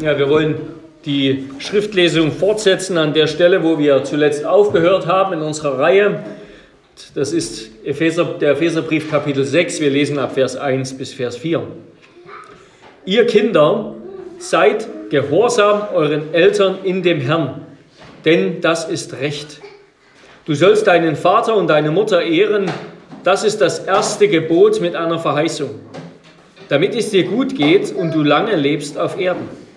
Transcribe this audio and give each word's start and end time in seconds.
Ja, 0.00 0.16
wir 0.16 0.28
wollen 0.28 0.54
die 1.04 1.48
Schriftlesung 1.58 2.30
fortsetzen 2.30 2.96
an 2.98 3.14
der 3.14 3.26
Stelle, 3.26 3.64
wo 3.64 3.80
wir 3.80 4.04
zuletzt 4.04 4.44
aufgehört 4.44 5.08
haben 5.08 5.32
in 5.32 5.40
unserer 5.40 5.76
Reihe. 5.76 6.22
Das 7.16 7.32
ist 7.32 7.70
Epheser, 7.84 8.24
der 8.40 8.52
Epheserbrief 8.52 9.10
Kapitel 9.10 9.42
6. 9.42 9.80
Wir 9.80 9.90
lesen 9.90 10.20
ab 10.20 10.34
Vers 10.34 10.54
1 10.56 10.94
bis 10.94 11.12
Vers 11.12 11.36
4. 11.38 11.66
Ihr 13.06 13.26
Kinder, 13.26 13.96
seid 14.38 14.86
gehorsam 15.10 15.88
euren 15.92 16.32
Eltern 16.32 16.78
in 16.84 17.02
dem 17.02 17.20
Herrn, 17.20 17.66
denn 18.24 18.60
das 18.60 18.88
ist 18.88 19.20
Recht. 19.20 19.60
Du 20.44 20.54
sollst 20.54 20.86
deinen 20.86 21.16
Vater 21.16 21.56
und 21.56 21.66
deine 21.66 21.90
Mutter 21.90 22.22
ehren, 22.22 22.70
das 23.24 23.42
ist 23.42 23.60
das 23.60 23.80
erste 23.80 24.28
Gebot 24.28 24.80
mit 24.80 24.94
einer 24.94 25.18
Verheißung, 25.18 25.70
damit 26.68 26.94
es 26.94 27.10
dir 27.10 27.24
gut 27.24 27.56
geht 27.56 27.92
und 27.92 28.14
du 28.14 28.22
lange 28.22 28.54
lebst 28.54 28.96
auf 28.96 29.18
Erden. 29.18 29.67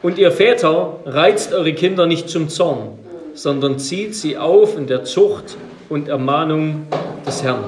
Und 0.00 0.16
ihr 0.16 0.30
Väter 0.30 1.00
reizt 1.06 1.52
eure 1.52 1.72
Kinder 1.72 2.06
nicht 2.06 2.28
zum 2.28 2.48
Zorn, 2.48 2.98
sondern 3.34 3.80
zieht 3.80 4.14
sie 4.14 4.36
auf 4.36 4.76
in 4.78 4.86
der 4.86 5.02
Zucht 5.02 5.56
und 5.88 6.08
Ermahnung 6.08 6.86
des 7.26 7.42
Herrn. 7.42 7.64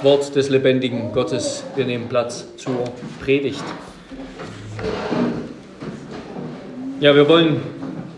Wort 0.00 0.34
des 0.34 0.48
lebendigen 0.48 1.12
Gottes. 1.12 1.64
Wir 1.76 1.84
nehmen 1.84 2.08
Platz 2.08 2.46
zur 2.56 2.84
Predigt. 3.22 3.62
Ja, 6.98 7.14
wir 7.14 7.28
wollen 7.28 7.60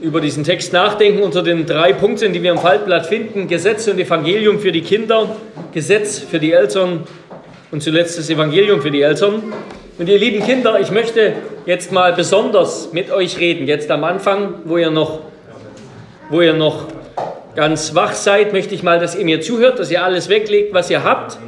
über 0.00 0.20
diesen 0.20 0.44
Text 0.44 0.72
nachdenken 0.72 1.22
unter 1.22 1.42
den 1.42 1.66
drei 1.66 1.92
Punkten, 1.92 2.32
die 2.32 2.42
wir 2.44 2.52
im 2.52 2.58
Faltblatt 2.58 3.06
finden. 3.06 3.48
Gesetz 3.48 3.88
und 3.88 3.98
Evangelium 3.98 4.60
für 4.60 4.70
die 4.70 4.82
Kinder, 4.82 5.34
Gesetz 5.72 6.20
für 6.20 6.38
die 6.38 6.52
Eltern 6.52 7.00
und 7.72 7.82
zuletzt 7.82 8.18
das 8.18 8.30
Evangelium 8.30 8.80
für 8.80 8.92
die 8.92 9.02
Eltern. 9.02 9.42
Und 9.96 10.08
ihr 10.08 10.18
lieben 10.18 10.42
Kinder, 10.42 10.80
ich 10.80 10.90
möchte 10.90 11.34
jetzt 11.66 11.92
mal 11.92 12.12
besonders 12.12 12.92
mit 12.92 13.12
euch 13.12 13.38
reden. 13.38 13.68
Jetzt 13.68 13.88
am 13.92 14.02
Anfang, 14.02 14.54
wo 14.64 14.76
ihr 14.76 14.90
noch, 14.90 15.20
wo 16.30 16.40
ihr 16.40 16.52
noch 16.52 16.86
ganz 17.54 17.94
wach 17.94 18.12
seid, 18.12 18.52
möchte 18.52 18.74
ich 18.74 18.82
mal, 18.82 18.98
dass 18.98 19.14
ihr 19.14 19.24
mir 19.24 19.40
zuhört, 19.40 19.78
dass 19.78 19.92
ihr 19.92 20.02
alles 20.02 20.28
weglegt, 20.28 20.74
was 20.74 20.90
ihr 20.90 21.04
habt, 21.04 21.38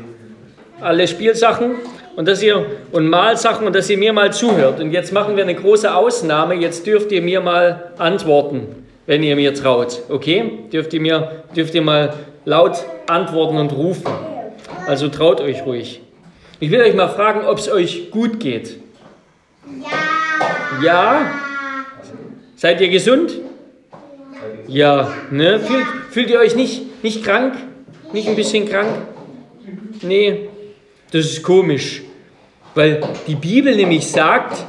alle 0.81 1.09
Spielsachen 1.09 1.75
und 2.15 2.29
dass 2.29 2.41
ihr 2.41 2.65
und 2.93 3.09
Malsachen 3.09 3.67
und 3.67 3.75
dass 3.75 3.91
ihr 3.91 3.99
mir 3.99 4.13
mal 4.13 4.33
zuhört. 4.33 4.79
Und 4.79 4.93
jetzt 4.93 5.13
machen 5.13 5.35
wir 5.35 5.43
eine 5.43 5.57
große 5.57 5.93
Ausnahme. 5.93 6.55
Jetzt 6.55 6.87
dürft 6.87 7.11
ihr 7.11 7.23
mir 7.23 7.41
mal 7.41 7.91
antworten, 7.99 8.87
wenn 9.07 9.25
ihr 9.25 9.35
mir 9.35 9.55
traut. 9.55 10.03
Okay? 10.09 10.53
Dürft 10.73 10.95
ihr 10.95 11.01
mir 11.01 11.43
dürft 11.57 11.75
ihr 11.75 11.83
mal 11.83 12.15
laut 12.45 12.85
antworten 13.09 13.57
und 13.57 13.73
rufen. 13.73 14.07
Also 14.87 15.09
traut 15.09 15.41
euch 15.41 15.67
ruhig. 15.67 16.01
Ich 16.59 16.71
will 16.71 16.81
euch 16.81 16.95
mal 16.95 17.09
fragen, 17.09 17.47
ob 17.47 17.59
es 17.59 17.71
euch 17.71 18.11
gut 18.11 18.41
geht. 18.41 18.79
Ja. 19.83 20.83
Ja? 20.83 21.33
Seid 22.57 22.81
ihr 22.81 22.89
gesund? 22.89 23.33
Ja, 24.67 25.13
ne? 25.31 25.61
Fühlt, 25.61 25.87
fühlt 26.11 26.31
ihr 26.31 26.39
euch 26.39 26.57
nicht, 26.57 27.03
nicht 27.05 27.23
krank? 27.23 27.55
Nicht 28.13 28.29
ein 28.29 28.37
bisschen 28.37 28.69
krank? 28.69 28.89
Nee, 30.01 30.49
das 31.11 31.27
ist 31.27 31.43
komisch. 31.43 32.03
Weil 32.75 33.01
die 33.27 33.35
Bibel 33.35 33.75
nämlich 33.77 34.07
sagt, 34.07 34.65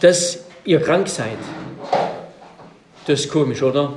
dass 0.00 0.44
ihr 0.64 0.80
krank 0.80 1.08
seid. 1.08 1.38
Das 3.06 3.20
ist 3.20 3.32
komisch, 3.32 3.62
oder? 3.62 3.92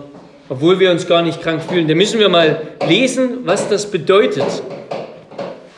Obwohl 0.49 0.79
wir 0.79 0.89
uns 0.91 1.07
gar 1.07 1.21
nicht 1.21 1.41
krank 1.41 1.61
fühlen. 1.61 1.87
Da 1.87 1.93
müssen 1.95 2.19
wir 2.19 2.29
mal 2.29 2.61
lesen, 2.87 3.45
was 3.45 3.69
das 3.69 3.89
bedeutet. 3.89 4.63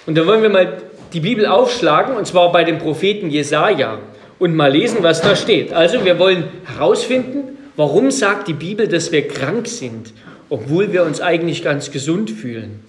Und 0.05 0.17
dann 0.17 0.25
wollen 0.27 0.41
wir 0.41 0.49
mal 0.49 0.82
die 1.13 1.19
Bibel 1.19 1.45
aufschlagen, 1.45 2.15
und 2.15 2.25
zwar 2.25 2.51
bei 2.51 2.63
dem 2.63 2.79
Propheten 2.79 3.29
Jesaja, 3.29 3.99
und 4.39 4.55
mal 4.55 4.71
lesen, 4.71 4.97
was 5.01 5.21
da 5.21 5.35
steht. 5.35 5.71
Also, 5.73 6.03
wir 6.03 6.19
wollen 6.19 6.45
herausfinden, 6.65 7.57
warum 7.75 8.11
sagt 8.11 8.47
die 8.47 8.53
Bibel, 8.53 8.87
dass 8.87 9.11
wir 9.11 9.27
krank 9.27 9.67
sind, 9.67 10.13
obwohl 10.49 10.91
wir 10.91 11.03
uns 11.03 11.21
eigentlich 11.21 11.63
ganz 11.63 11.91
gesund 11.91 12.29
fühlen. 12.29 12.81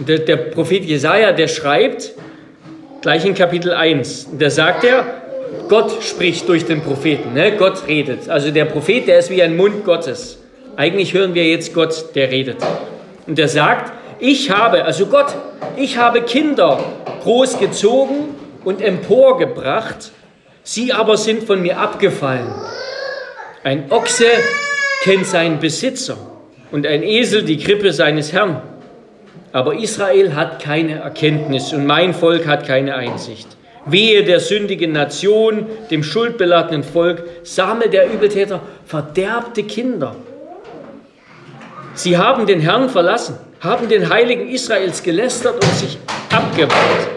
Der, 0.00 0.18
der 0.18 0.36
Prophet 0.36 0.84
Jesaja, 0.84 1.32
der 1.32 1.48
schreibt, 1.48 2.14
gleich 3.00 3.24
in 3.24 3.34
Kapitel 3.34 3.72
1. 3.72 4.28
Da 4.38 4.50
sagt 4.50 4.84
er, 4.84 5.04
Gott 5.68 6.02
spricht 6.02 6.48
durch 6.48 6.64
den 6.64 6.82
Propheten, 6.82 7.34
ne? 7.34 7.52
Gott 7.56 7.86
redet. 7.86 8.28
Also 8.28 8.50
der 8.50 8.64
Prophet, 8.64 9.06
der 9.06 9.18
ist 9.18 9.30
wie 9.30 9.42
ein 9.42 9.56
Mund 9.56 9.84
Gottes. 9.84 10.38
Eigentlich 10.76 11.14
hören 11.14 11.34
wir 11.34 11.44
jetzt 11.44 11.74
Gott, 11.74 12.14
der 12.14 12.30
redet. 12.30 12.56
Und 13.26 13.38
er 13.38 13.48
sagt, 13.48 13.92
ich 14.20 14.50
habe, 14.50 14.84
also 14.84 15.06
Gott, 15.06 15.34
ich 15.76 15.96
habe 15.96 16.22
Kinder 16.22 16.78
großgezogen 17.22 18.34
und 18.64 18.80
emporgebracht, 18.82 20.12
sie 20.62 20.92
aber 20.92 21.16
sind 21.16 21.44
von 21.44 21.62
mir 21.62 21.78
abgefallen. 21.78 22.52
Ein 23.64 23.90
Ochse 23.90 24.26
kennt 25.02 25.26
seinen 25.26 25.58
Besitzer 25.58 26.16
und 26.70 26.86
ein 26.86 27.02
Esel 27.02 27.42
die 27.42 27.58
Krippe 27.58 27.92
seines 27.92 28.32
Herrn. 28.32 28.62
Aber 29.52 29.74
Israel 29.74 30.34
hat 30.34 30.62
keine 30.62 31.00
Erkenntnis 31.00 31.72
und 31.72 31.86
mein 31.86 32.14
Volk 32.14 32.46
hat 32.46 32.66
keine 32.66 32.94
Einsicht. 32.94 33.48
Wehe 33.86 34.22
der 34.24 34.40
sündigen 34.40 34.92
Nation, 34.92 35.66
dem 35.90 36.04
schuldbeladenen 36.04 36.84
Volk, 36.84 37.24
Same 37.42 37.88
der 37.88 38.12
Übeltäter, 38.12 38.60
verderbte 38.84 39.62
Kinder. 39.62 40.14
Sie 42.02 42.16
haben 42.16 42.46
den 42.46 42.60
Herrn 42.60 42.88
verlassen, 42.88 43.36
haben 43.60 43.90
den 43.90 44.08
Heiligen 44.08 44.48
Israels 44.48 45.02
gelästert 45.02 45.62
und 45.62 45.74
sich 45.74 45.98
abgewandt. 46.34 47.08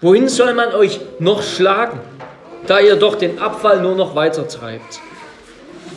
Wohin 0.00 0.28
soll 0.28 0.54
man 0.54 0.72
euch 0.74 1.00
noch 1.18 1.42
schlagen, 1.42 1.98
da 2.68 2.78
ihr 2.78 2.94
doch 2.94 3.16
den 3.16 3.40
Abfall 3.40 3.82
nur 3.82 3.96
noch 3.96 4.14
weiter 4.14 4.46
treibt? 4.46 5.00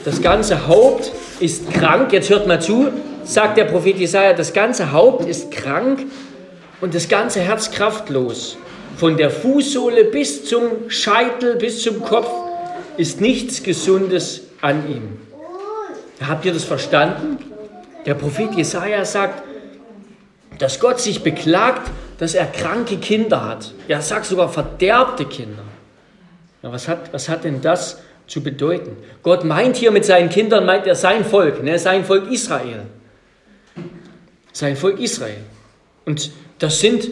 Das 0.06 0.24
ganze 0.24 0.68
Haupt 0.68 1.12
ist 1.40 1.72
krank, 1.72 2.12
jetzt 2.14 2.32
hört 2.32 2.48
mal 2.48 2.60
zu, 2.60 2.92
sagt 3.26 3.58
der 3.58 3.66
Prophet 3.66 3.98
Jesaja, 3.98 4.34
das 4.34 4.54
ganze 4.54 4.92
Haupt 4.92 5.28
ist 5.28 5.52
krank 5.52 6.00
und 6.82 6.96
das 6.96 7.08
ganze 7.08 7.42
Herz 7.42 7.70
kraftlos. 7.70 8.58
Von 8.98 9.18
der 9.18 9.30
Fußsohle 9.30 10.06
bis 10.06 10.46
zum 10.46 10.90
Scheitel, 10.90 11.58
bis 11.58 11.84
zum 11.84 12.04
Kopf 12.04 12.32
ist 12.98 13.22
nichts 13.22 13.62
Gesundes 13.62 14.42
an 14.62 14.84
ihm. 14.90 15.20
Habt 16.28 16.44
ihr 16.46 16.54
das 16.54 16.64
verstanden? 16.64 17.53
Der 18.06 18.14
Prophet 18.16 18.54
Jesaja 18.54 19.06
sagt, 19.06 19.44
dass 20.60 20.80
Gott 20.80 21.00
sich 21.00 21.24
beklagt, 21.24 21.90
dass 22.18 22.36
er 22.36 22.46
kranke 22.46 22.98
Kinder 22.98 23.48
hat. 23.48 23.74
Er 23.88 24.02
sagt 24.02 24.26
sogar 24.26 24.50
verderbte 24.50 25.26
Kinder. 25.26 25.64
Ja, 26.62 26.72
was, 26.72 26.88
hat, 26.88 27.12
was 27.12 27.28
hat 27.28 27.44
denn 27.44 27.62
das 27.62 28.02
zu 28.28 28.42
bedeuten? 28.42 28.96
Gott 29.22 29.44
meint 29.44 29.76
hier 29.76 29.92
mit 29.92 30.06
seinen 30.06 30.30
Kindern, 30.30 30.66
meint 30.66 30.88
er 30.88 30.96
sein 30.96 31.26
Volk, 31.26 31.64
ne, 31.64 31.80
sein 31.80 32.06
Volk 32.06 32.32
Israel 32.32 32.86
sein 34.54 34.78
Volk 34.78 35.00
Israel. 35.00 35.38
Und 36.06 36.32
das 36.60 36.80
sind 36.80 37.10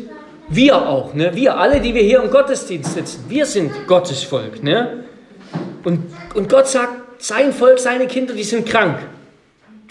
wir 0.47 0.87
auch, 0.87 1.13
ne? 1.13 1.35
wir 1.35 1.57
alle, 1.57 1.81
die 1.81 1.93
wir 1.93 2.03
hier 2.03 2.21
im 2.21 2.29
Gottesdienst 2.29 2.93
sitzen, 2.93 3.25
wir 3.27 3.45
sind 3.45 3.87
Gottes 3.87 4.23
Volk. 4.23 4.63
Ne? 4.63 5.05
Und, 5.83 6.13
und 6.35 6.49
Gott 6.49 6.67
sagt, 6.67 7.21
sein 7.21 7.51
Volk, 7.51 7.79
seine 7.79 8.07
Kinder, 8.07 8.33
die 8.33 8.43
sind 8.43 8.67
krank. 8.67 8.99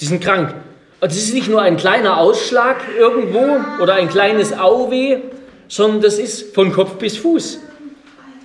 Die 0.01 0.05
sind 0.05 0.23
krank. 0.23 0.55
Und 1.01 1.11
das 1.11 1.17
ist 1.17 1.33
nicht 1.33 1.49
nur 1.49 1.63
ein 1.63 1.79
kleiner 1.79 2.19
Ausschlag 2.19 2.77
irgendwo 2.99 3.83
oder 3.83 3.95
ein 3.95 4.09
kleines 4.09 4.53
Auweh, 4.53 5.19
sondern 5.67 6.03
das 6.03 6.19
ist 6.19 6.55
von 6.55 6.73
Kopf 6.73 6.95
bis 6.95 7.17
Fuß. 7.17 7.61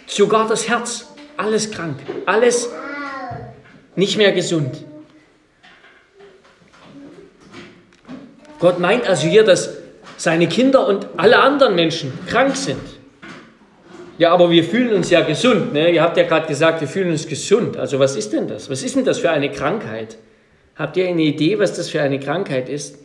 Sogar 0.08 0.48
das 0.48 0.70
Herz, 0.70 1.14
alles 1.36 1.70
krank, 1.72 1.98
alles 2.26 2.70
nicht 3.96 4.18
mehr 4.18 4.32
gesund. 4.32 4.86
Gott 8.60 8.80
meint 8.80 9.06
also 9.08 9.28
hier, 9.28 9.44
dass 9.44 9.78
seine 10.18 10.48
Kinder 10.48 10.88
und 10.88 11.08
alle 11.18 11.40
anderen 11.40 11.76
Menschen 11.76 12.14
krank 12.28 12.56
sind. 12.56 12.80
Ja, 14.18 14.32
aber 14.32 14.50
wir 14.50 14.64
fühlen 14.64 14.94
uns 14.94 15.10
ja 15.10 15.22
gesund. 15.22 15.74
Ne? 15.74 15.92
Ihr 15.92 16.02
habt 16.02 16.16
ja 16.16 16.24
gerade 16.24 16.48
gesagt, 16.48 16.80
wir 16.80 16.88
fühlen 16.88 17.12
uns 17.12 17.28
gesund. 17.28 17.76
Also 17.76 18.00
was 18.00 18.16
ist 18.16 18.32
denn 18.32 18.48
das? 18.48 18.70
Was 18.70 18.82
ist 18.82 18.96
denn 18.96 19.04
das 19.04 19.20
für 19.20 19.30
eine 19.30 19.52
Krankheit? 19.52 20.18
Habt 20.76 20.98
ihr 20.98 21.08
eine 21.08 21.22
Idee, 21.22 21.58
was 21.58 21.74
das 21.74 21.90
für 21.90 22.02
eine 22.02 22.20
Krankheit 22.20 22.70
ist, 22.70 22.98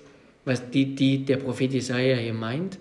was 0.44 0.70
die, 0.70 0.94
die 0.94 1.24
der 1.24 1.36
Prophet 1.36 1.72
Jesaja 1.72 2.16
hier 2.16 2.34
meint? 2.34 2.78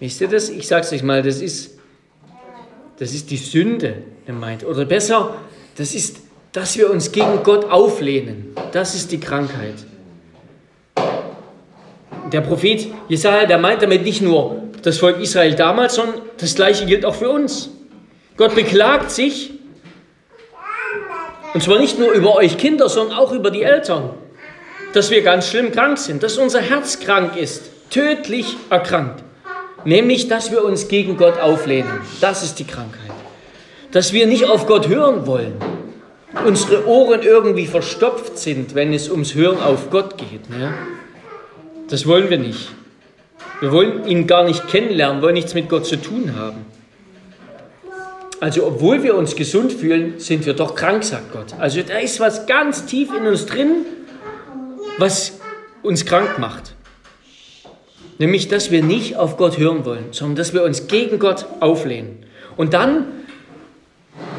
Wisst 0.00 0.20
ihr 0.20 0.28
das? 0.28 0.48
Ich 0.50 0.68
sage 0.68 0.82
es 0.82 0.92
euch 0.92 1.02
mal, 1.02 1.22
das 1.22 1.40
ist, 1.40 1.78
das 2.98 3.12
ist 3.12 3.30
die 3.30 3.36
Sünde, 3.36 4.02
er 4.26 4.34
meint. 4.34 4.64
Oder 4.64 4.84
besser, 4.84 5.36
das 5.76 5.94
ist 5.94 6.18
dass 6.54 6.78
wir 6.78 6.88
uns 6.88 7.10
gegen 7.10 7.42
Gott 7.42 7.68
auflehnen. 7.68 8.54
Das 8.70 8.94
ist 8.94 9.10
die 9.10 9.18
Krankheit. 9.18 9.74
Der 12.32 12.40
Prophet 12.40 12.86
Jesaja, 13.08 13.44
der 13.44 13.58
meint 13.58 13.82
damit 13.82 14.04
nicht 14.04 14.22
nur 14.22 14.62
das 14.82 14.98
Volk 14.98 15.20
Israel 15.20 15.56
damals, 15.56 15.96
sondern 15.96 16.22
das 16.38 16.54
Gleiche 16.54 16.86
gilt 16.86 17.04
auch 17.04 17.16
für 17.16 17.28
uns. 17.28 17.70
Gott 18.36 18.54
beklagt 18.54 19.10
sich, 19.10 19.53
und 21.54 21.62
zwar 21.62 21.78
nicht 21.78 21.98
nur 21.98 22.12
über 22.12 22.34
euch 22.34 22.58
Kinder, 22.58 22.88
sondern 22.88 23.16
auch 23.16 23.32
über 23.32 23.50
die 23.50 23.62
Eltern, 23.62 24.10
dass 24.92 25.10
wir 25.10 25.22
ganz 25.22 25.48
schlimm 25.48 25.72
krank 25.72 25.98
sind, 25.98 26.22
dass 26.22 26.36
unser 26.36 26.60
Herz 26.60 26.98
krank 27.00 27.36
ist, 27.36 27.70
tödlich 27.90 28.56
erkrankt. 28.70 29.22
Nämlich, 29.84 30.28
dass 30.28 30.50
wir 30.50 30.64
uns 30.64 30.88
gegen 30.88 31.16
Gott 31.16 31.38
auflehnen. 31.38 32.00
Das 32.20 32.42
ist 32.42 32.58
die 32.58 32.64
Krankheit. 32.64 33.12
Dass 33.92 34.12
wir 34.12 34.26
nicht 34.26 34.46
auf 34.46 34.66
Gott 34.66 34.88
hören 34.88 35.26
wollen. 35.26 35.54
Unsere 36.44 36.86
Ohren 36.88 37.22
irgendwie 37.22 37.66
verstopft 37.66 38.38
sind, 38.38 38.74
wenn 38.74 38.92
es 38.92 39.08
ums 39.08 39.34
Hören 39.34 39.60
auf 39.62 39.90
Gott 39.90 40.16
geht. 40.18 40.50
Ne? 40.50 40.74
Das 41.88 42.06
wollen 42.06 42.30
wir 42.30 42.38
nicht. 42.38 42.70
Wir 43.60 43.70
wollen 43.70 44.06
ihn 44.06 44.26
gar 44.26 44.42
nicht 44.42 44.66
kennenlernen, 44.68 45.22
wollen 45.22 45.34
nichts 45.34 45.54
mit 45.54 45.68
Gott 45.68 45.86
zu 45.86 45.96
tun 45.96 46.34
haben. 46.36 46.66
Also 48.44 48.66
obwohl 48.66 49.02
wir 49.02 49.14
uns 49.14 49.36
gesund 49.36 49.72
fühlen, 49.72 50.18
sind 50.18 50.44
wir 50.44 50.52
doch 50.52 50.74
krank, 50.74 51.02
sagt 51.02 51.32
Gott. 51.32 51.54
Also 51.58 51.80
da 51.80 51.96
ist 51.96 52.20
was 52.20 52.44
ganz 52.44 52.84
tief 52.84 53.08
in 53.16 53.26
uns 53.26 53.46
drin, 53.46 53.86
was 54.98 55.38
uns 55.82 56.04
krank 56.04 56.38
macht. 56.38 56.74
Nämlich, 58.18 58.48
dass 58.48 58.70
wir 58.70 58.82
nicht 58.82 59.16
auf 59.16 59.38
Gott 59.38 59.56
hören 59.56 59.86
wollen, 59.86 60.08
sondern 60.10 60.36
dass 60.36 60.52
wir 60.52 60.62
uns 60.62 60.88
gegen 60.88 61.18
Gott 61.18 61.46
auflehnen. 61.60 62.26
Und 62.58 62.74
dann 62.74 63.06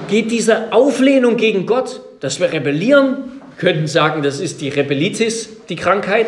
geht 0.08 0.30
diese 0.30 0.72
Auflehnung 0.72 1.36
gegen 1.36 1.66
Gott, 1.66 2.02
dass 2.20 2.40
wir 2.40 2.52
rebellieren, 2.52 3.42
könnten 3.58 3.88
sagen, 3.88 4.22
das 4.22 4.40
ist 4.40 4.62
die 4.62 4.70
Rebellitis, 4.70 5.50
die 5.68 5.78
Krankheit, 5.78 6.28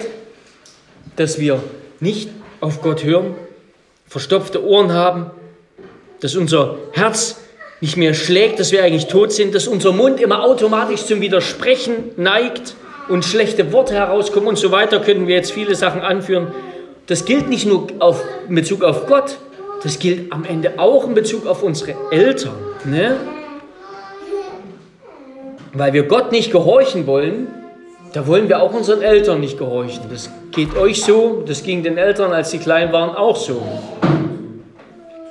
dass 1.15 1.39
wir 1.39 1.61
nicht 1.99 2.31
auf 2.59 2.81
Gott 2.81 3.03
hören, 3.03 3.35
verstopfte 4.07 4.65
Ohren 4.65 4.93
haben, 4.93 5.29
dass 6.21 6.35
unser 6.35 6.79
Herz 6.93 7.35
nicht 7.81 7.97
mehr 7.97 8.13
schlägt, 8.13 8.59
dass 8.59 8.71
wir 8.71 8.83
eigentlich 8.83 9.07
tot 9.07 9.31
sind, 9.31 9.53
dass 9.53 9.67
unser 9.67 9.91
Mund 9.91 10.19
immer 10.19 10.43
automatisch 10.43 11.05
zum 11.05 11.21
Widersprechen 11.21 12.11
neigt 12.17 12.75
und 13.07 13.23
schlechte 13.23 13.71
Worte 13.71 13.93
herauskommen 13.93 14.49
und 14.49 14.57
so 14.57 14.71
weiter, 14.71 14.99
können 14.99 15.27
wir 15.27 15.35
jetzt 15.35 15.51
viele 15.51 15.75
Sachen 15.75 16.01
anführen. 16.01 16.47
Das 17.05 17.25
gilt 17.25 17.49
nicht 17.49 17.65
nur 17.65 17.87
auf, 17.99 18.23
in 18.49 18.55
Bezug 18.55 18.83
auf 18.83 19.05
Gott, 19.05 19.37
das 19.83 19.99
gilt 19.99 20.31
am 20.33 20.43
Ende 20.43 20.79
auch 20.79 21.05
in 21.05 21.13
Bezug 21.13 21.45
auf 21.45 21.63
unsere 21.63 21.95
Eltern. 22.11 22.55
Ne? 22.83 23.15
Weil 25.73 25.93
wir 25.93 26.03
Gott 26.03 26.31
nicht 26.31 26.51
gehorchen 26.51 27.05
wollen, 27.05 27.47
da 28.13 28.25
wollen 28.25 28.49
wir 28.49 28.61
auch 28.61 28.73
unseren 28.73 29.01
Eltern 29.01 29.39
nicht 29.39 29.59
gehorchen. 29.59 30.01
Das 30.09 30.29
geht 30.51 30.75
euch 30.75 31.03
so, 31.03 31.43
das 31.45 31.61
ging 31.61 31.83
den 31.83 31.97
Eltern, 31.97 32.33
als 32.33 32.49
sie 32.49 32.57
klein 32.57 32.91
waren, 32.91 33.15
auch 33.15 33.35
so. 33.35 33.61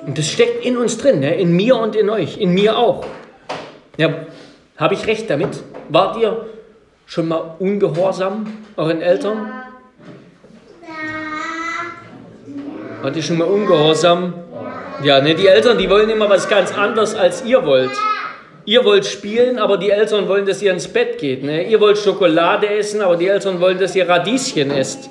Und 0.07 0.17
das 0.17 0.29
steckt 0.29 0.65
in 0.65 0.77
uns 0.77 0.97
drin, 0.97 1.19
ne? 1.19 1.35
in 1.35 1.51
mir 1.53 1.75
und 1.75 1.93
in 1.93 2.09
euch, 2.09 2.37
in 2.37 2.53
mir 2.53 2.77
auch. 2.77 3.05
Ja, 3.97 4.25
habe 4.77 4.93
ich 4.93 5.05
recht 5.05 5.29
damit? 5.29 5.61
Wart 5.89 6.17
ihr 6.17 6.45
schon 7.05 7.27
mal 7.27 7.55
ungehorsam 7.59 8.47
euren 8.77 9.01
Eltern? 9.01 9.51
Wart 13.01 13.15
ihr 13.17 13.21
schon 13.21 13.37
mal 13.37 13.49
ungehorsam? 13.49 14.33
Ja, 15.03 15.19
ne, 15.19 15.35
die 15.35 15.47
Eltern, 15.47 15.77
die 15.77 15.89
wollen 15.89 16.09
immer 16.09 16.29
was 16.29 16.47
ganz 16.47 16.75
anderes, 16.75 17.13
als 17.13 17.43
ihr 17.43 17.65
wollt. 17.65 17.91
Ihr 18.63 18.85
wollt 18.85 19.05
spielen, 19.05 19.59
aber 19.59 19.77
die 19.77 19.91
Eltern 19.91 20.29
wollen, 20.29 20.45
dass 20.45 20.61
ihr 20.61 20.71
ins 20.71 20.87
Bett 20.87 21.17
geht. 21.17 21.43
Ne? 21.43 21.63
Ihr 21.63 21.81
wollt 21.81 21.97
Schokolade 21.97 22.67
essen, 22.67 23.01
aber 23.01 23.17
die 23.17 23.27
Eltern 23.27 23.59
wollen, 23.59 23.77
dass 23.77 23.93
ihr 23.95 24.07
Radieschen 24.07 24.71
esst. 24.71 25.09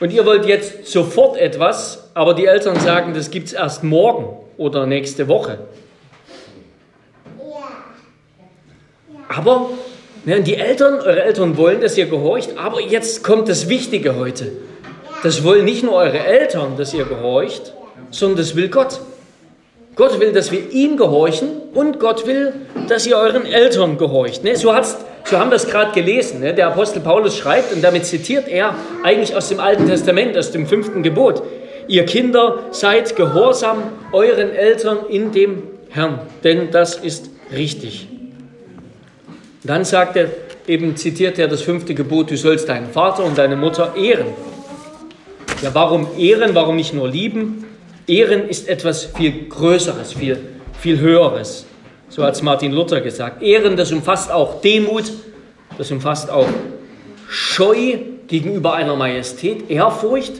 Und 0.00 0.12
ihr 0.12 0.26
wollt 0.26 0.46
jetzt 0.46 0.86
sofort 0.86 1.36
etwas, 1.36 2.07
aber 2.18 2.34
die 2.34 2.46
Eltern 2.46 2.80
sagen, 2.80 3.14
das 3.14 3.30
gibt 3.30 3.46
es 3.46 3.52
erst 3.52 3.84
morgen 3.84 4.26
oder 4.56 4.86
nächste 4.86 5.28
Woche. 5.28 5.60
Aber 9.28 9.70
ne, 10.24 10.40
die 10.40 10.56
Eltern, 10.56 10.94
eure 10.94 11.22
Eltern 11.22 11.56
wollen, 11.56 11.80
dass 11.80 11.96
ihr 11.96 12.06
gehorcht, 12.06 12.58
aber 12.58 12.80
jetzt 12.80 13.22
kommt 13.22 13.48
das 13.48 13.68
Wichtige 13.68 14.16
heute. 14.16 14.50
Das 15.22 15.44
wollen 15.44 15.64
nicht 15.64 15.84
nur 15.84 15.94
eure 15.94 16.18
Eltern, 16.18 16.76
dass 16.76 16.92
ihr 16.92 17.04
gehorcht, 17.04 17.72
sondern 18.10 18.38
das 18.38 18.56
will 18.56 18.68
Gott. 18.68 18.98
Gott 19.94 20.18
will, 20.18 20.32
dass 20.32 20.50
wir 20.50 20.72
ihm 20.72 20.96
gehorchen 20.96 21.48
und 21.72 22.00
Gott 22.00 22.26
will, 22.26 22.52
dass 22.88 23.06
ihr 23.06 23.16
euren 23.16 23.46
Eltern 23.46 23.96
gehorcht. 23.96 24.42
Ne? 24.42 24.56
So, 24.56 24.74
so 25.24 25.38
haben 25.38 25.50
wir 25.50 25.56
es 25.56 25.68
gerade 25.68 25.92
gelesen. 25.92 26.40
Ne? 26.40 26.52
Der 26.52 26.66
Apostel 26.66 27.00
Paulus 27.00 27.36
schreibt, 27.36 27.72
und 27.72 27.82
damit 27.82 28.06
zitiert 28.06 28.48
er 28.48 28.74
eigentlich 29.04 29.36
aus 29.36 29.48
dem 29.48 29.60
Alten 29.60 29.86
Testament, 29.86 30.36
aus 30.36 30.50
dem 30.50 30.66
fünften 30.66 31.04
Gebot. 31.04 31.42
Ihr 31.88 32.04
Kinder, 32.04 32.64
seid 32.70 33.16
gehorsam 33.16 33.82
euren 34.12 34.50
Eltern 34.50 34.98
in 35.08 35.32
dem 35.32 35.62
Herrn, 35.88 36.20
denn 36.44 36.70
das 36.70 36.96
ist 36.96 37.30
richtig. 37.50 38.08
Dann 39.64 39.86
sagt 39.86 40.16
er, 40.16 40.28
eben 40.66 40.96
zitiert 40.96 41.38
er 41.38 41.48
das 41.48 41.62
fünfte 41.62 41.94
Gebot, 41.94 42.30
du 42.30 42.36
sollst 42.36 42.68
deinen 42.68 42.90
Vater 42.90 43.24
und 43.24 43.38
deine 43.38 43.56
Mutter 43.56 43.94
ehren. 43.96 44.26
Ja, 45.62 45.74
warum 45.74 46.06
ehren? 46.18 46.54
Warum 46.54 46.76
nicht 46.76 46.92
nur 46.92 47.08
lieben? 47.08 47.64
Ehren 48.06 48.48
ist 48.48 48.68
etwas 48.68 49.06
viel 49.06 49.48
Größeres, 49.48 50.12
viel, 50.12 50.38
viel 50.78 51.00
Höheres. 51.00 51.66
So 52.10 52.22
hat 52.22 52.34
es 52.34 52.42
Martin 52.42 52.72
Luther 52.72 53.00
gesagt. 53.00 53.42
Ehren, 53.42 53.76
das 53.76 53.92
umfasst 53.92 54.30
auch 54.30 54.60
Demut, 54.60 55.10
das 55.78 55.90
umfasst 55.90 56.30
auch 56.30 56.48
Scheu 57.28 57.98
gegenüber 58.26 58.74
einer 58.74 58.94
Majestät, 58.94 59.70
Ehrfurcht, 59.70 60.34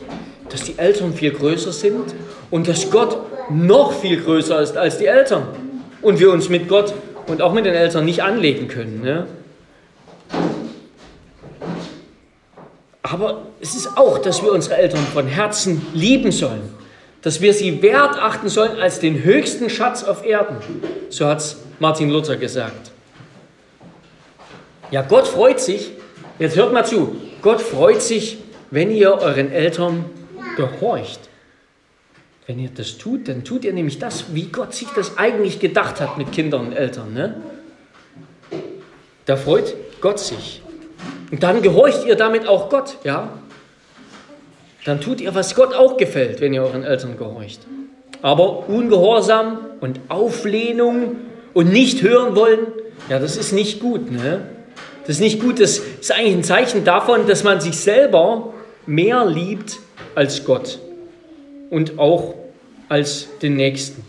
dass 0.50 0.64
die 0.64 0.78
Eltern 0.78 1.14
viel 1.14 1.32
größer 1.32 1.72
sind 1.72 2.14
und 2.50 2.68
dass 2.68 2.90
Gott 2.90 3.18
noch 3.50 3.92
viel 3.92 4.20
größer 4.22 4.60
ist 4.60 4.76
als 4.76 4.98
die 4.98 5.06
Eltern. 5.06 5.46
Und 6.02 6.20
wir 6.20 6.30
uns 6.30 6.48
mit 6.48 6.68
Gott 6.68 6.94
und 7.26 7.42
auch 7.42 7.52
mit 7.52 7.66
den 7.66 7.74
Eltern 7.74 8.04
nicht 8.04 8.22
anlegen 8.22 8.68
können. 8.68 9.02
Ne? 9.02 9.26
Aber 13.02 13.42
es 13.60 13.74
ist 13.74 13.96
auch, 13.96 14.18
dass 14.18 14.42
wir 14.42 14.52
unsere 14.52 14.76
Eltern 14.76 15.04
von 15.12 15.26
Herzen 15.26 15.86
lieben 15.94 16.30
sollen 16.30 16.78
dass 17.22 17.40
wir 17.40 17.52
sie 17.52 17.82
wert 17.82 18.16
achten 18.18 18.48
sollen 18.48 18.80
als 18.80 19.00
den 19.00 19.22
höchsten 19.24 19.70
Schatz 19.70 20.04
auf 20.04 20.24
Erden. 20.24 20.56
So 21.10 21.26
hat 21.26 21.38
es 21.38 21.56
Martin 21.78 22.10
Luther 22.10 22.36
gesagt. 22.36 22.92
Ja, 24.90 25.02
Gott 25.02 25.26
freut 25.26 25.60
sich, 25.60 25.90
jetzt 26.38 26.56
hört 26.56 26.72
mal 26.72 26.86
zu, 26.86 27.16
Gott 27.42 27.60
freut 27.60 28.00
sich, 28.00 28.38
wenn 28.70 28.90
ihr 28.90 29.12
euren 29.12 29.52
Eltern 29.52 30.06
gehorcht. 30.58 31.20
Wenn 32.46 32.58
ihr 32.58 32.70
das 32.74 32.98
tut, 32.98 33.28
dann 33.28 33.44
tut 33.44 33.64
ihr 33.64 33.72
nämlich 33.72 33.98
das, 33.98 34.34
wie 34.34 34.46
Gott 34.46 34.74
sich 34.74 34.88
das 34.88 35.16
eigentlich 35.16 35.60
gedacht 35.60 36.00
hat 36.00 36.18
mit 36.18 36.32
Kindern 36.32 36.66
und 36.66 36.72
Eltern. 36.72 37.14
Ne? 37.14 37.40
Da 39.24 39.36
freut 39.36 39.74
Gott 40.00 40.18
sich. 40.18 40.62
Und 41.30 41.42
dann 41.42 41.62
gehorcht 41.62 42.04
ihr 42.06 42.16
damit 42.16 42.46
auch 42.46 42.68
Gott, 42.70 42.96
ja? 43.04 43.30
dann 44.84 45.00
tut 45.00 45.20
ihr, 45.20 45.34
was 45.34 45.54
Gott 45.54 45.74
auch 45.74 45.96
gefällt, 45.98 46.40
wenn 46.40 46.54
ihr 46.54 46.62
euren 46.62 46.82
Eltern 46.82 47.18
gehorcht. 47.18 47.60
Aber 48.22 48.68
Ungehorsam 48.68 49.58
und 49.80 50.00
Auflehnung 50.08 51.16
und 51.52 51.70
nicht 51.70 52.02
hören 52.02 52.34
wollen, 52.34 52.60
ja, 53.08 53.18
das 53.18 53.36
ist 53.36 53.52
nicht 53.52 53.80
gut. 53.80 54.10
Ne? 54.10 54.46
Das 55.02 55.16
ist 55.16 55.20
nicht 55.20 55.40
gut. 55.40 55.60
Das 55.60 55.78
ist 55.78 56.10
eigentlich 56.10 56.34
ein 56.34 56.44
Zeichen 56.44 56.84
davon, 56.84 57.26
dass 57.26 57.44
man 57.44 57.60
sich 57.60 57.76
selber 57.76 58.54
mehr 58.86 59.26
liebt 59.26 59.78
als 60.14 60.44
Gott 60.44 60.78
und 61.70 61.98
auch 61.98 62.34
als 62.88 63.28
den 63.40 63.56
Nächsten. 63.56 64.04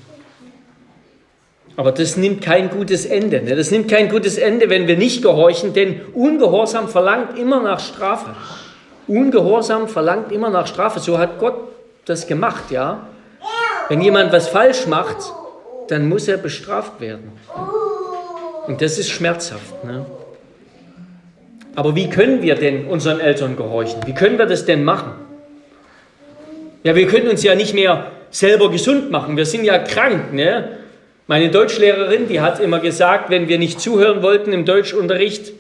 Aber 1.76 1.92
das 1.94 2.18
nimmt 2.18 2.42
kein 2.42 2.70
gutes 2.70 3.06
Ende. 3.06 3.42
Ne? 3.42 3.56
Das 3.56 3.72
nimmt 3.72 3.90
kein 3.90 4.10
gutes 4.10 4.38
Ende, 4.38 4.70
wenn 4.70 4.88
wir 4.88 4.98
nicht 4.98 5.22
gehorchen, 5.22 5.74
denn 5.74 6.02
Ungehorsam 6.14 6.90
verlangt 6.90 7.38
immer 7.38 7.62
nach 7.62 7.80
Strafe. 7.80 8.36
Ungehorsam 9.08 9.88
verlangt 9.88 10.32
immer 10.32 10.50
nach 10.50 10.68
Strafe. 10.68 11.00
So 11.00 11.18
hat 11.18 11.40
Gott 11.40 11.56
das 12.06 12.28
gemacht, 12.28 12.70
ja. 12.70 13.08
Wenn 13.88 14.02
jemand 14.02 14.34
was 14.34 14.50
falsch 14.50 14.88
macht, 14.88 15.18
dann 15.88 16.10
muss 16.10 16.28
er 16.28 16.38
bestraft 16.38 17.00
werden. 17.00 17.32
Und 18.68 18.82
das 18.82 19.00
ist 19.00 19.10
schmerzhaft. 19.10 19.84
Ne? 19.84 20.06
Aber 21.76 21.96
wie 21.96 22.10
können 22.10 22.42
wir 22.42 22.56
denn 22.56 22.88
unseren 22.88 23.20
Eltern 23.20 23.56
gehorchen? 23.56 24.02
Wie 24.06 24.14
können 24.14 24.38
wir 24.38 24.46
das 24.46 24.66
denn 24.66 24.84
machen? 24.84 25.14
Ja, 26.84 26.96
wir 26.96 27.08
können 27.08 27.28
uns 27.28 27.44
ja 27.44 27.56
nicht 27.56 27.74
mehr 27.74 28.12
selber 28.32 28.72
gesund 28.72 29.12
machen. 29.12 29.36
Wir 29.36 29.46
sind 29.46 29.64
ja 29.66 29.80
krank. 29.80 30.34
Ne? 30.34 30.78
Meine 31.28 31.50
Deutschlehrerin, 31.50 32.28
die 32.28 32.42
hat 32.42 32.60
immer 32.60 32.80
gesagt, 32.80 33.30
wenn 33.30 33.48
wir 33.48 33.60
nicht 33.60 33.80
zuhören 33.82 34.22
wollten 34.24 34.54
im 34.54 34.66
Deutschunterricht, 34.66 35.52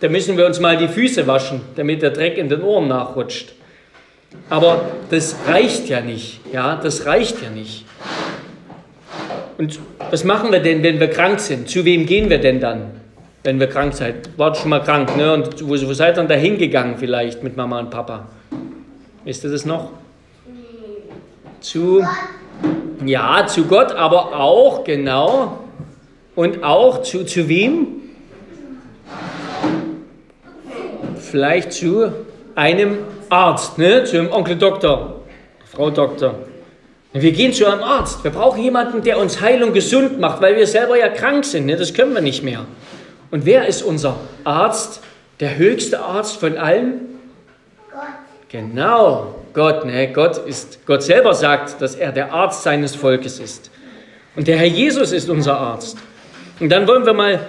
da 0.00 0.08
müssen 0.08 0.36
wir 0.36 0.46
uns 0.46 0.60
mal 0.60 0.76
die 0.76 0.88
Füße 0.88 1.26
waschen, 1.26 1.60
damit 1.76 2.02
der 2.02 2.10
Dreck 2.10 2.38
in 2.38 2.48
den 2.48 2.62
Ohren 2.62 2.88
nachrutscht. 2.88 3.52
Aber 4.48 4.86
das 5.10 5.36
reicht 5.46 5.88
ja 5.88 6.00
nicht. 6.00 6.40
Ja, 6.52 6.76
das 6.76 7.06
reicht 7.06 7.42
ja 7.42 7.50
nicht. 7.50 7.84
Und 9.58 9.78
was 10.10 10.24
machen 10.24 10.50
wir 10.50 10.60
denn, 10.60 10.82
wenn 10.82 10.98
wir 10.98 11.08
krank 11.08 11.38
sind? 11.38 11.68
Zu 11.68 11.84
wem 11.84 12.06
gehen 12.06 12.30
wir 12.30 12.38
denn 12.38 12.58
dann, 12.58 12.92
wenn 13.44 13.60
wir 13.60 13.66
krank 13.66 13.94
sind? 13.94 14.30
Wart 14.36 14.56
schon 14.56 14.70
mal 14.70 14.80
krank, 14.80 15.16
ne? 15.16 15.34
Und 15.34 15.62
wo, 15.62 15.70
wo 15.70 15.92
seid 15.92 16.14
ihr 16.14 16.16
dann 16.16 16.28
da 16.28 16.34
hingegangen 16.34 16.96
vielleicht 16.98 17.42
mit 17.42 17.56
Mama 17.56 17.78
und 17.78 17.90
Papa? 17.90 18.28
Wisst 19.24 19.44
ihr 19.44 19.50
das 19.50 19.64
noch? 19.64 19.90
Zu, 21.62 22.04
ja, 23.04 23.46
zu 23.46 23.64
Gott, 23.64 23.92
aber 23.92 24.38
auch, 24.38 24.84
genau. 24.84 25.60
Und 26.34 26.62
auch 26.62 27.02
zu, 27.02 27.24
zu 27.24 27.48
wem? 27.48 28.02
vielleicht 31.32 31.72
zu 31.72 32.12
einem 32.54 32.98
Arzt, 33.30 33.78
ne? 33.78 34.04
zu 34.04 34.18
einem 34.18 34.30
Onkel 34.30 34.56
Doktor, 34.56 35.22
Frau 35.64 35.90
Doktor. 35.90 36.34
Wir 37.14 37.32
gehen 37.32 37.52
zu 37.54 37.66
einem 37.66 37.82
Arzt. 37.82 38.22
Wir 38.22 38.30
brauchen 38.30 38.62
jemanden, 38.62 39.02
der 39.02 39.18
uns 39.18 39.40
heil 39.40 39.62
und 39.62 39.72
gesund 39.72 40.20
macht, 40.20 40.42
weil 40.42 40.56
wir 40.56 40.66
selber 40.66 40.98
ja 40.98 41.08
krank 41.08 41.44
sind. 41.44 41.66
Ne? 41.66 41.76
Das 41.76 41.92
können 41.94 42.14
wir 42.14 42.20
nicht 42.20 42.42
mehr. 42.42 42.66
Und 43.30 43.46
wer 43.46 43.66
ist 43.66 43.82
unser 43.82 44.16
Arzt? 44.44 45.02
Der 45.40 45.56
höchste 45.56 46.00
Arzt 46.00 46.36
von 46.36 46.56
allen? 46.56 47.18
Gott. 47.90 48.02
Genau, 48.50 49.34
Gott. 49.54 49.84
Ne? 49.84 50.12
Gott, 50.12 50.38
ist, 50.38 50.86
Gott 50.86 51.02
selber 51.02 51.34
sagt, 51.34 51.80
dass 51.80 51.94
er 51.94 52.12
der 52.12 52.32
Arzt 52.32 52.62
seines 52.62 52.94
Volkes 52.94 53.38
ist. 53.38 53.70
Und 54.36 54.48
der 54.48 54.56
Herr 54.56 54.66
Jesus 54.66 55.12
ist 55.12 55.28
unser 55.28 55.58
Arzt. 55.58 55.98
Und 56.60 56.70
dann 56.70 56.86
wollen 56.86 57.04
wir 57.04 57.12
mal 57.12 57.40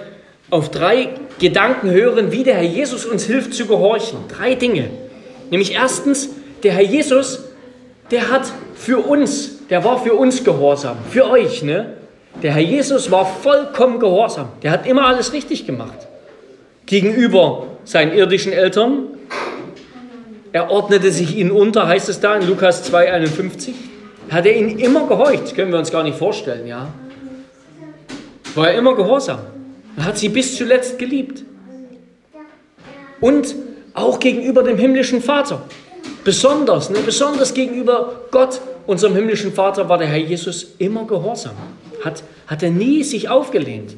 auf 0.50 0.70
drei 0.70 1.10
Gedanken 1.38 1.90
hören, 1.90 2.32
wie 2.32 2.44
der 2.44 2.56
Herr 2.56 2.62
Jesus 2.62 3.06
uns 3.06 3.24
hilft 3.24 3.54
zu 3.54 3.66
gehorchen. 3.66 4.18
Drei 4.28 4.54
Dinge. 4.54 4.90
Nämlich 5.50 5.74
erstens, 5.74 6.30
der 6.62 6.72
Herr 6.72 6.82
Jesus, 6.82 7.44
der 8.10 8.30
hat 8.30 8.52
für 8.74 8.98
uns, 8.98 9.66
der 9.68 9.84
war 9.84 10.02
für 10.02 10.14
uns 10.14 10.44
gehorsam, 10.44 10.96
für 11.10 11.30
euch. 11.30 11.62
Ne? 11.62 11.94
Der 12.42 12.52
Herr 12.52 12.62
Jesus 12.62 13.10
war 13.10 13.24
vollkommen 13.24 13.98
gehorsam. 13.98 14.48
Der 14.62 14.70
hat 14.70 14.86
immer 14.86 15.06
alles 15.06 15.32
richtig 15.32 15.66
gemacht. 15.66 16.06
Gegenüber 16.86 17.68
seinen 17.84 18.12
irdischen 18.12 18.52
Eltern. 18.52 19.08
Er 20.54 20.70
ordnete 20.70 21.10
sich 21.10 21.36
ihnen 21.36 21.50
unter, 21.50 21.88
heißt 21.88 22.08
es 22.08 22.20
da 22.20 22.36
in 22.36 22.46
Lukas 22.46 22.88
2,51. 22.88 23.72
Hat 24.30 24.46
er 24.46 24.56
ihnen 24.56 24.78
immer 24.78 25.08
gehorcht, 25.08 25.56
können 25.56 25.72
wir 25.72 25.80
uns 25.80 25.90
gar 25.90 26.04
nicht 26.04 26.16
vorstellen, 26.16 26.68
ja. 26.68 26.86
War 28.54 28.68
er 28.68 28.78
immer 28.78 28.94
gehorsam. 28.94 29.40
Er 29.96 30.04
hat 30.04 30.16
sie 30.16 30.28
bis 30.28 30.56
zuletzt 30.56 30.96
geliebt. 30.96 31.42
Und 33.20 33.56
auch 33.94 34.20
gegenüber 34.20 34.62
dem 34.62 34.78
himmlischen 34.78 35.20
Vater. 35.20 35.62
Besonders, 36.22 36.88
ne, 36.88 36.98
besonders 37.04 37.52
gegenüber 37.52 38.20
Gott, 38.30 38.60
unserem 38.86 39.16
himmlischen 39.16 39.52
Vater, 39.52 39.88
war 39.88 39.98
der 39.98 40.06
Herr 40.06 40.18
Jesus 40.18 40.76
immer 40.78 41.04
gehorsam. 41.04 41.56
Hat, 42.04 42.22
hat 42.46 42.62
er 42.62 42.70
nie 42.70 43.02
sich 43.02 43.28
aufgelehnt. 43.28 43.96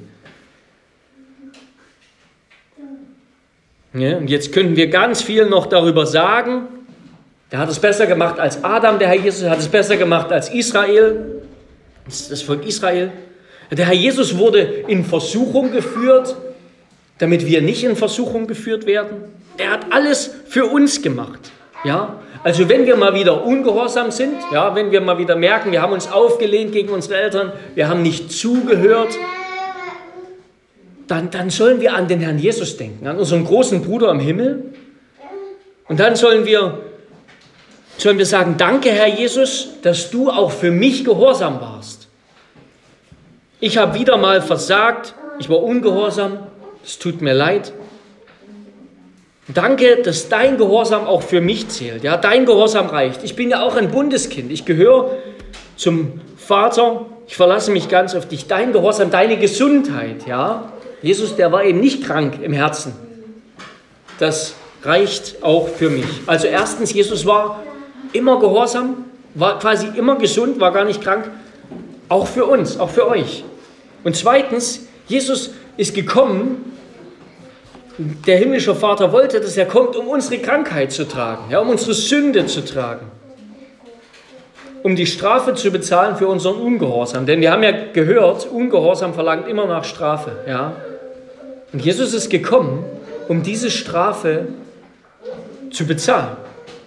Ja, 3.96 4.18
und 4.18 4.28
jetzt 4.28 4.52
könnten 4.52 4.76
wir 4.76 4.88
ganz 4.88 5.22
viel 5.22 5.46
noch 5.46 5.66
darüber 5.66 6.06
sagen. 6.06 6.68
Der 7.50 7.60
hat 7.60 7.70
es 7.70 7.78
besser 7.78 8.06
gemacht 8.06 8.38
als 8.38 8.62
Adam, 8.62 8.98
der 8.98 9.08
Herr 9.08 9.16
Jesus 9.16 9.48
hat 9.48 9.58
es 9.58 9.68
besser 9.68 9.96
gemacht 9.96 10.32
als 10.32 10.52
Israel, 10.52 11.42
das 12.04 12.42
Volk 12.42 12.66
Israel. 12.66 13.12
Der 13.70 13.86
Herr 13.86 13.94
Jesus 13.94 14.36
wurde 14.36 14.60
in 14.60 15.04
Versuchung 15.04 15.72
geführt, 15.72 16.36
damit 17.18 17.46
wir 17.46 17.62
nicht 17.62 17.84
in 17.84 17.96
Versuchung 17.96 18.46
geführt 18.46 18.86
werden. 18.86 19.16
Er 19.58 19.70
hat 19.70 19.86
alles 19.90 20.34
für 20.48 20.66
uns 20.66 21.00
gemacht. 21.00 21.50
Ja? 21.84 22.20
Also 22.42 22.68
wenn 22.68 22.84
wir 22.84 22.96
mal 22.96 23.14
wieder 23.14 23.44
ungehorsam 23.44 24.10
sind, 24.10 24.34
ja, 24.52 24.74
wenn 24.74 24.90
wir 24.90 25.00
mal 25.00 25.18
wieder 25.18 25.36
merken, 25.36 25.72
wir 25.72 25.82
haben 25.82 25.92
uns 25.92 26.10
aufgelehnt 26.10 26.72
gegen 26.72 26.90
unsere 26.90 27.20
Eltern, 27.20 27.52
wir 27.74 27.88
haben 27.88 28.02
nicht 28.02 28.30
zugehört, 28.30 29.16
dann, 31.08 31.30
dann 31.30 31.50
sollen 31.50 31.80
wir 31.80 31.94
an 31.94 32.08
den 32.08 32.20
Herrn 32.20 32.38
Jesus 32.38 32.76
denken, 32.76 33.06
an 33.06 33.18
unseren 33.18 33.44
großen 33.44 33.82
Bruder 33.82 34.10
im 34.10 34.20
Himmel. 34.20 34.74
Und 35.88 36.00
dann 36.00 36.16
sollen 36.16 36.46
wir, 36.46 36.78
sollen 37.96 38.18
wir 38.18 38.26
sagen, 38.26 38.56
danke 38.58 38.90
Herr 38.90 39.06
Jesus, 39.06 39.68
dass 39.82 40.10
du 40.10 40.30
auch 40.30 40.50
für 40.50 40.70
mich 40.70 41.04
gehorsam 41.04 41.60
warst. 41.60 42.08
Ich 43.60 43.78
habe 43.78 43.98
wieder 43.98 44.16
mal 44.16 44.42
versagt, 44.42 45.14
ich 45.38 45.48
war 45.48 45.62
ungehorsam, 45.62 46.46
es 46.84 46.98
tut 46.98 47.22
mir 47.22 47.34
leid. 47.34 47.72
Danke, 49.48 50.02
dass 50.02 50.28
dein 50.28 50.58
Gehorsam 50.58 51.06
auch 51.06 51.22
für 51.22 51.40
mich 51.40 51.68
zählt. 51.68 52.02
Ja, 52.02 52.16
dein 52.16 52.46
Gehorsam 52.46 52.86
reicht. 52.88 53.22
Ich 53.22 53.36
bin 53.36 53.50
ja 53.50 53.62
auch 53.62 53.76
ein 53.76 53.92
Bundeskind. 53.92 54.50
Ich 54.50 54.64
gehöre 54.64 55.12
zum 55.76 56.20
Vater. 56.36 57.06
Ich 57.28 57.36
verlasse 57.36 57.70
mich 57.70 57.88
ganz 57.88 58.16
auf 58.16 58.26
dich. 58.26 58.48
Dein 58.48 58.72
Gehorsam, 58.72 59.10
deine 59.10 59.36
Gesundheit. 59.36 60.26
Ja, 60.26 60.72
Jesus, 61.02 61.36
der 61.36 61.52
war 61.52 61.64
eben 61.64 61.80
nicht 61.80 62.04
krank 62.04 62.40
im 62.42 62.52
Herzen. 62.52 62.94
Das 64.18 64.54
reicht 64.82 65.42
auch 65.42 65.68
für 65.68 65.90
mich. 65.90 66.06
Also 66.26 66.46
erstens, 66.46 66.92
Jesus 66.92 67.26
war 67.26 67.62
immer 68.12 68.40
gehorsam, 68.40 69.04
war 69.34 69.58
quasi 69.58 69.88
immer 69.96 70.16
gesund, 70.16 70.60
war 70.60 70.72
gar 70.72 70.84
nicht 70.84 71.02
krank. 71.02 71.30
Auch 72.08 72.26
für 72.26 72.46
uns, 72.46 72.78
auch 72.78 72.90
für 72.90 73.08
euch. 73.08 73.44
Und 74.04 74.16
zweitens, 74.16 74.86
Jesus 75.08 75.50
ist 75.76 75.94
gekommen, 75.94 76.72
der 77.98 78.38
himmlische 78.38 78.74
Vater 78.74 79.12
wollte, 79.12 79.40
dass 79.40 79.56
er 79.56 79.66
kommt, 79.66 79.96
um 79.96 80.08
unsere 80.08 80.38
Krankheit 80.40 80.92
zu 80.92 81.08
tragen, 81.08 81.50
ja, 81.50 81.60
um 81.60 81.70
unsere 81.70 81.94
Sünde 81.94 82.46
zu 82.46 82.64
tragen, 82.64 83.06
um 84.82 84.96
die 84.96 85.06
Strafe 85.06 85.54
zu 85.54 85.70
bezahlen 85.70 86.16
für 86.16 86.28
unseren 86.28 86.56
Ungehorsam. 86.56 87.26
Denn 87.26 87.40
wir 87.40 87.52
haben 87.52 87.62
ja 87.62 87.72
gehört, 87.92 88.46
Ungehorsam 88.46 89.14
verlangt 89.14 89.48
immer 89.48 89.66
nach 89.66 89.84
Strafe. 89.84 90.32
Ja. 90.46 90.72
Und 91.72 91.84
Jesus 91.84 92.14
ist 92.14 92.30
gekommen, 92.30 92.84
um 93.28 93.42
diese 93.42 93.70
Strafe 93.70 94.48
zu 95.70 95.86
bezahlen. 95.86 96.36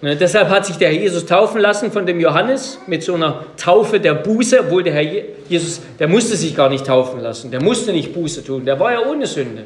Ne, 0.02 0.16
deshalb 0.16 0.48
hat 0.48 0.64
sich 0.64 0.76
der 0.76 0.88
Herr 0.88 0.98
Jesus 0.98 1.26
taufen 1.26 1.60
lassen 1.60 1.92
von 1.92 2.06
dem 2.06 2.20
Johannes 2.20 2.78
mit 2.86 3.02
so 3.02 3.14
einer 3.14 3.44
Taufe 3.58 4.00
der 4.00 4.14
Buße, 4.14 4.60
obwohl 4.60 4.82
der 4.82 4.94
Herr 4.94 5.24
Jesus, 5.46 5.82
der 5.98 6.08
musste 6.08 6.36
sich 6.36 6.56
gar 6.56 6.70
nicht 6.70 6.86
taufen 6.86 7.20
lassen, 7.20 7.50
der 7.50 7.62
musste 7.62 7.92
nicht 7.92 8.14
Buße 8.14 8.42
tun, 8.42 8.64
der 8.64 8.80
war 8.80 8.92
ja 8.92 9.06
ohne 9.06 9.26
Sünde. 9.26 9.64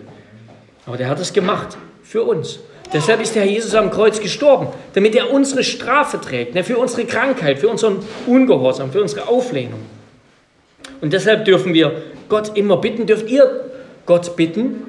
Aber 0.87 0.97
der 0.97 1.09
hat 1.09 1.21
es 1.21 1.33
gemacht 1.33 1.77
für 2.03 2.25
uns. 2.25 2.59
Deshalb 2.95 3.21
ist 3.21 3.35
der 3.35 3.43
Herr 3.43 3.51
Jesus 3.51 3.75
am 3.75 3.91
Kreuz 3.91 4.21
gestorben, 4.21 4.69
damit 4.95 5.17
er 5.17 5.33
unsere 5.33 5.65
Strafe 5.65 6.21
trägt, 6.21 6.55
ne, 6.55 6.63
für 6.63 6.79
unsere 6.79 7.05
Krankheit, 7.05 7.59
für 7.59 7.69
unseren 7.69 7.99
Ungehorsam, 8.27 8.93
für 8.93 9.03
unsere 9.03 9.27
Auflehnung. 9.29 9.81
Und 11.01 11.13
deshalb 11.13 11.45
dürfen 11.45 11.75
wir 11.75 12.03
Gott 12.29 12.57
immer 12.57 12.77
bitten, 12.77 13.07
dürft 13.07 13.29
ihr 13.29 13.65
Gott 14.07 14.37
bitten, 14.37 14.85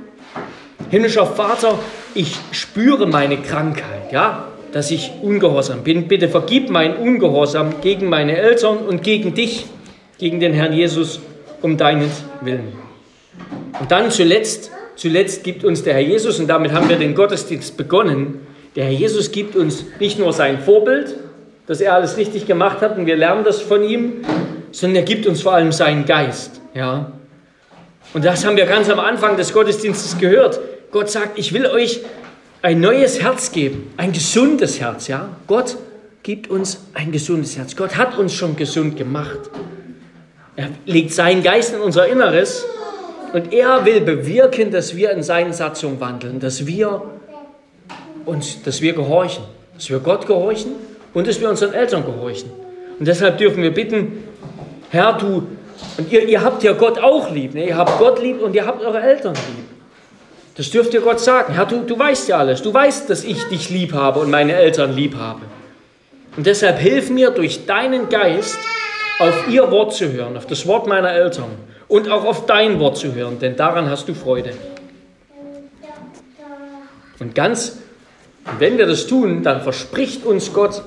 himmlischer 0.91 1.25
Vater, 1.25 1.79
ich 2.13 2.35
spüre 2.51 3.07
meine 3.07 3.37
Krankheit, 3.37 4.11
ja, 4.11 4.49
dass 4.71 4.91
ich 4.91 5.11
ungehorsam 5.23 5.83
bin. 5.83 6.07
Bitte 6.07 6.29
vergib 6.29 6.69
mein 6.69 6.95
Ungehorsam 6.97 7.81
gegen 7.81 8.07
meine 8.07 8.37
Eltern 8.37 8.77
und 8.77 9.01
gegen 9.01 9.33
dich, 9.33 9.65
gegen 10.19 10.39
den 10.39 10.53
Herrn 10.53 10.73
Jesus, 10.73 11.19
um 11.61 11.75
deinen 11.75 12.11
Willen. 12.41 12.73
Und 13.79 13.91
dann 13.91 14.11
zuletzt, 14.11 14.71
zuletzt 14.95 15.43
gibt 15.43 15.63
uns 15.63 15.83
der 15.83 15.93
Herr 15.93 16.01
Jesus, 16.01 16.39
und 16.39 16.47
damit 16.47 16.71
haben 16.71 16.89
wir 16.89 16.97
den 16.97 17.15
Gottesdienst 17.15 17.77
begonnen, 17.77 18.39
der 18.75 18.85
Herr 18.85 18.91
Jesus 18.91 19.31
gibt 19.31 19.55
uns 19.55 19.85
nicht 19.99 20.19
nur 20.19 20.33
sein 20.33 20.59
Vorbild, 20.59 21.15
dass 21.67 21.81
er 21.81 21.93
alles 21.93 22.17
richtig 22.17 22.45
gemacht 22.45 22.81
hat 22.81 22.97
und 22.97 23.05
wir 23.05 23.15
lernen 23.15 23.43
das 23.43 23.61
von 23.61 23.83
ihm, 23.83 24.25
sondern 24.71 24.97
er 24.97 25.03
gibt 25.03 25.25
uns 25.25 25.41
vor 25.41 25.53
allem 25.53 25.71
seinen 25.71 26.05
Geist. 26.05 26.61
Ja? 26.73 27.11
Und 28.13 28.23
das 28.25 28.45
haben 28.45 28.57
wir 28.57 28.65
ganz 28.65 28.89
am 28.89 28.99
Anfang 28.99 29.37
des 29.37 29.53
Gottesdienstes 29.53 30.17
gehört. 30.17 30.59
Gott 30.91 31.09
sagt, 31.09 31.39
ich 31.39 31.53
will 31.53 31.65
euch 31.65 32.01
ein 32.61 32.81
neues 32.81 33.21
Herz 33.21 33.51
geben, 33.51 33.91
ein 33.97 34.11
gesundes 34.11 34.79
Herz, 34.79 35.07
ja? 35.07 35.29
Gott 35.47 35.77
gibt 36.23 36.49
uns 36.49 36.79
ein 36.93 37.11
gesundes 37.11 37.57
Herz. 37.57 37.75
Gott 37.75 37.97
hat 37.97 38.17
uns 38.17 38.33
schon 38.33 38.55
gesund 38.55 38.97
gemacht. 38.97 39.39
Er 40.55 40.69
legt 40.85 41.13
seinen 41.13 41.43
Geist 41.43 41.73
in 41.73 41.81
unser 41.81 42.07
Inneres 42.07 42.65
und 43.35 43.51
er 43.51 43.83
will 43.83 43.99
bewirken, 43.99 44.71
dass 44.71 44.95
wir 44.95 45.11
in 45.11 45.21
seine 45.21 45.51
Satzung 45.51 45.99
wandeln, 45.99 46.39
dass 46.39 46.65
wir 46.65 47.01
uns, 48.23 48.63
dass 48.63 48.81
wir 48.81 48.93
gehorchen, 48.93 49.43
dass 49.73 49.89
wir 49.89 49.99
Gott 49.99 50.25
gehorchen 50.25 50.71
und 51.13 51.27
dass 51.27 51.41
wir 51.41 51.49
unseren 51.49 51.73
Eltern 51.73 52.05
gehorchen. 52.05 52.49
Und 52.97 53.05
deshalb 53.05 53.37
dürfen 53.37 53.61
wir 53.61 53.73
bitten, 53.73 54.23
Herr, 54.89 55.17
du, 55.17 55.47
und 55.97 56.13
ihr, 56.13 56.25
ihr 56.29 56.41
habt 56.41 56.63
ja 56.63 56.71
Gott 56.71 56.97
auch 56.97 57.29
lieb, 57.29 57.55
ne? 57.55 57.67
ihr 57.67 57.75
habt 57.75 57.99
Gott 57.99 58.21
lieb 58.21 58.41
und 58.41 58.55
ihr 58.55 58.65
habt 58.65 58.81
eure 58.81 59.01
Eltern 59.01 59.33
lieb. 59.33 59.65
Das 60.55 60.69
dürft 60.69 60.93
ihr 60.93 61.01
Gott 61.01 61.19
sagen. 61.19 61.55
Herr, 61.55 61.65
du, 61.65 61.81
du 61.81 61.99
weißt 61.99 62.29
ja 62.29 62.37
alles. 62.37 62.61
Du 62.61 62.73
weißt, 62.73 63.09
dass 63.09 63.25
ich 63.25 63.43
dich 63.49 63.69
lieb 63.69 63.91
habe 63.91 64.21
und 64.21 64.31
meine 64.31 64.53
Eltern 64.53 64.95
lieb 64.95 65.17
habe. 65.17 65.41
Und 66.37 66.47
deshalb 66.47 66.79
hilf 66.79 67.09
mir 67.09 67.31
durch 67.31 67.65
deinen 67.65 68.07
Geist 68.07 68.57
auf 69.19 69.49
ihr 69.49 69.69
Wort 69.71 69.93
zu 69.93 70.13
hören, 70.13 70.37
auf 70.37 70.45
das 70.45 70.65
Wort 70.65 70.87
meiner 70.87 71.11
Eltern 71.11 71.51
und 71.87 72.09
auch 72.09 72.25
auf 72.25 72.45
dein 72.45 72.79
Wort 72.79 72.97
zu 72.97 73.13
hören, 73.13 73.39
denn 73.39 73.55
daran 73.55 73.89
hast 73.89 74.07
du 74.07 74.13
Freude. 74.13 74.53
Und 77.19 77.33
ganz, 77.33 77.77
wenn 78.59 78.77
wir 78.77 78.87
das 78.87 79.07
tun, 79.07 79.43
dann 79.43 79.61
verspricht 79.61 80.25
uns 80.25 80.53
Gott, 80.53 80.83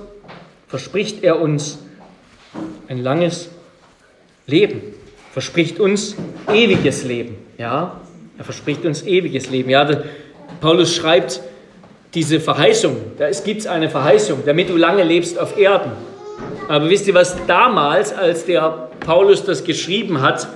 verspricht 0.66 1.22
er 1.22 1.40
uns 1.40 1.78
ein 2.88 3.02
langes 3.02 3.48
Leben, 4.46 4.82
verspricht 5.32 5.80
uns 5.80 6.16
ewiges 6.52 7.04
Leben. 7.04 7.36
Ja, 7.56 8.00
er 8.36 8.44
verspricht 8.44 8.84
uns 8.84 9.02
ewiges 9.02 9.50
Leben. 9.50 9.70
Ja, 9.70 9.88
Paulus 10.60 10.94
schreibt 10.94 11.40
diese 12.14 12.40
Verheißung. 12.40 12.96
Da 13.18 13.30
gibt 13.30 13.60
es 13.60 13.66
eine 13.66 13.90
Verheißung, 13.90 14.42
damit 14.46 14.68
du 14.68 14.76
lange 14.76 15.02
lebst 15.02 15.38
auf 15.38 15.58
Erden. 15.58 15.92
Aber 16.68 16.88
wisst 16.88 17.06
ihr, 17.08 17.14
was 17.14 17.36
damals, 17.46 18.12
als 18.12 18.44
der 18.44 18.90
Paulus 19.00 19.44
das 19.44 19.64
geschrieben 19.64 20.20
hat, 20.20 20.48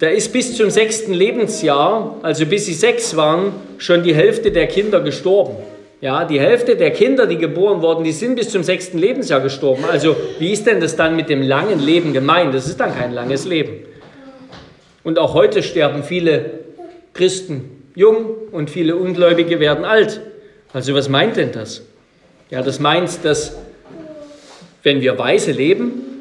da 0.00 0.08
ist 0.08 0.32
bis 0.32 0.56
zum 0.56 0.70
sechsten 0.70 1.12
Lebensjahr, 1.12 2.16
also 2.22 2.46
bis 2.46 2.64
sie 2.64 2.72
sechs 2.72 3.16
waren, 3.16 3.52
schon 3.76 4.02
die 4.02 4.14
Hälfte 4.14 4.50
der 4.50 4.66
Kinder 4.66 5.00
gestorben. 5.00 5.56
Ja, 6.00 6.24
die 6.24 6.40
Hälfte 6.40 6.76
der 6.76 6.90
Kinder, 6.90 7.26
die 7.26 7.36
geboren 7.36 7.82
wurden, 7.82 8.04
die 8.04 8.12
sind 8.12 8.36
bis 8.36 8.48
zum 8.48 8.62
sechsten 8.62 8.96
Lebensjahr 8.96 9.40
gestorben. 9.40 9.84
Also 9.84 10.16
wie 10.38 10.52
ist 10.52 10.66
denn 10.66 10.80
das 10.80 10.96
dann 10.96 11.16
mit 11.16 11.28
dem 11.28 11.42
langen 11.42 11.78
Leben 11.78 12.14
gemeint? 12.14 12.54
Das 12.54 12.66
ist 12.66 12.80
dann 12.80 12.96
kein 12.96 13.12
langes 13.12 13.44
Leben. 13.44 13.72
Und 15.04 15.18
auch 15.18 15.34
heute 15.34 15.62
sterben 15.62 16.02
viele 16.02 16.60
Christen 17.12 17.82
jung 17.94 18.30
und 18.52 18.70
viele 18.70 18.96
Ungläubige 18.96 19.60
werden 19.60 19.84
alt. 19.84 20.22
Also 20.72 20.94
was 20.94 21.10
meint 21.10 21.36
denn 21.36 21.52
das? 21.52 21.82
Ja, 22.48 22.62
das 22.62 22.80
meint, 22.80 23.22
dass 23.22 23.54
wenn 24.82 25.02
wir 25.02 25.18
weise 25.18 25.52
leben, 25.52 26.19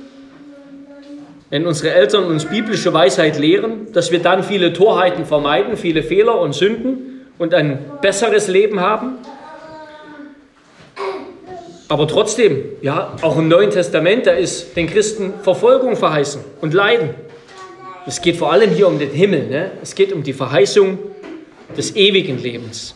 wenn 1.50 1.66
unsere 1.66 1.94
Eltern 1.94 2.26
uns 2.26 2.46
biblische 2.46 2.94
Weisheit 2.94 3.40
lehren, 3.40 3.92
dass 3.94 4.12
wir 4.12 4.20
dann 4.20 4.44
viele 4.44 4.74
Torheiten 4.74 5.26
vermeiden, 5.26 5.78
viele 5.78 6.04
Fehler 6.04 6.40
und 6.40 6.54
Sünden 6.54 7.26
und 7.40 7.54
ein 7.54 7.80
besseres 8.02 8.48
Leben 8.48 8.80
haben. 8.80 9.18
Aber 11.88 12.08
trotzdem, 12.08 12.64
ja, 12.82 13.16
auch 13.24 13.36
im 13.38 13.48
Neuen 13.48 13.72
Testament, 13.72 14.28
da 14.28 14.32
ist 14.32 14.78
den 14.78 14.86
Christen 14.86 15.34
Verfolgung 15.42 15.96
verheißen 15.96 16.42
und 16.62 16.76
Leiden. 16.76 17.10
Es 18.06 18.22
geht 18.22 18.38
vor 18.38 18.52
allem 18.52 18.70
hier 18.70 18.88
um 18.88 19.00
den 19.00 19.10
Himmel. 19.10 19.48
Ne? 19.48 19.72
Es 19.82 19.96
geht 19.96 20.14
um 20.14 20.22
die 20.22 20.34
Verheißung 20.34 21.00
des 21.76 21.96
ewigen 21.96 22.38
Lebens. 22.38 22.94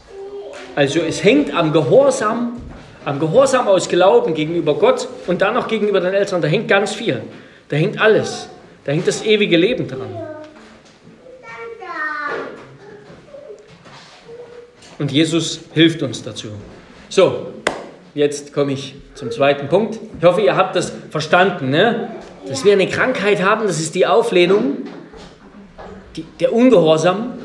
Also 0.76 1.00
es 1.00 1.24
hängt 1.24 1.56
am 1.56 1.74
Gehorsam, 1.74 2.62
am 3.04 3.20
Gehorsam 3.20 3.68
aus 3.68 3.90
Glauben 3.90 4.36
gegenüber 4.36 4.76
Gott 4.76 5.08
und 5.26 5.42
dann 5.42 5.56
noch 5.56 5.68
gegenüber 5.68 6.00
den 6.00 6.14
Eltern. 6.14 6.42
Da 6.42 6.48
hängt 6.48 6.68
ganz 6.68 6.94
viel. 6.94 7.22
Da 7.74 7.80
hängt 7.80 8.00
alles. 8.00 8.50
Da 8.86 8.92
hängt 8.92 9.08
das 9.08 9.26
ewige 9.26 9.58
Leben 9.58 9.88
dran. 9.88 10.16
Und 15.00 15.12
Jesus 15.12 15.62
hilft 15.74 16.04
uns 16.04 16.22
dazu. 16.22 16.50
So, 17.10 17.48
jetzt 18.14 18.54
komme 18.54 18.74
ich 18.74 18.94
zum 19.16 19.32
zweiten 19.32 19.70
Punkt. 19.70 19.98
Ich 20.20 20.24
hoffe, 20.24 20.42
ihr 20.42 20.56
habt 20.56 20.76
das 20.76 20.94
verstanden. 21.10 21.72
Ne? 21.72 22.10
Dass 22.48 22.64
wir 22.64 22.74
eine 22.74 22.88
Krankheit 22.88 23.42
haben, 23.42 23.66
das 23.66 23.80
ist 23.80 23.96
die 23.96 24.06
Auflehnung, 24.06 24.84
die, 26.16 26.26
der 26.42 26.54
Ungehorsam. 26.54 27.40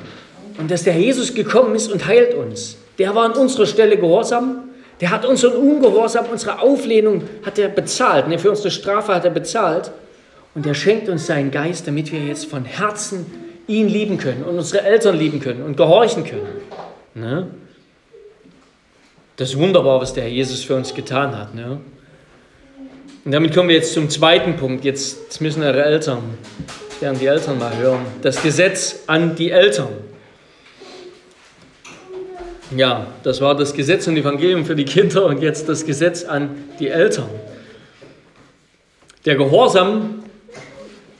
Und 0.58 0.70
dass 0.70 0.84
der 0.84 0.92
Jesus 0.92 1.32
gekommen 1.32 1.74
ist 1.74 1.90
und 1.90 2.04
heilt 2.06 2.34
uns. 2.34 2.76
Der 2.98 3.14
war 3.14 3.24
an 3.24 3.32
unserer 3.32 3.64
Stelle 3.64 3.96
gehorsam. 3.96 4.68
Der 5.00 5.10
hat 5.10 5.24
unseren 5.24 5.54
Ungehorsam, 5.54 6.26
unsere 6.30 6.60
Auflehnung 6.60 7.22
hat 7.46 7.58
er 7.58 7.68
bezahlt. 7.68 8.28
Ne? 8.28 8.38
Für 8.38 8.50
unsere 8.50 8.70
Strafe 8.70 9.14
hat 9.14 9.24
er 9.24 9.30
bezahlt. 9.30 9.90
Und 10.58 10.66
er 10.66 10.74
schenkt 10.74 11.08
uns 11.08 11.24
seinen 11.24 11.52
Geist, 11.52 11.86
damit 11.86 12.10
wir 12.10 12.18
jetzt 12.18 12.46
von 12.46 12.64
Herzen 12.64 13.26
ihn 13.68 13.86
lieben 13.86 14.18
können 14.18 14.42
und 14.42 14.58
unsere 14.58 14.82
Eltern 14.82 15.16
lieben 15.16 15.38
können 15.38 15.62
und 15.62 15.76
gehorchen 15.76 16.24
können. 16.24 16.48
Ne? 17.14 17.46
Das 19.36 19.50
ist 19.50 19.56
wunderbar, 19.56 20.00
was 20.00 20.14
der 20.14 20.24
Herr 20.24 20.30
Jesus 20.30 20.64
für 20.64 20.74
uns 20.74 20.92
getan 20.92 21.38
hat. 21.38 21.54
Ne? 21.54 21.78
Und 23.24 23.30
damit 23.30 23.54
kommen 23.54 23.68
wir 23.68 23.76
jetzt 23.76 23.92
zum 23.92 24.10
zweiten 24.10 24.56
Punkt. 24.56 24.84
Jetzt, 24.84 25.40
müssen 25.40 25.62
eure 25.62 25.84
Eltern, 25.84 26.24
werden 26.98 27.20
die 27.20 27.26
Eltern 27.26 27.60
mal 27.60 27.76
hören. 27.76 28.04
Das 28.22 28.42
Gesetz 28.42 29.04
an 29.06 29.36
die 29.36 29.52
Eltern. 29.52 29.90
Ja, 32.76 33.06
das 33.22 33.40
war 33.40 33.56
das 33.56 33.74
Gesetz 33.74 34.08
und 34.08 34.16
Evangelium 34.16 34.64
für 34.64 34.74
die 34.74 34.84
Kinder 34.84 35.24
und 35.26 35.40
jetzt 35.40 35.68
das 35.68 35.86
Gesetz 35.86 36.24
an 36.24 36.50
die 36.80 36.88
Eltern. 36.88 37.28
Der 39.24 39.36
Gehorsam 39.36 40.24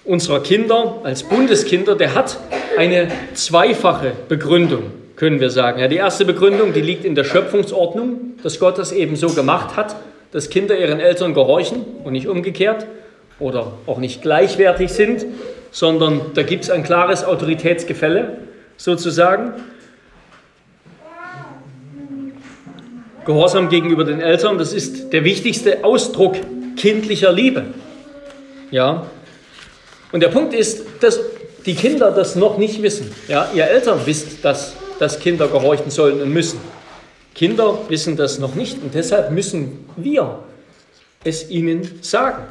unserer 0.08 0.40
Kinder 0.40 1.00
als 1.04 1.22
Bundeskinder, 1.22 1.94
der 1.94 2.14
hat 2.14 2.38
eine 2.78 3.08
zweifache 3.34 4.12
Begründung, 4.28 4.84
können 5.16 5.38
wir 5.38 5.50
sagen. 5.50 5.80
Ja, 5.80 5.88
die 5.88 5.96
erste 5.96 6.24
Begründung, 6.24 6.72
die 6.72 6.80
liegt 6.80 7.04
in 7.04 7.14
der 7.14 7.24
Schöpfungsordnung, 7.24 8.32
dass 8.42 8.58
Gott 8.58 8.78
das 8.78 8.90
eben 8.90 9.16
so 9.16 9.28
gemacht 9.28 9.76
hat, 9.76 9.96
dass 10.32 10.48
Kinder 10.48 10.78
ihren 10.78 10.98
Eltern 10.98 11.34
gehorchen 11.34 11.84
und 12.04 12.12
nicht 12.12 12.26
umgekehrt 12.26 12.86
oder 13.38 13.72
auch 13.86 13.98
nicht 13.98 14.22
gleichwertig 14.22 14.90
sind, 14.90 15.26
sondern 15.70 16.22
da 16.34 16.42
gibt 16.42 16.64
es 16.64 16.70
ein 16.70 16.82
klares 16.82 17.24
Autoritätsgefälle 17.24 18.38
sozusagen. 18.78 19.52
Gehorsam 23.26 23.68
gegenüber 23.68 24.04
den 24.04 24.22
Eltern, 24.22 24.56
das 24.56 24.72
ist 24.72 25.12
der 25.12 25.24
wichtigste 25.24 25.84
Ausdruck 25.84 26.36
kindlicher 26.76 27.30
Liebe. 27.30 27.64
Ja, 28.70 29.06
und 30.12 30.20
der 30.20 30.28
Punkt 30.28 30.54
ist, 30.54 30.84
dass 31.00 31.20
die 31.66 31.74
Kinder 31.74 32.10
das 32.10 32.34
noch 32.34 32.56
nicht 32.56 32.82
wissen. 32.82 33.12
Ja, 33.28 33.50
ihr 33.54 33.64
Eltern 33.64 34.00
wisst, 34.04 34.44
dass, 34.44 34.74
dass 34.98 35.20
Kinder 35.20 35.48
gehorchen 35.48 35.90
sollen 35.90 36.22
und 36.22 36.32
müssen. 36.32 36.60
Kinder 37.34 37.78
wissen 37.88 38.16
das 38.16 38.38
noch 38.38 38.54
nicht 38.54 38.82
und 38.82 38.94
deshalb 38.94 39.30
müssen 39.30 39.84
wir 39.96 40.40
es 41.24 41.50
ihnen 41.50 41.98
sagen. 42.00 42.44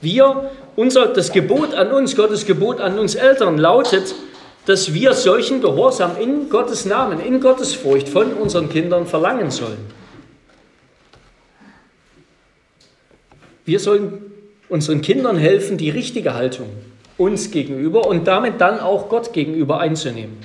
Wir, 0.00 0.50
unser, 0.76 1.08
das 1.08 1.32
Gebot 1.32 1.74
an 1.74 1.92
uns, 1.92 2.14
Gottes 2.14 2.46
Gebot 2.46 2.80
an 2.80 2.98
uns 2.98 3.14
Eltern 3.14 3.58
lautet, 3.58 4.14
dass 4.66 4.92
wir 4.92 5.14
solchen 5.14 5.60
Gehorsam 5.60 6.16
in 6.20 6.50
Gottes 6.50 6.84
Namen, 6.84 7.20
in 7.20 7.40
Gottes 7.40 7.74
Furcht 7.74 8.08
von 8.08 8.34
unseren 8.34 8.68
Kindern 8.68 9.06
verlangen 9.06 9.50
sollen. 9.50 9.78
Wir 13.64 13.80
sollen 13.80 14.32
unseren 14.68 15.00
Kindern 15.00 15.36
helfen, 15.36 15.78
die 15.78 15.90
richtige 15.90 16.34
Haltung 16.34 16.68
uns 17.16 17.50
gegenüber 17.50 18.06
und 18.06 18.26
damit 18.26 18.60
dann 18.60 18.78
auch 18.80 19.08
Gott 19.08 19.32
gegenüber 19.32 19.80
einzunehmen. 19.80 20.38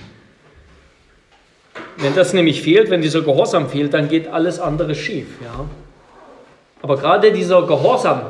Wenn 1.97 2.15
das 2.15 2.33
nämlich 2.33 2.61
fehlt, 2.61 2.89
wenn 2.89 3.01
dieser 3.01 3.21
Gehorsam 3.21 3.69
fehlt, 3.69 3.93
dann 3.93 4.09
geht 4.09 4.27
alles 4.27 4.59
andere 4.59 4.95
schief. 4.95 5.27
Ja? 5.43 5.65
Aber 6.81 6.97
gerade 6.97 7.31
dieser 7.31 7.61
Gehorsam, 7.67 8.21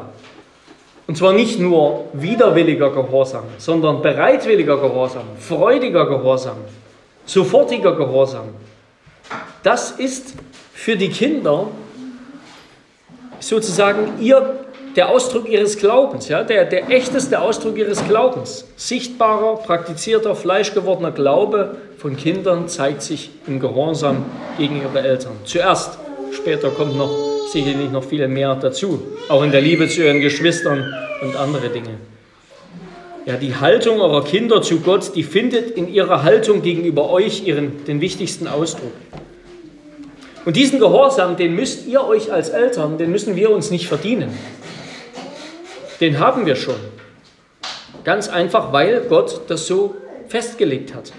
und 1.08 1.18
zwar 1.18 1.34
nicht 1.34 1.60
nur 1.60 2.06
widerwilliger 2.14 2.92
Gehorsam, 2.92 3.44
sondern 3.58 4.02
bereitwilliger 4.02 4.78
Gehorsam, 4.78 5.24
freudiger 5.40 6.06
Gehorsam, 6.08 6.58
sofortiger 7.26 7.96
Gehorsam, 7.96 8.50
das 9.64 9.92
ist 9.92 10.36
für 10.74 10.98
die 10.98 11.10
Kinder 11.10 11.68
sozusagen 13.40 14.20
ihr 14.20 14.63
der 14.96 15.10
Ausdruck 15.10 15.50
ihres 15.50 15.78
Glaubens, 15.78 16.30
ja, 16.30 16.44
der, 16.44 16.66
der 16.66 16.90
echteste 16.90 17.42
Ausdruck 17.42 17.78
ihres 17.78 18.06
Glaubens. 18.08 18.66
Sichtbarer, 18.76 19.58
praktizierter, 19.58 20.36
fleischgewordener 20.36 21.12
Glaube 21.12 21.78
von 21.98 22.16
Kindern 22.16 22.68
zeigt 22.68 23.02
sich 23.02 23.32
im 23.48 23.60
Gehorsam 23.60 24.26
gegen 24.58 24.82
ihre 24.82 25.06
Eltern. 25.06 25.34
Zuerst, 25.46 25.98
später 26.32 26.70
kommt 26.70 26.96
noch 26.96 27.12
sicherlich 27.52 27.90
noch 27.92 28.04
viel 28.04 28.28
mehr 28.28 28.56
dazu, 28.56 29.02
auch 29.30 29.44
in 29.44 29.52
der 29.52 29.62
Liebe 29.62 29.88
zu 29.88 30.04
ihren 30.04 30.22
Geschwistern 30.22 30.94
und 31.22 31.36
andere 31.36 31.70
Dinge. 31.70 31.98
Ja, 33.26 33.36
die 33.36 33.56
Haltung 33.56 34.02
eurer 34.02 34.24
Kinder 34.24 34.62
zu 34.62 34.82
Gott, 34.82 35.16
die 35.16 35.24
findet 35.24 35.72
in 35.72 35.92
ihrer 35.92 36.24
Haltung 36.24 36.62
gegenüber 36.62 37.10
euch 37.10 37.48
ihren, 37.48 37.86
den 37.86 38.02
wichtigsten 38.02 38.48
Ausdruck. 38.48 38.92
Und 40.46 40.58
diesen 40.58 40.78
Gehorsam, 40.78 41.38
den 41.38 41.56
müsst 41.56 41.88
ihr 41.88 42.06
euch 42.06 42.34
als 42.34 42.50
Eltern, 42.50 42.98
den 42.98 43.12
müssen 43.12 43.38
wir 43.38 43.50
uns 43.50 43.72
nicht 43.72 43.88
verdienen 43.88 44.38
den 46.04 46.20
haben 46.20 46.46
wir 46.46 46.58
schon. 46.58 46.76
Ganz 48.04 48.28
einfach, 48.28 48.74
weil 48.74 49.06
Gott 49.08 49.42
das 49.48 49.68
so 49.68 49.96
festgelegt 50.28 50.94
hat. 50.94 51.14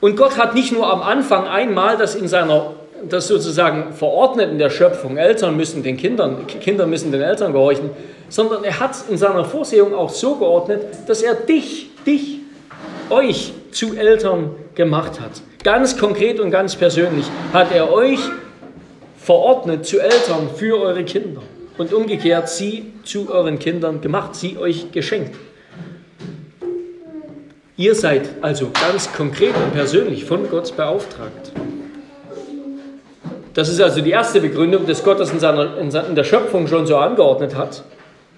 Und 0.00 0.16
Gott 0.16 0.38
hat 0.38 0.54
nicht 0.54 0.72
nur 0.72 0.88
am 0.88 1.02
Anfang 1.02 1.48
einmal 1.48 1.96
das 1.96 2.14
in 2.14 2.28
seiner, 2.28 2.74
das 3.08 3.26
sozusagen 3.26 3.92
verordnet 3.92 4.50
in 4.52 4.58
der 4.58 4.70
Schöpfung, 4.70 5.16
Eltern 5.16 5.56
müssen 5.56 5.82
den 5.82 5.96
Kindern, 5.96 6.46
Kinder 6.46 6.86
müssen 6.86 7.10
den 7.10 7.22
Eltern 7.22 7.52
gehorchen, 7.52 7.90
sondern 8.28 8.62
er 8.62 8.78
hat 8.78 8.94
in 9.10 9.16
seiner 9.16 9.44
Vorsehung 9.44 9.94
auch 9.94 10.10
so 10.10 10.36
geordnet, 10.36 10.82
dass 11.08 11.22
er 11.22 11.34
dich, 11.34 11.90
dich, 12.06 12.38
euch 13.10 13.52
zu 13.72 13.96
Eltern 13.96 14.54
gemacht 14.76 15.20
hat. 15.20 15.32
Ganz 15.64 15.98
konkret 15.98 16.38
und 16.38 16.52
ganz 16.52 16.76
persönlich 16.76 17.26
hat 17.52 17.72
er 17.72 17.92
euch 17.92 18.20
verordnet 19.18 19.86
zu 19.86 19.98
Eltern 19.98 20.50
für 20.54 20.80
eure 20.80 21.04
Kinder 21.04 21.42
und 21.78 21.92
umgekehrt 21.92 22.48
sie 22.48 22.92
zu 23.04 23.32
euren 23.32 23.58
Kindern 23.58 24.00
gemacht, 24.00 24.34
sie 24.34 24.56
euch 24.58 24.92
geschenkt. 24.92 25.36
Ihr 27.76 27.94
seid 27.94 28.28
also 28.42 28.70
ganz 28.70 29.12
konkret 29.12 29.54
und 29.56 29.72
persönlich 29.72 30.24
von 30.24 30.48
Gott 30.50 30.76
beauftragt. 30.76 31.52
Das 33.54 33.68
ist 33.68 33.80
also 33.80 34.00
die 34.00 34.10
erste 34.10 34.40
Begründung, 34.40 34.86
dass 34.86 35.02
Gott 35.02 35.20
das 35.20 35.32
in, 35.32 35.40
seiner, 35.40 35.78
in 35.78 36.14
der 36.14 36.24
Schöpfung 36.24 36.68
schon 36.68 36.86
so 36.86 36.96
angeordnet 36.96 37.54
hat. 37.54 37.82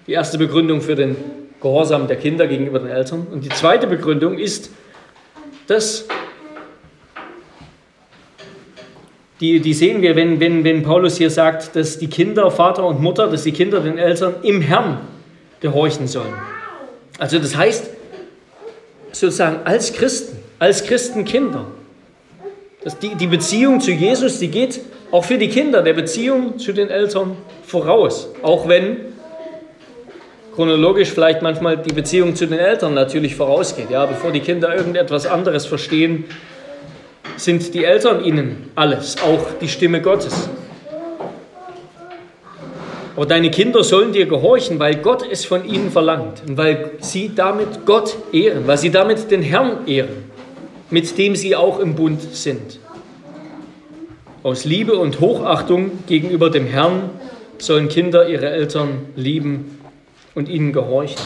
Die 0.07 0.13
erste 0.13 0.37
Begründung 0.37 0.81
für 0.81 0.95
den 0.95 1.15
Gehorsam 1.61 2.07
der 2.07 2.17
Kinder 2.17 2.47
gegenüber 2.47 2.79
den 2.79 2.89
Eltern. 2.89 3.27
Und 3.31 3.43
die 3.43 3.49
zweite 3.49 3.87
Begründung 3.87 4.37
ist, 4.37 4.71
dass 5.67 6.05
Die, 9.41 9.59
die 9.59 9.73
sehen 9.73 10.01
wir, 10.01 10.15
wenn, 10.15 10.39
wenn, 10.39 10.63
wenn 10.63 10.83
Paulus 10.83 11.17
hier 11.17 11.29
sagt, 11.29 11.75
dass 11.75 11.97
die 11.97 12.07
Kinder, 12.07 12.49
Vater 12.51 12.85
und 12.85 13.01
Mutter, 13.01 13.27
dass 13.27 13.43
die 13.43 13.51
Kinder 13.51 13.81
den 13.81 13.97
Eltern 13.97 14.35
im 14.43 14.61
Herrn 14.61 14.99
gehorchen 15.59 16.07
sollen. 16.07 16.33
Also 17.19 17.39
das 17.39 17.55
heißt, 17.55 17.89
sozusagen 19.11 19.59
als 19.65 19.93
Christen, 19.93 20.37
als 20.59 20.85
Christenkinder. 20.85 21.65
Das, 22.83 22.97
die, 22.99 23.15
die 23.15 23.27
Beziehung 23.27 23.81
zu 23.81 23.91
Jesus, 23.91 24.39
die 24.39 24.49
geht 24.49 24.79
auch 25.11 25.25
für 25.25 25.37
die 25.37 25.49
Kinder 25.49 25.81
der 25.81 25.93
Beziehung 25.93 26.57
zu 26.59 26.71
den 26.71 26.89
Eltern 26.89 27.35
voraus. 27.65 28.29
Auch 28.41 28.67
wenn 28.67 28.97
chronologisch 30.55 31.09
vielleicht 31.09 31.41
manchmal 31.41 31.77
die 31.77 31.93
Beziehung 31.93 32.35
zu 32.35 32.47
den 32.47 32.59
Eltern 32.59 32.93
natürlich 32.93 33.35
vorausgeht. 33.35 33.89
Ja, 33.89 34.05
bevor 34.05 34.31
die 34.31 34.39
Kinder 34.39 34.75
irgendetwas 34.75 35.25
anderes 35.25 35.65
verstehen, 35.65 36.25
sind 37.37 37.73
die 37.73 37.83
Eltern 37.83 38.23
ihnen 38.23 38.71
alles, 38.75 39.17
auch 39.21 39.45
die 39.59 39.67
Stimme 39.67 40.01
Gottes. 40.01 40.49
Aber 43.15 43.25
deine 43.25 43.49
Kinder 43.49 43.83
sollen 43.83 44.11
dir 44.11 44.25
gehorchen, 44.25 44.77
weil 44.79 44.95
Gott 44.95 45.25
es 45.29 45.45
von 45.45 45.65
ihnen 45.65 45.89
verlangt 45.89 46.43
und 46.47 46.57
weil 46.57 46.91
sie 46.99 47.31
damit 47.33 47.85
Gott 47.85 48.15
ehren, 48.33 48.67
weil 48.67 48.77
sie 48.77 48.89
damit 48.89 49.31
den 49.31 49.41
Herrn 49.41 49.87
ehren, 49.87 50.29
mit 50.89 51.17
dem 51.17 51.35
sie 51.35 51.55
auch 51.55 51.79
im 51.79 51.95
Bund 51.95 52.21
sind. 52.21 52.79
Aus 54.43 54.65
Liebe 54.65 54.97
und 54.97 55.21
Hochachtung 55.21 56.03
gegenüber 56.07 56.49
dem 56.49 56.67
Herrn 56.67 57.09
sollen 57.57 57.87
Kinder 57.87 58.27
ihre 58.27 58.49
Eltern 58.49 59.05
lieben 59.15 59.79
und 60.35 60.49
ihnen 60.49 60.73
gehorchen. 60.73 61.21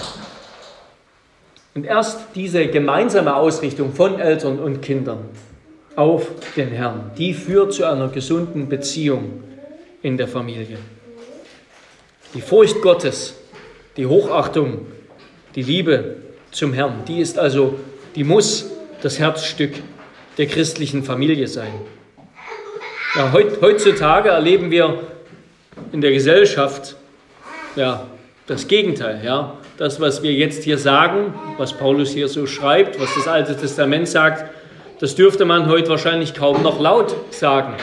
Und 1.74 1.86
erst 1.86 2.20
diese 2.36 2.68
gemeinsame 2.68 3.36
Ausrichtung 3.36 3.94
von 3.94 4.20
Eltern 4.20 4.60
und 4.60 4.82
Kindern 4.82 5.26
auf 5.96 6.28
den 6.56 6.70
Herrn, 6.70 7.12
die 7.18 7.34
führt 7.34 7.74
zu 7.74 7.86
einer 7.86 8.08
gesunden 8.08 8.70
Beziehung 8.70 9.44
in 10.02 10.18
der 10.18 10.28
Familie. 10.28 10.78
Die 12.34 12.42
Furcht 12.42 12.82
Gottes, 12.82 13.36
die 13.98 14.06
Hochachtung, 14.06 14.86
die 15.56 15.64
Liebe 15.64 16.18
zum 16.52 16.74
Herrn, 16.74 17.04
die 17.08 17.20
ist 17.20 17.38
also, 17.38 17.80
die 18.16 18.24
muss 18.24 18.70
das 19.02 19.20
Herzstück 19.20 19.74
der 20.38 20.48
christlichen 20.48 21.04
Familie 21.04 21.48
sein. 21.48 21.74
Ja, 23.16 23.34
heutzutage 23.34 24.30
erleben 24.30 24.70
wir 24.70 25.00
in 25.92 26.02
der 26.02 26.12
Gesellschaft 26.12 26.96
ja, 27.76 28.08
das 28.48 28.68
Gegenteil. 28.68 29.22
Ja. 29.24 29.58
Das, 29.78 30.00
was 30.00 30.22
wir 30.22 30.34
jetzt 30.34 30.64
hier 30.64 30.78
sagen, 30.78 31.34
was 31.58 31.74
Paulus 31.74 32.12
hier 32.12 32.28
so 32.28 32.46
schreibt, 32.46 33.00
was 33.00 33.14
das 33.16 33.28
Alte 33.28 33.56
Testament 33.56 34.08
sagt, 34.08 34.52
das 35.00 35.16
dürfte 35.16 35.46
man 35.46 35.70
heute 35.70 35.90
wahrscheinlich 35.90 36.34
kaum 36.34 36.62
noch 36.62 36.80
laut 36.80 37.16
sagen. 37.32 37.74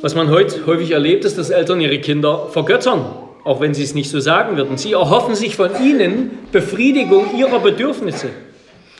Was 0.00 0.14
man 0.14 0.30
heute 0.30 0.66
häufig 0.66 0.90
erlebt, 0.90 1.24
ist, 1.24 1.38
dass 1.38 1.50
Eltern 1.50 1.80
ihre 1.80 1.98
Kinder 1.98 2.48
vergöttern, 2.50 3.04
auch 3.44 3.60
wenn 3.60 3.74
sie 3.74 3.82
es 3.82 3.94
nicht 3.94 4.10
so 4.10 4.20
sagen 4.20 4.56
würden. 4.56 4.76
Sie 4.76 4.92
erhoffen 4.92 5.34
sich 5.34 5.56
von 5.56 5.70
ihnen 5.82 6.38
Befriedigung 6.52 7.36
ihrer 7.36 7.60
Bedürfnisse. 7.60 8.30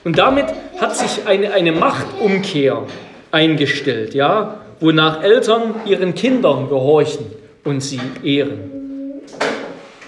Und 0.05 0.19
damit 0.19 0.47
hat 0.79 0.97
sich 0.97 1.27
eine, 1.27 1.53
eine 1.53 1.73
Machtumkehr 1.73 2.83
eingestellt, 3.31 4.15
ja, 4.15 4.61
wonach 4.81 5.23
Eltern 5.23 5.75
ihren 5.87 6.15
Kindern 6.15 6.69
gehorchen 6.69 7.27
und 7.65 7.81
sie 7.81 8.01
ehren. 8.23 8.71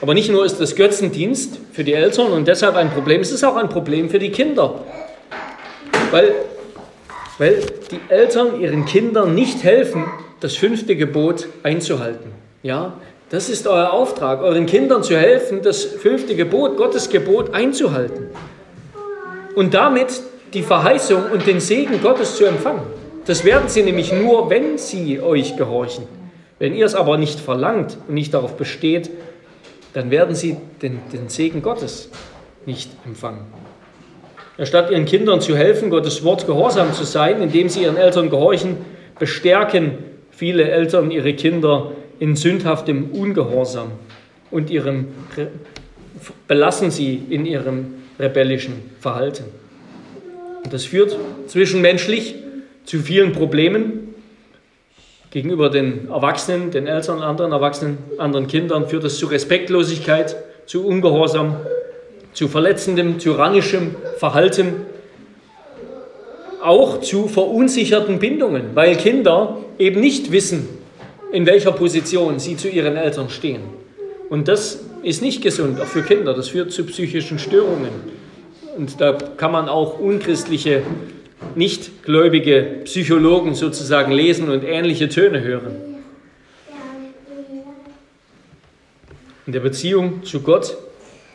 Aber 0.00 0.14
nicht 0.14 0.30
nur 0.30 0.44
ist 0.44 0.60
das 0.60 0.76
Götzendienst 0.76 1.58
für 1.72 1.84
die 1.84 1.92
Eltern 1.92 2.32
und 2.32 2.48
deshalb 2.48 2.76
ein 2.76 2.90
Problem, 2.90 3.20
es 3.20 3.32
ist 3.32 3.44
auch 3.44 3.56
ein 3.56 3.68
Problem 3.68 4.08
für 4.08 4.18
die 4.18 4.30
Kinder. 4.30 4.80
Weil, 6.10 6.34
weil 7.38 7.62
die 7.90 8.00
Eltern 8.08 8.60
ihren 8.60 8.84
Kindern 8.84 9.34
nicht 9.34 9.62
helfen, 9.62 10.06
das 10.40 10.56
fünfte 10.56 10.96
Gebot 10.96 11.48
einzuhalten. 11.62 12.32
Ja, 12.62 12.94
das 13.30 13.48
ist 13.48 13.66
euer 13.66 13.92
Auftrag, 13.92 14.42
euren 14.42 14.66
Kindern 14.66 15.02
zu 15.02 15.16
helfen, 15.16 15.62
das 15.62 15.84
fünfte 15.84 16.34
Gebot, 16.34 16.76
Gottes 16.76 17.10
Gebot 17.10 17.54
einzuhalten. 17.54 18.26
Und 19.54 19.74
damit 19.74 20.20
die 20.52 20.62
Verheißung 20.62 21.30
und 21.32 21.46
den 21.46 21.60
Segen 21.60 22.02
Gottes 22.02 22.36
zu 22.36 22.44
empfangen. 22.44 22.82
Das 23.26 23.44
werden 23.44 23.68
sie 23.68 23.82
nämlich 23.82 24.12
nur, 24.12 24.50
wenn 24.50 24.78
sie 24.78 25.20
euch 25.20 25.56
gehorchen. 25.56 26.06
Wenn 26.58 26.74
ihr 26.74 26.86
es 26.86 26.94
aber 26.94 27.16
nicht 27.18 27.38
verlangt 27.38 27.96
und 28.08 28.14
nicht 28.14 28.34
darauf 28.34 28.56
besteht, 28.56 29.10
dann 29.92 30.10
werden 30.10 30.34
sie 30.34 30.56
den, 30.82 31.00
den 31.12 31.28
Segen 31.28 31.62
Gottes 31.62 32.10
nicht 32.66 32.90
empfangen. 33.06 33.46
Statt 34.66 34.90
ihren 34.90 35.06
Kindern 35.06 35.40
zu 35.40 35.56
helfen, 35.56 35.90
Gottes 35.90 36.22
Wort 36.22 36.46
gehorsam 36.46 36.92
zu 36.92 37.04
sein, 37.04 37.40
indem 37.40 37.68
sie 37.68 37.82
ihren 37.82 37.96
Eltern 37.96 38.28
gehorchen, 38.28 38.76
bestärken 39.18 39.92
viele 40.30 40.70
Eltern 40.70 41.10
ihre 41.10 41.34
Kinder 41.34 41.92
in 42.18 42.36
sündhaftem 42.36 43.10
Ungehorsam 43.12 43.92
und 44.50 44.70
ihrem, 44.70 45.08
belassen 46.46 46.90
sie 46.90 47.22
in 47.30 47.46
ihrem 47.46 47.94
rebellischen 48.18 48.74
Verhalten. 49.00 49.44
Und 50.64 50.72
das 50.72 50.84
führt 50.84 51.16
zwischenmenschlich 51.46 52.34
zu 52.84 52.98
vielen 52.98 53.32
Problemen. 53.32 54.14
Gegenüber 55.30 55.70
den 55.70 56.08
Erwachsenen, 56.08 56.70
den 56.70 56.86
Eltern, 56.86 57.22
anderen 57.22 57.52
Erwachsenen, 57.52 57.98
anderen 58.18 58.46
Kindern 58.46 58.88
führt 58.88 59.04
es 59.04 59.18
zu 59.18 59.26
Respektlosigkeit, 59.26 60.36
zu 60.66 60.84
Ungehorsam, 60.84 61.56
zu 62.32 62.48
verletzendem, 62.48 63.18
tyrannischem 63.18 63.96
Verhalten, 64.18 64.86
auch 66.62 67.00
zu 67.00 67.26
verunsicherten 67.26 68.18
Bindungen, 68.18 68.70
weil 68.74 68.96
Kinder 68.96 69.58
eben 69.78 70.00
nicht 70.00 70.30
wissen, 70.30 70.68
in 71.32 71.46
welcher 71.46 71.72
Position 71.72 72.38
sie 72.38 72.56
zu 72.56 72.68
ihren 72.68 72.96
Eltern 72.96 73.30
stehen. 73.30 73.62
Und 74.28 74.48
das 74.48 74.80
ist 75.02 75.22
nicht 75.22 75.42
gesund, 75.42 75.80
auch 75.80 75.86
für 75.86 76.02
Kinder. 76.02 76.34
Das 76.34 76.48
führt 76.48 76.72
zu 76.72 76.84
psychischen 76.84 77.38
Störungen. 77.38 77.90
Und 78.76 79.00
da 79.00 79.12
kann 79.12 79.52
man 79.52 79.68
auch 79.68 79.98
unchristliche, 79.98 80.82
nichtgläubige 81.54 82.80
Psychologen 82.84 83.54
sozusagen 83.54 84.12
lesen 84.12 84.50
und 84.50 84.62
ähnliche 84.64 85.08
Töne 85.08 85.42
hören. 85.42 85.74
In 89.46 89.52
der 89.52 89.60
Beziehung 89.60 90.22
zu 90.22 90.40
Gott, 90.42 90.76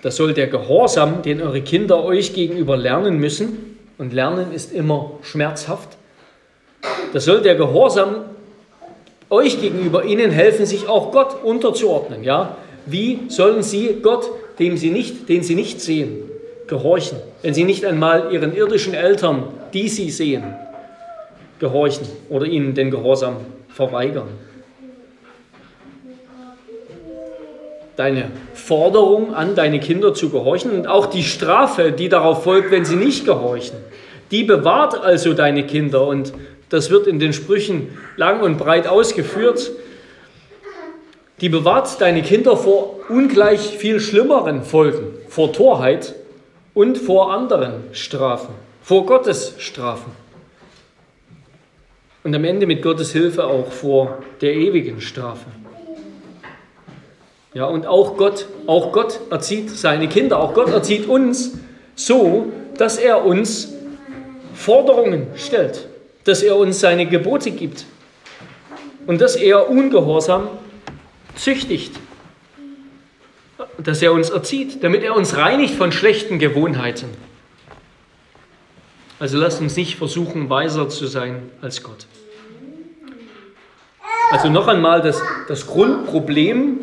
da 0.05 0.11
soll 0.11 0.35
der 0.35 0.45
Gehorsam, 0.45 1.23
den 1.23 1.41
eure 1.41 1.61
Kinder 1.61 2.05
euch 2.05 2.35
gegenüber 2.35 2.77
lernen 2.77 3.17
müssen, 3.17 3.79
und 3.97 4.13
Lernen 4.13 4.51
ist 4.53 4.71
immer 4.71 5.13
schmerzhaft, 5.23 5.97
da 7.11 7.19
soll 7.19 7.41
der 7.41 7.55
Gehorsam 7.55 8.17
euch 9.31 9.59
gegenüber 9.59 10.05
ihnen 10.05 10.29
helfen, 10.29 10.67
sich 10.67 10.87
auch 10.87 11.11
Gott 11.11 11.43
unterzuordnen. 11.43 12.23
Ja? 12.23 12.55
Wie 12.85 13.21
sollen 13.29 13.63
sie 13.63 13.97
Gott, 14.03 14.29
dem 14.59 14.77
sie 14.77 14.91
nicht, 14.91 15.27
den 15.27 15.41
sie 15.41 15.55
nicht 15.55 15.81
sehen, 15.81 16.29
gehorchen, 16.67 17.17
wenn 17.41 17.55
sie 17.55 17.63
nicht 17.63 17.83
einmal 17.83 18.31
ihren 18.31 18.55
irdischen 18.55 18.93
Eltern, 18.93 19.45
die 19.73 19.89
sie 19.89 20.11
sehen, 20.11 20.43
gehorchen 21.57 22.05
oder 22.29 22.45
ihnen 22.45 22.75
den 22.75 22.91
Gehorsam 22.91 23.37
verweigern? 23.69 24.27
Deine 27.95 28.31
Forderung 28.53 29.34
an 29.34 29.55
deine 29.55 29.79
Kinder 29.79 30.13
zu 30.13 30.29
gehorchen 30.29 30.71
und 30.71 30.88
auch 30.88 31.05
die 31.05 31.23
Strafe, 31.23 31.91
die 31.91 32.10
darauf 32.10 32.43
folgt, 32.43 32.71
wenn 32.71 32.84
sie 32.84 32.97
nicht 32.97 33.25
gehorchen, 33.25 33.77
die 34.31 34.43
bewahrt 34.43 35.01
also 35.01 35.34
deine 35.34 35.65
Kinder 35.65 36.05
und 36.05 36.34
das 36.69 36.89
wird 36.89 37.08
in 37.08 37.19
den 37.19 37.31
Sprüchen 37.31 37.97
lang 38.17 38.41
und 38.41 38.58
breit 38.58 38.88
ausgeführt, 38.88 39.71
die 41.41 41.49
bewahrt 41.49 42.01
deine 42.01 42.21
Kinder 42.21 42.58
vor 42.58 42.99
ungleich 43.10 43.77
viel 43.77 43.99
schlimmeren 43.99 44.63
Folgen, 44.63 45.08
vor 45.27 45.53
Torheit 45.53 46.15
und 46.73 46.97
vor 46.97 47.34
anderen 47.34 47.84
Strafen, 47.91 48.53
vor 48.81 49.05
Gottes 49.05 49.55
Strafen. 49.58 50.12
Und 52.23 52.34
am 52.34 52.43
Ende 52.43 52.65
mit 52.65 52.81
Gottes 52.81 53.12
Hilfe 53.12 53.45
auch 53.45 53.71
vor 53.71 54.19
der 54.41 54.55
ewigen 54.55 54.99
Strafe. 55.01 55.45
Ja, 57.55 57.65
und 57.65 57.87
auch 57.87 58.17
Gott, 58.17 58.45
auch 58.67 58.91
Gott 58.91 59.19
erzieht 59.31 59.71
seine 59.71 60.07
Kinder, 60.07 60.39
auch 60.39 60.53
Gott 60.53 60.69
erzieht 60.69 61.07
uns 61.07 61.57
so, 61.95 62.51
dass 62.77 62.97
er 62.97 63.25
uns 63.25 63.73
Forderungen 64.53 65.27
stellt 65.35 65.87
dass 66.25 66.41
er 66.41 66.57
uns 66.57 66.79
seine 66.79 67.05
Gebote 67.05 67.51
gibt 67.51 67.85
und 69.07 69.21
dass 69.21 69.35
er 69.35 69.69
ungehorsam 69.69 70.49
züchtigt, 71.35 71.95
dass 73.77 74.01
er 74.01 74.11
uns 74.11 74.31
erzieht, 74.31 74.83
damit 74.83 75.03
er 75.03 75.15
uns 75.15 75.37
reinigt 75.37 75.75
von 75.75 75.91
schlechten 75.91 76.39
Gewohnheiten. 76.39 77.09
Also 79.19 79.37
lasst 79.37 79.61
uns 79.61 79.77
nicht 79.77 79.95
versuchen, 79.95 80.49
weiser 80.49 80.89
zu 80.89 81.05
sein 81.05 81.51
als 81.61 81.83
Gott. 81.83 82.07
Also 84.31 84.49
noch 84.49 84.67
einmal, 84.67 85.01
das, 85.01 85.21
das 85.47 85.67
Grundproblem 85.67 86.79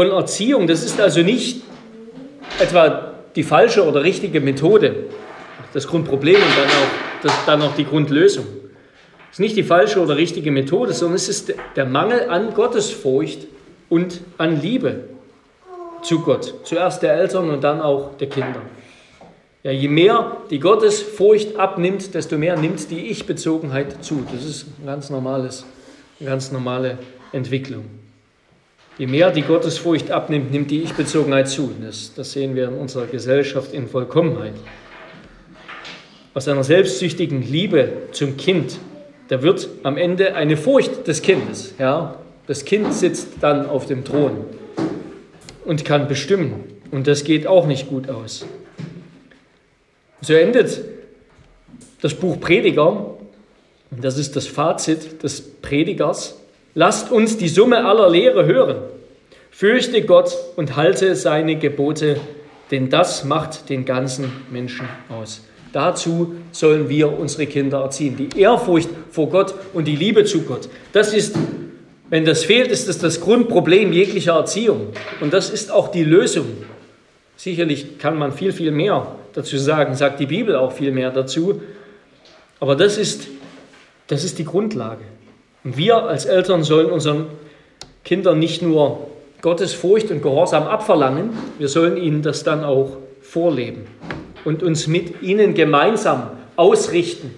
von 0.00 0.12
Erziehung, 0.12 0.66
das 0.66 0.82
ist 0.82 0.98
also 0.98 1.20
nicht 1.20 1.60
etwa 2.58 3.12
die 3.36 3.42
falsche 3.42 3.86
oder 3.86 4.02
richtige 4.02 4.40
Methode, 4.40 4.94
das 5.74 5.86
Grundproblem 5.86 6.36
und 6.36 6.56
dann 6.56 6.68
auch, 6.68 7.22
das, 7.22 7.32
dann 7.44 7.60
auch 7.60 7.74
die 7.74 7.84
Grundlösung. 7.84 8.46
Es 9.30 9.32
ist 9.32 9.40
nicht 9.40 9.56
die 9.58 9.62
falsche 9.62 10.00
oder 10.00 10.16
richtige 10.16 10.50
Methode, 10.52 10.94
sondern 10.94 11.16
es 11.16 11.28
ist 11.28 11.52
der 11.76 11.84
Mangel 11.84 12.30
an 12.30 12.54
Gottesfurcht 12.54 13.46
und 13.90 14.22
an 14.38 14.62
Liebe 14.62 15.04
zu 16.00 16.20
Gott. 16.20 16.54
Zuerst 16.64 17.02
der 17.02 17.12
Eltern 17.16 17.50
und 17.50 17.62
dann 17.62 17.82
auch 17.82 18.16
der 18.16 18.30
Kinder. 18.30 18.62
Ja, 19.62 19.70
je 19.70 19.88
mehr 19.88 20.38
die 20.48 20.60
Gottesfurcht 20.60 21.56
abnimmt, 21.56 22.14
desto 22.14 22.38
mehr 22.38 22.56
nimmt 22.56 22.90
die 22.90 23.08
Ich-Bezogenheit 23.08 24.02
zu. 24.02 24.26
Das 24.32 24.46
ist 24.46 24.66
ein 24.80 24.86
ganz 24.86 25.10
normales 25.10 25.66
Eine 26.18 26.30
ganz 26.30 26.52
normale 26.52 26.96
Entwicklung. 27.32 27.99
Je 29.00 29.06
mehr 29.06 29.30
die 29.30 29.40
Gottesfurcht 29.40 30.10
abnimmt, 30.10 30.52
nimmt 30.52 30.70
die 30.70 30.82
Ich-Bezogenheit 30.82 31.48
zu. 31.48 31.72
Das, 31.80 32.12
das 32.14 32.32
sehen 32.32 32.54
wir 32.54 32.68
in 32.68 32.74
unserer 32.74 33.06
Gesellschaft 33.06 33.72
in 33.72 33.88
Vollkommenheit. 33.88 34.52
Aus 36.34 36.46
einer 36.48 36.62
selbstsüchtigen 36.64 37.40
Liebe 37.40 37.90
zum 38.12 38.36
Kind, 38.36 38.76
da 39.28 39.40
wird 39.40 39.70
am 39.84 39.96
Ende 39.96 40.34
eine 40.34 40.58
Furcht 40.58 41.08
des 41.08 41.22
Kindes. 41.22 41.72
Ja? 41.78 42.16
Das 42.46 42.66
Kind 42.66 42.92
sitzt 42.92 43.28
dann 43.40 43.64
auf 43.64 43.86
dem 43.86 44.04
Thron 44.04 44.44
und 45.64 45.86
kann 45.86 46.06
bestimmen. 46.06 46.64
Und 46.90 47.06
das 47.06 47.24
geht 47.24 47.46
auch 47.46 47.66
nicht 47.66 47.88
gut 47.88 48.10
aus. 48.10 48.44
So 50.20 50.34
endet 50.34 50.78
das 52.02 52.12
Buch 52.12 52.38
Prediger. 52.38 53.16
Das 53.90 54.18
ist 54.18 54.36
das 54.36 54.46
Fazit 54.46 55.22
des 55.22 55.40
Predigers. 55.40 56.36
Lasst 56.80 57.12
uns 57.12 57.36
die 57.36 57.50
Summe 57.50 57.84
aller 57.84 58.08
Lehre 58.08 58.46
hören. 58.46 58.76
Fürchte 59.50 60.00
Gott 60.00 60.34
und 60.56 60.76
halte 60.76 61.14
seine 61.14 61.56
Gebote, 61.56 62.18
denn 62.70 62.88
das 62.88 63.22
macht 63.22 63.68
den 63.68 63.84
ganzen 63.84 64.32
Menschen 64.50 64.88
aus. 65.10 65.42
Dazu 65.74 66.36
sollen 66.52 66.88
wir 66.88 67.18
unsere 67.18 67.46
Kinder 67.46 67.82
erziehen. 67.82 68.16
Die 68.16 68.40
Ehrfurcht 68.40 68.88
vor 69.10 69.28
Gott 69.28 69.54
und 69.74 69.88
die 69.88 69.94
Liebe 69.94 70.24
zu 70.24 70.40
Gott. 70.40 70.70
Das 70.94 71.12
ist, 71.12 71.36
wenn 72.08 72.24
das 72.24 72.44
fehlt, 72.44 72.68
ist 72.70 72.88
das 72.88 72.96
das 72.96 73.20
Grundproblem 73.20 73.92
jeglicher 73.92 74.36
Erziehung. 74.36 74.94
Und 75.20 75.34
das 75.34 75.50
ist 75.50 75.70
auch 75.70 75.88
die 75.88 76.04
Lösung. 76.04 76.46
Sicherlich 77.36 77.98
kann 77.98 78.16
man 78.16 78.32
viel, 78.32 78.54
viel 78.54 78.70
mehr 78.70 79.06
dazu 79.34 79.58
sagen, 79.58 79.94
sagt 79.96 80.18
die 80.18 80.24
Bibel 80.24 80.56
auch 80.56 80.72
viel 80.72 80.92
mehr 80.92 81.10
dazu. 81.10 81.60
Aber 82.58 82.74
das 82.74 82.96
ist, 82.96 83.28
das 84.06 84.24
ist 84.24 84.38
die 84.38 84.46
Grundlage. 84.46 85.04
Und 85.64 85.76
wir 85.76 86.04
als 86.04 86.24
Eltern 86.24 86.64
sollen 86.64 86.90
unseren 86.90 87.26
Kindern 88.04 88.38
nicht 88.38 88.62
nur 88.62 89.08
Gottes 89.42 89.72
Furcht 89.72 90.10
und 90.10 90.22
Gehorsam 90.22 90.64
abverlangen, 90.64 91.30
wir 91.58 91.68
sollen 91.68 91.96
ihnen 91.96 92.22
das 92.22 92.44
dann 92.44 92.64
auch 92.64 92.96
vorleben 93.22 93.86
und 94.44 94.62
uns 94.62 94.86
mit 94.86 95.22
ihnen 95.22 95.54
gemeinsam 95.54 96.30
ausrichten 96.56 97.34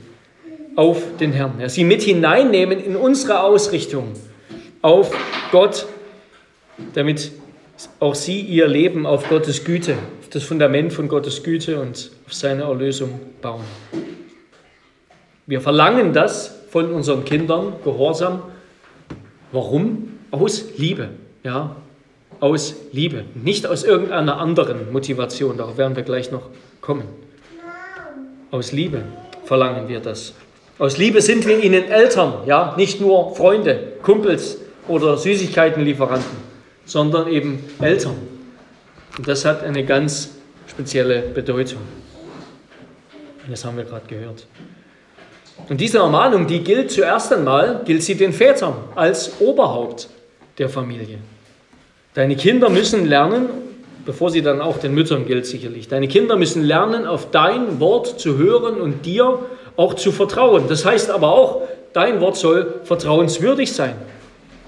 auf 0.77 1.03
den 1.21 1.33
Herrn. 1.33 1.55
Ja, 1.61 1.69
sie 1.69 1.85
mit 1.85 2.03
hineinnehmen 2.03 2.83
in 2.83 2.97
unsere 2.97 3.43
Ausrichtung 3.43 4.13
auf 4.81 5.11
Gott, 5.51 5.87
damit 6.95 7.33
auch 8.01 8.15
sie 8.15 8.41
ihr 8.41 8.69
Leben 8.69 9.07
auf 9.07 9.29
Gottes 9.29 9.65
Güte, 9.65 9.95
auf 10.21 10.29
das 10.31 10.45
Fundament 10.45 10.93
von 10.93 11.09
Gottes 11.09 11.43
Güte 11.43 11.81
und 11.81 12.11
auf 12.27 12.33
seine 12.33 12.63
Erlösung 12.63 13.21
bauen. 13.41 13.65
Wir 15.47 15.61
verlangen 15.61 16.13
das 16.13 16.62
von 16.73 16.91
unseren 16.91 17.27
Kindern, 17.27 17.75
Gehorsam. 17.85 18.45
Warum? 19.53 20.19
Aus 20.31 20.65
Liebe. 20.79 21.11
Ja, 21.45 21.77
aus 22.41 22.75
Liebe, 22.93 23.25
nicht 23.35 23.67
aus 23.67 23.85
irgendeiner 23.85 24.39
anderen 24.39 24.91
Motivation. 24.91 25.59
Darauf 25.59 25.77
werden 25.77 25.95
wir 25.95 26.03
gleich 26.03 26.33
noch 26.33 26.49
kommen. 26.81 27.05
Aus 28.51 28.73
Liebe 28.73 29.03
verlangen 29.45 29.87
wir 29.89 30.01
das. 30.01 30.33
Aus 30.79 30.97
Liebe 30.97 31.21
sind 31.21 31.47
wir 31.47 31.63
ihnen 31.63 31.85
Eltern, 31.85 32.39
ja, 32.47 32.75
nicht 32.79 33.01
nur 33.03 33.37
Freunde, 33.37 33.93
Kumpels 34.03 34.57
oder 34.89 35.19
Süßigkeitenlieferanten, 35.19 36.39
sondern 36.87 37.29
eben 37.29 37.63
Eltern. 37.81 38.17
Und 39.19 39.29
das 39.29 39.45
hat 39.45 39.63
eine 39.63 39.85
ganz 39.85 40.31
spezielle 40.67 41.21
Bedeutung. 41.21 41.83
Das 43.49 43.63
haben 43.65 43.77
wir 43.77 43.85
gerade 43.85 44.07
gehört. 44.07 44.47
Und 45.69 45.81
diese 45.81 45.99
Ermahnung, 45.99 46.47
die 46.47 46.61
gilt 46.61 46.91
zuerst 46.91 47.33
einmal, 47.33 47.83
gilt 47.85 48.03
sie 48.03 48.15
den 48.15 48.33
Vätern 48.33 48.75
als 48.95 49.41
Oberhaupt 49.41 50.09
der 50.59 50.69
Familie. 50.69 51.19
Deine 52.15 52.37
Kinder 52.37 52.69
müssen 52.69 53.07
lernen, 53.07 53.49
bevor 54.05 54.31
sie 54.31 54.43
dann 54.43 54.61
auch 54.61 54.79
den 54.79 54.95
Müttern 54.95 55.25
gilt 55.27 55.47
sicherlich, 55.47 55.89
deine 55.89 56.09
Kinder 56.09 56.37
müssen 56.37 56.63
lernen, 56.63 57.07
auf 57.07 57.31
dein 57.31 57.81
Wort 57.81 58.21
zu 58.21 58.37
hören 58.37 58.81
und 58.81 59.07
dir 59.07 59.39
auch 59.77 59.95
zu 59.95 60.13
vertrauen. 60.13 60.65
Das 60.69 60.85
heißt 60.85 61.11
aber 61.11 61.33
auch, 61.33 61.63
dein 61.93 62.21
Wort 62.21 62.37
soll 62.37 62.81
vertrauenswürdig 62.85 63.73
sein. 63.73 63.95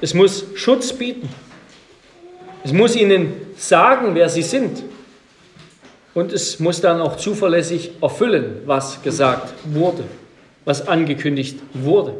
Es 0.00 0.14
muss 0.14 0.44
Schutz 0.54 0.92
bieten. 0.92 1.28
Es 2.62 2.72
muss 2.72 2.96
ihnen 2.96 3.33
sagen, 3.57 4.14
wer 4.14 4.28
sie 4.28 4.42
sind. 4.42 4.83
Und 6.14 6.33
es 6.33 6.61
muss 6.61 6.80
dann 6.80 7.00
auch 7.00 7.16
zuverlässig 7.16 7.90
erfüllen, 8.00 8.62
was 8.64 9.02
gesagt 9.02 9.52
wurde 9.64 10.04
was 10.64 10.88
angekündigt 10.88 11.61
wurde, 11.74 12.14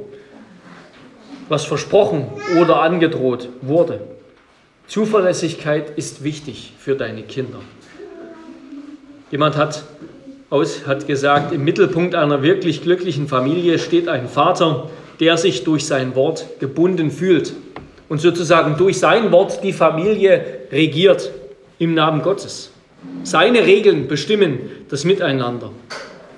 was 1.49 1.65
versprochen 1.65 2.27
oder 2.61 2.83
angedroht 2.83 3.49
wurde. 3.63 4.01
Zuverlässigkeit 4.87 5.97
ist 5.97 6.25
wichtig 6.25 6.75
für 6.79 6.95
deine 6.95 7.23
Kinder. 7.23 7.61
Jemand 9.31 9.57
hat, 9.57 9.85
aus, 10.51 10.87
hat 10.87 11.07
gesagt, 11.07 11.53
im 11.53 11.65
Mittelpunkt 11.65 12.15
einer 12.15 12.43
wirklich 12.43 12.83
glücklichen 12.83 13.27
Familie 13.29 13.79
steht 13.79 14.09
ein 14.09 14.29
Vater, 14.29 14.91
der 15.21 15.37
sich 15.39 15.65
durch 15.65 15.87
sein 15.87 16.15
Wort 16.15 16.61
gebunden 16.61 17.11
fühlt 17.11 17.55
und 18.09 18.21
sozusagen 18.21 18.77
durch 18.77 18.99
sein 18.99 19.33
Wort 19.33 19.65
die 19.65 19.73
Familie 19.73 20.45
regiert 20.71 21.33
im 21.79 21.95
Namen 21.95 22.23
Gottes. 22.23 22.71
Seine 23.23 23.65
Regeln 23.65 24.07
bestimmen 24.07 24.59
das 24.89 25.05
Miteinander. 25.05 25.71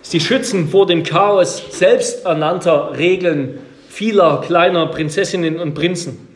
Sie 0.09 0.21
schützen 0.21 0.69
vor 0.69 0.87
dem 0.87 1.03
Chaos 1.03 1.65
selbsternannter 1.71 2.97
Regeln 2.97 3.59
vieler 3.89 4.41
kleiner 4.41 4.87
Prinzessinnen 4.87 5.59
und 5.59 5.75
Prinzen. 5.75 6.29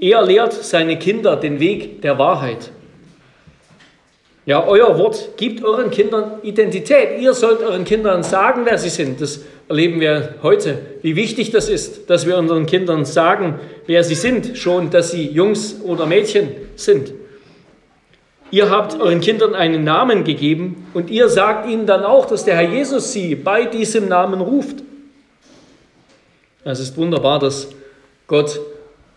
Er 0.00 0.22
lehrt 0.22 0.52
seine 0.52 0.98
Kinder 0.98 1.36
den 1.36 1.60
Weg 1.60 2.02
der 2.02 2.18
Wahrheit. 2.18 2.72
Ja, 4.46 4.66
euer 4.66 4.98
Wort 4.98 5.36
gibt 5.36 5.62
euren 5.62 5.92
Kindern 5.92 6.40
Identität. 6.42 7.20
Ihr 7.20 7.34
sollt 7.34 7.60
euren 7.60 7.84
Kindern 7.84 8.24
sagen, 8.24 8.62
wer 8.64 8.78
sie 8.78 8.88
sind. 8.88 9.20
Das 9.20 9.42
erleben 9.68 10.00
wir 10.00 10.34
heute, 10.42 10.76
wie 11.02 11.14
wichtig 11.14 11.52
das 11.52 11.68
ist, 11.68 12.10
dass 12.10 12.26
wir 12.26 12.36
unseren 12.36 12.66
Kindern 12.66 13.04
sagen, 13.04 13.60
wer 13.86 14.02
sie 14.02 14.16
sind, 14.16 14.58
schon 14.58 14.90
dass 14.90 15.12
sie 15.12 15.28
Jungs 15.28 15.76
oder 15.84 16.04
Mädchen 16.04 16.48
sind. 16.74 17.12
Ihr 18.52 18.68
habt 18.68 19.00
euren 19.00 19.20
Kindern 19.20 19.54
einen 19.54 19.84
Namen 19.84 20.24
gegeben 20.24 20.86
und 20.92 21.08
ihr 21.08 21.28
sagt 21.28 21.68
ihnen 21.68 21.86
dann 21.86 22.02
auch, 22.02 22.26
dass 22.26 22.44
der 22.44 22.56
Herr 22.56 22.68
Jesus 22.68 23.12
sie 23.12 23.36
bei 23.36 23.64
diesem 23.64 24.08
Namen 24.08 24.40
ruft. 24.40 24.82
Es 26.64 26.80
ist 26.80 26.96
wunderbar, 26.96 27.38
dass 27.38 27.68
Gott 28.26 28.60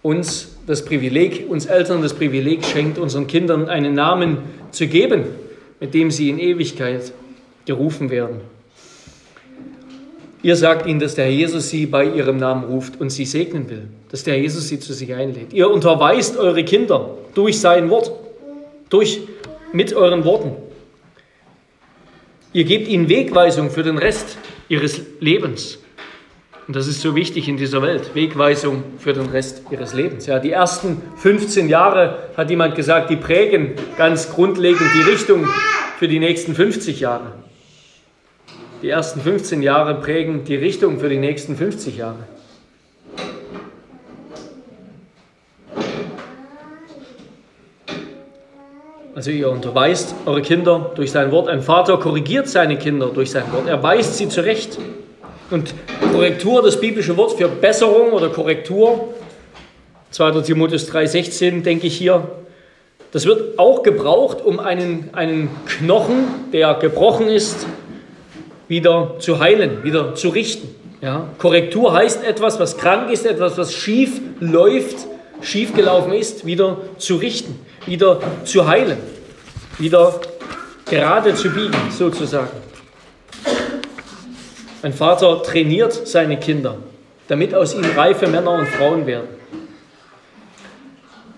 uns 0.03 0.55
das 0.67 0.85
Privileg, 0.85 1.49
uns 1.49 1.65
Eltern 1.65 2.01
das 2.01 2.13
Privileg 2.13 2.63
schenkt, 2.63 2.99
unseren 2.99 3.25
Kindern 3.25 3.69
einen 3.69 3.95
Namen 3.95 4.37
zu 4.71 4.87
geben, 4.87 5.25
mit 5.79 5.93
dem 5.93 6.11
sie 6.11 6.29
in 6.29 6.39
Ewigkeit 6.39 7.11
gerufen 7.65 8.09
werden. 8.11 8.41
Ihr 10.43 10.57
sagt 10.57 10.85
ihnen, 10.85 10.99
dass 10.99 11.15
der 11.15 11.25
Herr 11.25 11.31
Jesus 11.31 11.69
sie 11.69 11.85
bei 11.85 12.05
ihrem 12.05 12.37
Namen 12.37 12.65
ruft 12.65 12.99
und 12.99 13.09
sie 13.09 13.25
segnen 13.25 13.69
will, 13.69 13.87
dass 14.11 14.23
der 14.23 14.35
Herr 14.35 14.41
Jesus 14.41 14.67
sie 14.67 14.79
zu 14.79 14.93
sich 14.93 15.13
einlädt. 15.13 15.53
Ihr 15.53 15.71
unterweist 15.71 16.37
eure 16.37 16.63
Kinder 16.65 17.17
durch 17.33 17.59
sein 17.59 17.89
Wort 17.89 18.11
durch 18.93 19.21
mit 19.71 19.93
euren 19.93 20.23
Worten. 20.23 20.51
Ihr 22.53 22.63
gebt 22.65 22.87
ihnen 22.87 23.09
Wegweisung 23.09 23.71
für 23.71 23.81
den 23.81 23.97
Rest 23.97 24.37
ihres 24.69 25.01
Lebens. 25.19 25.79
Und 26.67 26.75
das 26.75 26.87
ist 26.87 27.01
so 27.01 27.15
wichtig 27.15 27.49
in 27.49 27.57
dieser 27.57 27.81
Welt, 27.81 28.13
Wegweisung 28.13 28.83
für 28.99 29.11
den 29.11 29.25
Rest 29.25 29.63
ihres 29.71 29.93
Lebens. 29.93 30.27
Ja, 30.27 30.39
die 30.39 30.51
ersten 30.51 31.01
15 31.17 31.67
Jahre, 31.67 32.29
hat 32.37 32.49
jemand 32.51 32.75
gesagt, 32.75 33.09
die 33.09 33.17
prägen 33.17 33.73
ganz 33.97 34.29
grundlegend 34.31 34.87
die 34.95 35.01
Richtung 35.01 35.47
für 35.97 36.07
die 36.07 36.19
nächsten 36.19 36.53
50 36.53 36.99
Jahre. 36.99 37.33
Die 38.81 38.89
ersten 38.89 39.21
15 39.21 39.61
Jahre 39.63 39.95
prägen 39.95 40.45
die 40.45 40.55
Richtung 40.55 40.99
für 40.99 41.09
die 41.09 41.17
nächsten 41.17 41.57
50 41.57 41.97
Jahre. 41.97 42.27
Also 49.15 49.29
ihr 49.29 49.51
unterweist 49.51 50.15
eure 50.25 50.41
Kinder 50.41 50.91
durch 50.95 51.11
sein 51.11 51.31
Wort. 51.31 51.47
Ein 51.47 51.61
Vater 51.61 51.97
korrigiert 51.97 52.47
seine 52.47 52.77
Kinder 52.77 53.11
durch 53.13 53.29
sein 53.29 53.43
Wort. 53.51 53.67
Er 53.67 53.83
weist 53.83 54.17
sie 54.17 54.27
zurecht. 54.27 54.79
Und 55.51 55.75
Korrektur, 56.11 56.63
das 56.63 56.79
biblische 56.79 57.15
Wort 57.15 57.33
für 57.33 57.47
Besserung 57.47 58.13
oder 58.13 58.29
Korrektur, 58.29 59.13
2. 60.09 60.41
Timotheus 60.41 60.91
3,16 60.91 61.61
denke 61.61 61.85
ich 61.87 61.95
hier, 61.95 62.27
das 63.11 63.27
wird 63.27 63.59
auch 63.59 63.83
gebraucht, 63.83 64.43
um 64.43 64.59
einen, 64.59 65.11
einen 65.13 65.49
Knochen, 65.67 66.51
der 66.51 66.73
gebrochen 66.75 67.27
ist, 67.27 67.67
wieder 68.67 69.15
zu 69.19 69.39
heilen, 69.39 69.83
wieder 69.83 70.15
zu 70.15 70.29
richten. 70.29 70.73
Ja? 71.01 71.27
Korrektur 71.37 71.93
heißt 71.93 72.23
etwas, 72.23 72.59
was 72.59 72.77
krank 72.77 73.11
ist, 73.11 73.27
etwas, 73.27 73.59
was 73.59 73.73
schief 73.73 74.19
läuft, 74.39 75.05
schiefgelaufen 75.43 76.13
ist, 76.13 76.45
wieder 76.45 76.77
zu 76.97 77.17
richten, 77.17 77.59
wieder 77.85 78.19
zu 78.45 78.67
heilen, 78.67 78.97
wieder 79.77 80.19
gerade 80.85 81.35
zu 81.35 81.49
biegen, 81.49 81.75
sozusagen. 81.91 82.51
Ein 84.81 84.93
Vater 84.93 85.41
trainiert 85.43 85.93
seine 86.07 86.37
Kinder, 86.37 86.77
damit 87.27 87.55
aus 87.55 87.73
ihnen 87.73 87.91
reife 87.95 88.27
Männer 88.27 88.51
und 88.51 88.67
Frauen 88.67 89.05
werden. 89.05 89.27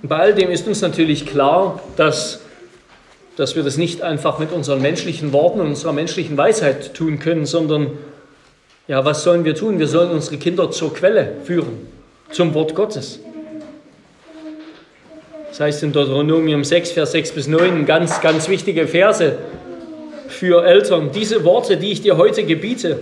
Und 0.01 0.09
bei 0.09 0.17
all 0.17 0.33
dem 0.33 0.49
ist 0.49 0.67
uns 0.67 0.81
natürlich 0.81 1.25
klar, 1.25 1.81
dass, 1.95 2.41
dass 3.37 3.55
wir 3.55 3.63
das 3.63 3.77
nicht 3.77 4.01
einfach 4.01 4.39
mit 4.39 4.51
unseren 4.51 4.81
menschlichen 4.81 5.31
Worten 5.33 5.61
und 5.61 5.67
unserer 5.67 5.93
menschlichen 5.93 6.37
Weisheit 6.37 6.93
tun 6.93 7.19
können, 7.19 7.45
sondern 7.45 7.91
ja, 8.87 9.03
was 9.03 9.23
sollen 9.23 9.45
wir 9.45 9.55
tun? 9.55 9.79
Wir 9.79 9.87
sollen 9.87 10.11
unsere 10.11 10.37
Kinder 10.37 10.69
zur 10.69 10.93
Quelle 10.93 11.37
führen, 11.43 11.87
zum 12.31 12.53
Wort 12.53 12.75
Gottes. 12.75 13.19
Das 15.55 15.61
heißt 15.61 15.83
in 15.83 15.93
Deuteronomium 15.93 16.65
6, 16.65 16.91
Vers 16.91 17.13
6 17.13 17.31
bis 17.31 17.47
9, 17.47 17.85
ganz, 17.85 18.19
ganz 18.19 18.49
wichtige 18.49 18.89
Verse 18.89 19.37
für 20.27 20.65
Eltern. 20.65 21.11
Diese 21.15 21.45
Worte, 21.45 21.77
die 21.77 21.93
ich 21.93 22.01
dir 22.01 22.17
heute 22.17 22.43
gebiete, 22.43 22.99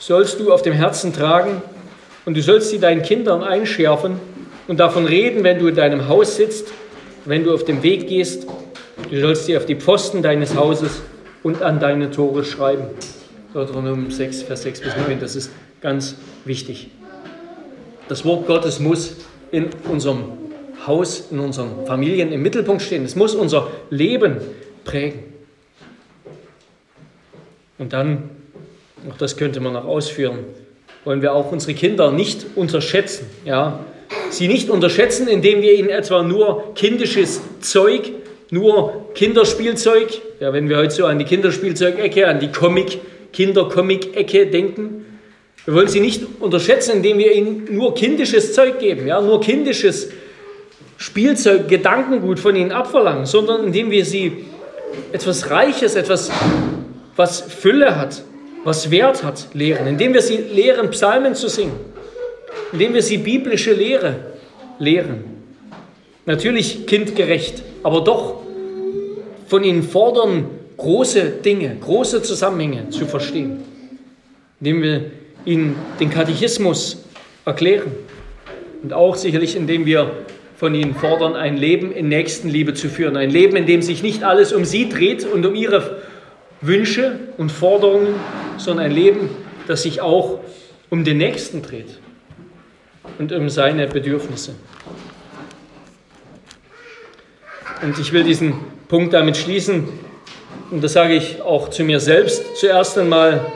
sollst 0.00 0.40
du 0.40 0.52
auf 0.52 0.62
dem 0.62 0.72
Herzen 0.72 1.12
tragen 1.12 1.62
und 2.24 2.36
du 2.36 2.42
sollst 2.42 2.70
sie 2.70 2.80
deinen 2.80 3.02
Kindern 3.02 3.44
einschärfen 3.44 4.18
und 4.66 4.80
davon 4.80 5.06
reden, 5.06 5.44
wenn 5.44 5.60
du 5.60 5.68
in 5.68 5.76
deinem 5.76 6.08
Haus 6.08 6.34
sitzt, 6.34 6.72
wenn 7.26 7.44
du 7.44 7.54
auf 7.54 7.64
dem 7.64 7.84
Weg 7.84 8.08
gehst. 8.08 8.48
Du 9.08 9.20
sollst 9.20 9.46
sie 9.46 9.56
auf 9.56 9.64
die 9.64 9.76
Pfosten 9.76 10.20
deines 10.20 10.56
Hauses 10.56 11.00
und 11.44 11.62
an 11.62 11.78
deine 11.78 12.10
Tore 12.10 12.44
schreiben. 12.44 12.86
Deuteronomium 13.52 14.10
6, 14.10 14.42
Vers 14.42 14.62
6 14.64 14.80
bis 14.80 14.96
9, 14.96 15.20
das 15.20 15.36
ist 15.36 15.52
ganz 15.80 16.16
wichtig. 16.44 16.90
Das 18.08 18.24
Wort 18.24 18.48
Gottes 18.48 18.80
muss 18.80 19.14
in 19.52 19.68
unserem 19.88 20.43
Haus, 20.86 21.28
in 21.30 21.38
unseren 21.38 21.86
Familien 21.86 22.32
im 22.32 22.42
Mittelpunkt 22.42 22.82
stehen. 22.82 23.04
Es 23.04 23.16
muss 23.16 23.34
unser 23.34 23.70
Leben 23.90 24.38
prägen. 24.84 25.20
Und 27.78 27.92
dann, 27.92 28.30
auch 29.10 29.16
das 29.16 29.36
könnte 29.36 29.60
man 29.60 29.72
noch 29.72 29.84
ausführen, 29.84 30.38
wollen 31.04 31.22
wir 31.22 31.34
auch 31.34 31.52
unsere 31.52 31.74
Kinder 31.74 32.12
nicht 32.12 32.46
unterschätzen. 32.56 33.26
Ja? 33.44 33.80
Sie 34.30 34.48
nicht 34.48 34.70
unterschätzen, 34.70 35.28
indem 35.28 35.62
wir 35.62 35.74
ihnen 35.74 35.90
etwa 35.90 36.22
nur 36.22 36.74
kindisches 36.74 37.40
Zeug, 37.60 38.10
nur 38.50 39.10
Kinderspielzeug, 39.14 40.20
ja, 40.40 40.52
wenn 40.52 40.68
wir 40.68 40.76
heute 40.76 40.94
so 40.94 41.06
an 41.06 41.18
die 41.18 41.24
Kinderspielzeugecke, 41.24 42.28
an 42.28 42.40
die 42.40 42.52
Comic, 42.52 43.00
Kindercomic-Ecke 43.32 44.46
denken, 44.46 45.04
wir 45.64 45.74
wollen 45.74 45.88
sie 45.88 46.00
nicht 46.00 46.22
unterschätzen, 46.40 46.96
indem 46.96 47.18
wir 47.18 47.32
ihnen 47.32 47.66
nur 47.70 47.94
kindisches 47.94 48.52
Zeug 48.52 48.78
geben, 48.78 49.06
ja, 49.06 49.20
nur 49.20 49.40
kindisches 49.40 50.10
Spielzeug, 50.96 51.68
Gedankengut 51.68 52.38
von 52.38 52.56
ihnen 52.56 52.72
abverlangen, 52.72 53.26
sondern 53.26 53.64
indem 53.64 53.90
wir 53.90 54.04
sie 54.04 54.44
etwas 55.12 55.50
Reiches, 55.50 55.96
etwas, 55.96 56.30
was 57.16 57.40
Fülle 57.40 57.96
hat, 57.96 58.22
was 58.64 58.90
Wert 58.90 59.22
hat, 59.22 59.48
lehren, 59.52 59.86
indem 59.86 60.14
wir 60.14 60.22
sie 60.22 60.36
lehren, 60.36 60.90
Psalmen 60.90 61.34
zu 61.34 61.48
singen, 61.48 61.74
indem 62.72 62.94
wir 62.94 63.02
sie 63.02 63.18
biblische 63.18 63.72
Lehre 63.72 64.16
lehren. 64.78 65.24
Natürlich 66.26 66.86
kindgerecht, 66.86 67.62
aber 67.82 68.00
doch 68.00 68.42
von 69.46 69.62
ihnen 69.62 69.82
fordern, 69.82 70.46
große 70.76 71.24
Dinge, 71.44 71.76
große 71.80 72.22
Zusammenhänge 72.22 72.88
zu 72.90 73.06
verstehen, 73.06 73.62
indem 74.60 74.82
wir 74.82 75.10
ihnen 75.44 75.76
den 76.00 76.10
Katechismus 76.10 77.04
erklären. 77.44 77.92
Und 78.82 78.92
auch 78.92 79.16
sicherlich, 79.16 79.56
indem 79.56 79.86
wir 79.86 80.10
von 80.56 80.74
ihnen 80.74 80.94
fordern, 80.94 81.34
ein 81.34 81.56
Leben 81.56 81.92
in 81.92 82.08
Nächstenliebe 82.08 82.74
zu 82.74 82.88
führen, 82.88 83.16
ein 83.16 83.30
Leben, 83.30 83.56
in 83.56 83.66
dem 83.66 83.82
sich 83.82 84.02
nicht 84.02 84.22
alles 84.22 84.52
um 84.52 84.64
sie 84.64 84.88
dreht 84.88 85.24
und 85.24 85.44
um 85.44 85.54
ihre 85.54 86.02
Wünsche 86.60 87.18
und 87.36 87.50
Forderungen, 87.50 88.14
sondern 88.56 88.86
ein 88.86 88.92
Leben, 88.92 89.30
das 89.66 89.82
sich 89.82 90.00
auch 90.00 90.40
um 90.90 91.04
den 91.04 91.18
Nächsten 91.18 91.62
dreht 91.62 91.98
und 93.18 93.32
um 93.32 93.48
seine 93.48 93.86
Bedürfnisse. 93.86 94.54
Und 97.82 97.98
ich 97.98 98.12
will 98.12 98.24
diesen 98.24 98.54
Punkt 98.88 99.12
damit 99.12 99.36
schließen, 99.36 99.88
und 100.70 100.82
das 100.82 100.94
sage 100.94 101.14
ich 101.14 101.42
auch 101.42 101.68
zu 101.68 101.84
mir 101.84 102.00
selbst 102.00 102.56
zuerst 102.56 102.96
einmal, 102.96 103.52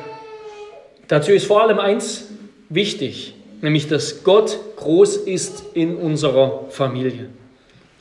dazu 1.06 1.32
ist 1.32 1.46
vor 1.46 1.62
allem 1.62 1.78
eins 1.78 2.28
wichtig, 2.68 3.34
nämlich 3.60 3.88
dass 3.88 4.24
Gott 4.24 4.58
groß 4.76 5.16
ist 5.16 5.64
in 5.74 5.96
unserer 5.96 6.66
Familie. 6.70 7.28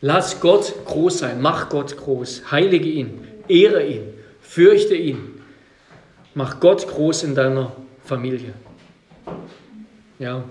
Lass 0.02 0.39
Gott 0.39 0.74
groß 0.86 1.20
sein, 1.20 1.41
mach 1.41 1.70
Gott 1.70 1.98
groß, 1.98 2.52
heilige 2.52 2.89
ihn, 2.89 3.28
ehre 3.48 3.86
ihn, 3.86 4.13
Fürchte 4.48 4.96
ihn. 4.96 5.41
Mach 6.34 6.62
Gott 6.62 6.88
groß 6.88 7.24
in 7.24 7.36
deiner 7.36 7.74
Familie. 8.06 8.54
Ja. 10.20 10.46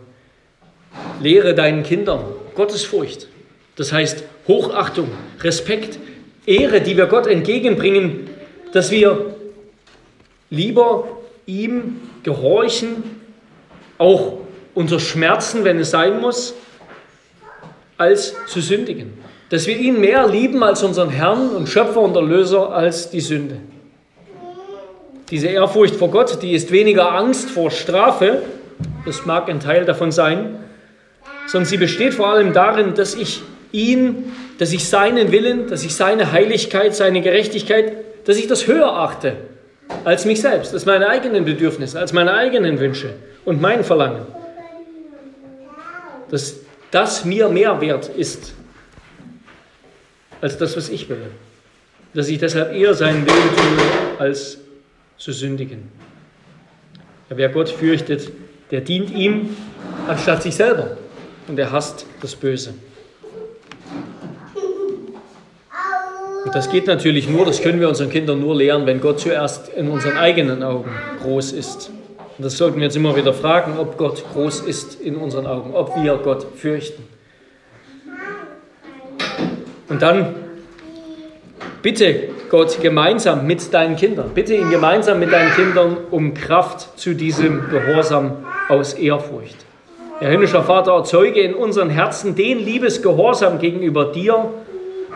Lehre 1.20 1.54
deinen 1.54 1.82
Kindern 1.82 2.24
Gottesfurcht. 2.54 3.26
Das 3.74 3.92
heißt 3.92 4.24
Hochachtung, 4.46 5.08
Respekt, 5.40 5.98
Ehre, 6.44 6.82
die 6.82 6.96
wir 6.96 7.06
Gott 7.06 7.26
entgegenbringen, 7.26 8.28
dass 8.72 8.90
wir 8.90 9.34
lieber 10.50 11.08
ihm 11.46 12.00
gehorchen, 12.22 13.02
auch 13.98 14.40
unter 14.76 15.00
Schmerzen, 15.00 15.64
wenn 15.64 15.80
es 15.80 15.90
sein 15.90 16.20
muss, 16.20 16.54
als 17.96 18.34
zu 18.46 18.60
sündigen. 18.60 19.14
Dass 19.48 19.66
wir 19.66 19.76
ihn 19.76 20.00
mehr 20.00 20.28
lieben 20.28 20.62
als 20.62 20.82
unseren 20.82 21.08
Herrn 21.08 21.48
und 21.48 21.68
Schöpfer 21.68 22.00
und 22.00 22.14
Erlöser 22.14 22.72
als 22.72 23.08
die 23.10 23.22
Sünde. 23.22 23.56
Diese 25.30 25.48
Ehrfurcht 25.48 25.96
vor 25.96 26.10
Gott, 26.10 26.42
die 26.42 26.52
ist 26.52 26.70
weniger 26.70 27.12
Angst 27.12 27.50
vor 27.50 27.70
Strafe, 27.70 28.42
das 29.06 29.24
mag 29.24 29.48
ein 29.48 29.60
Teil 29.60 29.86
davon 29.86 30.12
sein, 30.12 30.58
sondern 31.46 31.66
sie 31.66 31.78
besteht 31.78 32.12
vor 32.12 32.28
allem 32.28 32.52
darin, 32.52 32.94
dass 32.94 33.14
ich 33.14 33.40
ihn, 33.72 34.32
dass 34.58 34.72
ich 34.72 34.88
seinen 34.88 35.32
Willen, 35.32 35.68
dass 35.68 35.84
ich 35.84 35.94
seine 35.94 36.32
Heiligkeit, 36.32 36.94
seine 36.94 37.22
Gerechtigkeit, 37.22 37.94
dass 38.26 38.36
ich 38.36 38.46
das 38.46 38.66
höher 38.66 38.92
achte 38.92 39.36
als 40.04 40.26
mich 40.26 40.40
selbst, 40.40 40.74
als 40.74 40.84
meine 40.84 41.08
eigenen 41.08 41.46
Bedürfnisse, 41.46 41.98
als 41.98 42.12
meine 42.12 42.34
eigenen 42.34 42.78
Wünsche 42.78 43.14
und 43.44 43.60
mein 43.60 43.82
Verlangen. 43.82 44.26
Dass 46.30 46.56
das 46.90 47.24
mir 47.24 47.48
mehr 47.48 47.80
wert 47.80 48.08
ist 48.08 48.54
als 50.40 50.58
das, 50.58 50.76
was 50.76 50.88
ich 50.88 51.08
will. 51.08 51.30
Dass 52.14 52.28
ich 52.28 52.38
deshalb 52.38 52.72
eher 52.72 52.94
seinen 52.94 53.26
Willen 53.26 53.56
tue 53.56 54.20
als 54.20 54.58
zu 55.18 55.32
sündigen. 55.32 55.90
Ja, 57.30 57.36
wer 57.36 57.48
Gott 57.48 57.68
fürchtet, 57.68 58.30
der 58.70 58.80
dient 58.80 59.10
ihm 59.10 59.56
anstatt 60.06 60.42
sich 60.42 60.54
selber 60.54 60.96
und 61.48 61.58
er 61.58 61.72
hasst 61.72 62.06
das 62.20 62.34
Böse. 62.34 62.74
Und 66.44 66.54
das 66.54 66.70
geht 66.70 66.86
natürlich 66.86 67.28
nur, 67.28 67.44
das 67.44 67.60
können 67.60 67.80
wir 67.80 67.88
unseren 67.88 68.10
Kindern 68.10 68.40
nur 68.40 68.54
lehren, 68.54 68.86
wenn 68.86 69.00
Gott 69.00 69.18
zuerst 69.18 69.68
in 69.70 69.88
unseren 69.88 70.16
eigenen 70.16 70.62
Augen 70.62 70.90
groß 71.22 71.52
ist. 71.52 71.90
Und 72.38 72.44
das 72.44 72.56
sollten 72.56 72.76
wir 72.76 72.84
jetzt 72.84 72.96
immer 72.96 73.16
wieder 73.16 73.32
fragen, 73.32 73.78
ob 73.78 73.96
Gott 73.96 74.22
groß 74.32 74.60
ist 74.60 75.00
in 75.00 75.16
unseren 75.16 75.46
Augen, 75.46 75.74
ob 75.74 75.96
wir 75.96 76.16
Gott 76.16 76.46
fürchten. 76.56 77.04
Und 79.88 80.02
dann 80.02 80.34
bitte 81.82 82.28
Gott 82.50 82.80
gemeinsam 82.82 83.46
mit 83.46 83.72
deinen 83.72 83.96
Kindern. 83.96 84.32
Bitte 84.34 84.54
ihn 84.54 84.70
gemeinsam 84.70 85.18
mit 85.18 85.32
deinen 85.32 85.52
Kindern 85.52 85.96
um 86.10 86.34
Kraft 86.34 86.98
zu 86.98 87.14
diesem 87.14 87.70
Gehorsam 87.70 88.44
aus 88.68 88.94
Ehrfurcht. 88.94 89.56
Herr 90.18 90.30
himmlischer 90.30 90.62
Vater, 90.62 90.92
erzeuge 90.92 91.40
in 91.40 91.54
unseren 91.54 91.90
Herzen 91.90 92.34
den 92.34 92.58
Liebesgehorsam 92.58 93.58
gegenüber 93.58 94.06
dir, 94.06 94.52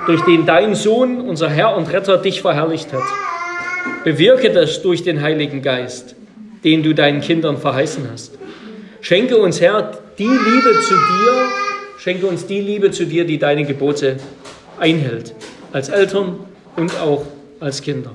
durch 0.07 0.23
den 0.23 0.47
dein 0.47 0.75
Sohn, 0.75 1.21
unser 1.21 1.49
Herr 1.49 1.77
und 1.77 1.93
Retter, 1.93 2.19
dich 2.19 2.41
verherrlicht 2.43 2.93
hat. 2.93 3.03
Bewirke 4.05 4.51
das 4.51 4.83
durch 4.83 5.03
den 5.03 5.23
Heiligen 5.23 5.63
Geist, 5.63 6.15
den 6.65 6.83
du 6.83 6.95
deinen 6.95 7.21
Kindern 7.21 7.59
verheißen 7.59 8.09
hast. 8.13 8.39
Schenke 9.01 9.39
uns, 9.39 9.61
Herr, 9.61 9.99
die 10.19 10.25
Liebe 10.25 10.81
zu 10.83 10.95
dir, 10.95 11.49
schenke 11.99 12.27
uns 12.27 12.47
die 12.47 12.61
Liebe 12.61 12.91
zu 12.91 13.07
dir, 13.07 13.25
die 13.25 13.39
deine 13.39 13.65
Gebote 13.65 14.19
einhält. 14.79 15.35
Als 15.73 15.89
Eltern, 15.89 16.41
und 16.77 16.99
auch 17.01 17.25
als 17.61 17.83
Kinder. 17.83 18.13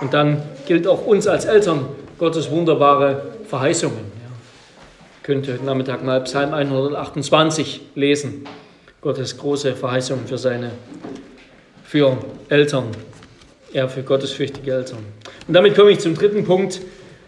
Und 0.00 0.12
dann 0.12 0.42
gilt 0.66 0.86
auch 0.86 1.06
uns 1.06 1.26
als 1.26 1.44
Eltern 1.44 1.86
Gottes 2.18 2.50
wunderbare 2.50 3.22
Verheißungen. 3.48 3.98
Ja. 3.98 4.30
Könnt 5.22 5.48
heute 5.48 5.64
Nachmittag 5.64 6.04
mal 6.04 6.20
Psalm 6.22 6.52
128 6.52 7.80
lesen. 7.94 8.44
Gottes 9.00 9.38
große 9.38 9.74
Verheißungen 9.74 10.26
für 10.26 10.38
seine, 10.38 10.72
für 11.84 12.18
Eltern, 12.48 12.84
ja, 13.72 13.88
für 13.88 14.02
gottesfürchtige 14.02 14.72
Eltern. 14.72 14.98
Und 15.46 15.54
damit 15.54 15.76
komme 15.76 15.90
ich 15.92 16.00
zum 16.00 16.14
dritten 16.14 16.44
Punkt, 16.44 16.80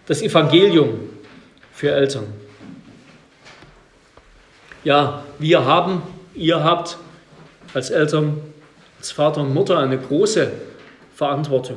das 0.09 0.23
Evangelium 0.23 0.99
für 1.73 1.93
Eltern. 1.93 2.25
Ja, 4.83 5.23
wir 5.39 5.65
haben, 5.65 6.03
ihr 6.35 6.65
habt 6.65 6.97
als 7.75 7.91
Eltern 7.91 8.41
als 8.99 9.13
Vater 9.13 9.43
und 9.43 9.55
Mutter 9.55 9.79
eine 9.79 9.99
große 9.99 10.51
Verantwortung. 11.15 11.77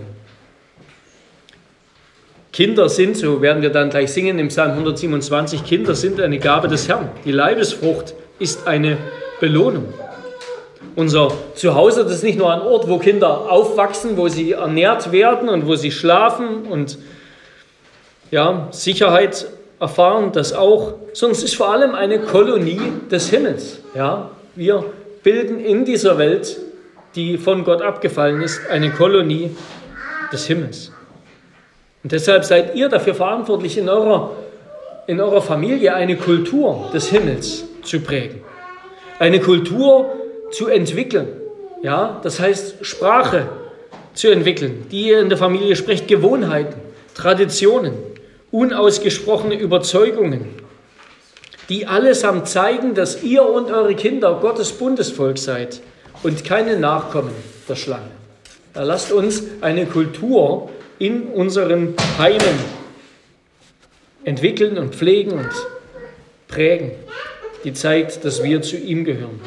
Kinder 2.54 2.90
sind, 2.90 3.18
so 3.18 3.42
werden 3.42 3.62
wir 3.62 3.70
dann 3.70 3.90
gleich 3.90 4.12
singen 4.12 4.40
im 4.40 4.48
Psalm 4.48 4.72
127, 4.72 5.64
Kinder 5.64 5.94
sind 5.94 6.20
eine 6.20 6.40
Gabe 6.40 6.68
des 6.68 6.88
Herrn. 6.88 7.10
Die 7.26 7.32
Leibesfrucht 7.32 8.14
ist 8.40 8.66
eine 8.66 8.98
Belohnung. 9.40 9.94
Unser 10.96 11.32
Zuhause, 11.56 12.04
das 12.04 12.16
ist 12.16 12.24
nicht 12.24 12.38
nur 12.38 12.52
ein 12.52 12.62
Ort, 12.62 12.90
wo 12.90 12.98
Kinder 12.98 13.52
aufwachsen, 13.52 14.18
wo 14.18 14.28
sie 14.30 14.54
ernährt 14.54 15.12
werden 15.12 15.48
und 15.50 15.68
wo 15.68 15.76
sie 15.76 15.92
schlafen 15.92 16.64
und 16.64 16.98
ja, 18.32 18.70
Sicherheit 18.72 19.48
erfahren, 19.80 20.32
das 20.32 20.54
auch, 20.54 20.94
sondern 21.14 21.38
es 21.38 21.44
ist 21.44 21.56
vor 21.56 21.72
allem 21.72 21.96
eine 21.96 22.20
Kolonie 22.20 22.80
des 23.10 23.30
Himmels. 23.30 23.80
Ja, 23.94 24.32
wir 24.56 24.86
bilden 25.24 25.60
in 25.60 25.86
dieser 25.86 26.18
Welt, 26.18 26.58
die 27.16 27.38
von 27.38 27.64
Gott 27.64 27.82
abgefallen 27.82 28.42
ist, 28.42 28.62
eine 28.70 28.92
Kolonie 28.92 29.56
des 30.32 30.48
Himmels. 30.48 30.92
Und 32.04 32.12
deshalb 32.12 32.46
seid 32.46 32.76
ihr 32.76 32.90
dafür 32.90 33.14
verantwortlich, 33.14 33.78
in 33.78 33.90
eurer, 33.90 34.32
in 35.08 35.20
eurer 35.20 35.42
Familie 35.42 35.94
eine 35.94 36.16
Kultur 36.16 36.90
des 36.94 37.10
Himmels 37.10 37.66
zu 37.84 38.00
prägen. 38.00 38.42
Eine 39.20 39.40
Kultur 39.40 40.10
zu 40.52 40.68
entwickeln. 40.68 41.28
Ja, 41.84 42.20
das 42.24 42.40
heißt, 42.40 42.86
Sprache 42.86 43.50
zu 44.14 44.30
entwickeln, 44.30 44.86
die 44.92 45.10
ihr 45.10 45.20
in 45.20 45.30
der 45.30 45.38
Familie 45.38 45.76
sprecht, 45.76 46.08
Gewohnheiten, 46.08 46.80
Traditionen, 47.14 47.94
unausgesprochene 48.52 49.56
Überzeugungen, 49.56 50.46
die 51.70 51.88
allesamt 51.88 52.48
zeigen, 52.48 52.94
dass 52.94 53.24
ihr 53.24 53.44
und 53.44 53.72
eure 53.72 53.96
Kinder 53.96 54.40
Gottes 54.42 54.74
Bundesvolk 54.74 55.38
seid 55.38 55.82
und 56.24 56.44
keine 56.44 56.78
Nachkommen 56.78 57.34
der 57.68 57.76
Schlange. 57.76 58.12
Da 58.74 58.84
lasst 58.84 59.12
uns 59.12 59.44
eine 59.62 59.86
Kultur 59.86 60.70
in 61.00 61.24
unseren 61.24 61.96
Heimen 62.18 62.60
entwickeln 64.24 64.78
und 64.78 64.96
pflegen 64.96 65.32
und 65.32 65.50
prägen, 66.48 66.92
die 67.64 67.74
zeigt, 67.74 68.24
dass 68.24 68.44
wir 68.44 68.62
zu 68.62 68.78
ihm 68.78 69.04
gehören. 69.04 69.40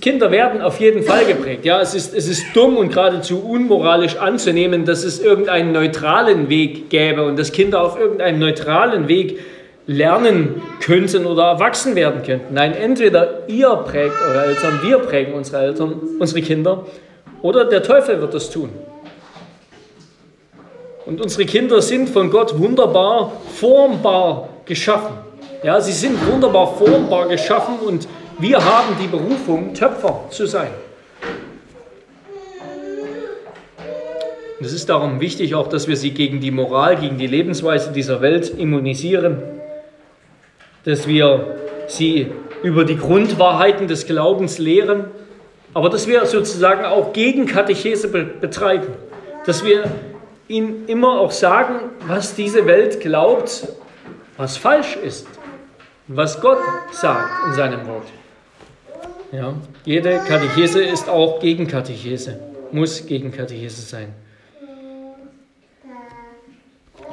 Kinder 0.00 0.30
werden 0.30 0.60
auf 0.60 0.80
jeden 0.80 1.02
Fall 1.02 1.24
geprägt. 1.24 1.64
Ja, 1.64 1.80
es 1.80 1.94
ist, 1.94 2.14
es 2.14 2.28
ist 2.28 2.44
dumm 2.54 2.76
und 2.76 2.92
geradezu 2.92 3.38
unmoralisch 3.40 4.16
anzunehmen, 4.16 4.84
dass 4.84 5.02
es 5.02 5.18
irgendeinen 5.18 5.72
neutralen 5.72 6.50
Weg 6.50 6.90
gäbe 6.90 7.24
und 7.24 7.38
dass 7.38 7.52
Kinder 7.52 7.82
auf 7.82 7.98
irgendeinem 7.98 8.38
neutralen 8.38 9.08
Weg 9.08 9.40
lernen 9.86 10.60
könnten 10.80 11.24
oder 11.24 11.44
erwachsen 11.44 11.96
werden 11.96 12.22
könnten. 12.22 12.52
Nein, 12.52 12.74
entweder 12.74 13.48
ihr 13.48 13.70
prägt 13.70 14.14
eure 14.20 14.44
Eltern, 14.44 14.80
wir 14.82 14.98
prägen 14.98 15.32
unsere 15.32 15.62
Eltern, 15.62 15.94
unsere 16.18 16.42
Kinder, 16.42 16.86
oder 17.40 17.64
der 17.64 17.82
Teufel 17.82 18.20
wird 18.20 18.34
das 18.34 18.50
tun. 18.50 18.68
Und 21.06 21.20
unsere 21.20 21.46
Kinder 21.46 21.80
sind 21.80 22.10
von 22.10 22.30
Gott 22.30 22.56
wunderbar 22.58 23.32
formbar 23.54 24.50
geschaffen. 24.66 25.16
Ja, 25.64 25.80
sie 25.80 25.92
sind 25.92 26.16
wunderbar 26.30 26.76
formbar 26.76 27.28
geschaffen 27.28 27.74
und 27.84 28.06
wir 28.42 28.64
haben 28.64 28.96
die 29.00 29.06
Berufung, 29.06 29.72
Töpfer 29.72 30.24
zu 30.30 30.46
sein. 30.46 30.70
Und 34.58 34.66
es 34.66 34.72
ist 34.72 34.88
darum 34.88 35.20
wichtig 35.20 35.54
auch, 35.54 35.68
dass 35.68 35.86
wir 35.86 35.96
sie 35.96 36.10
gegen 36.10 36.40
die 36.40 36.50
Moral, 36.50 36.96
gegen 36.96 37.18
die 37.18 37.28
Lebensweise 37.28 37.92
dieser 37.92 38.20
Welt 38.20 38.52
immunisieren, 38.58 39.42
dass 40.84 41.06
wir 41.06 41.56
sie 41.86 42.32
über 42.64 42.84
die 42.84 42.96
Grundwahrheiten 42.96 43.86
des 43.86 44.06
Glaubens 44.06 44.58
lehren, 44.58 45.04
aber 45.72 45.88
dass 45.88 46.08
wir 46.08 46.26
sozusagen 46.26 46.84
auch 46.84 47.12
gegen 47.12 47.46
Katechese 47.46 48.08
betreiben, 48.08 48.88
dass 49.46 49.64
wir 49.64 49.84
ihnen 50.48 50.88
immer 50.88 51.20
auch 51.20 51.30
sagen, 51.30 51.76
was 52.08 52.34
diese 52.34 52.66
Welt 52.66 53.00
glaubt, 53.00 53.68
was 54.36 54.56
falsch 54.56 54.96
ist, 54.96 55.28
was 56.08 56.40
Gott 56.40 56.58
sagt 56.90 57.30
in 57.46 57.54
seinem 57.54 57.86
Wort. 57.86 58.06
Ja, 59.32 59.54
jede 59.86 60.18
Katechese 60.28 60.82
ist 60.82 61.08
auch 61.08 61.40
gegen 61.40 61.66
Katechese, 61.66 62.38
muss 62.70 63.06
gegen 63.06 63.32
Katechese 63.32 63.80
sein. 63.80 64.08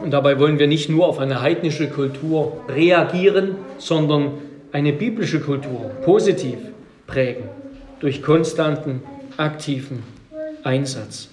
Und 0.01 0.11
dabei 0.11 0.37
wollen 0.37 0.59
wir 0.59 0.67
nicht 0.67 0.89
nur 0.89 1.07
auf 1.07 1.19
eine 1.19 1.41
heidnische 1.41 1.87
Kultur 1.89 2.61
reagieren, 2.67 3.55
sondern 3.77 4.33
eine 4.73 4.91
biblische 4.91 5.39
Kultur 5.39 5.91
positiv 6.03 6.57
prägen 7.07 7.45
durch 8.01 8.21
konstanten, 8.21 9.01
aktiven 9.37 10.03
Einsatz. 10.63 11.29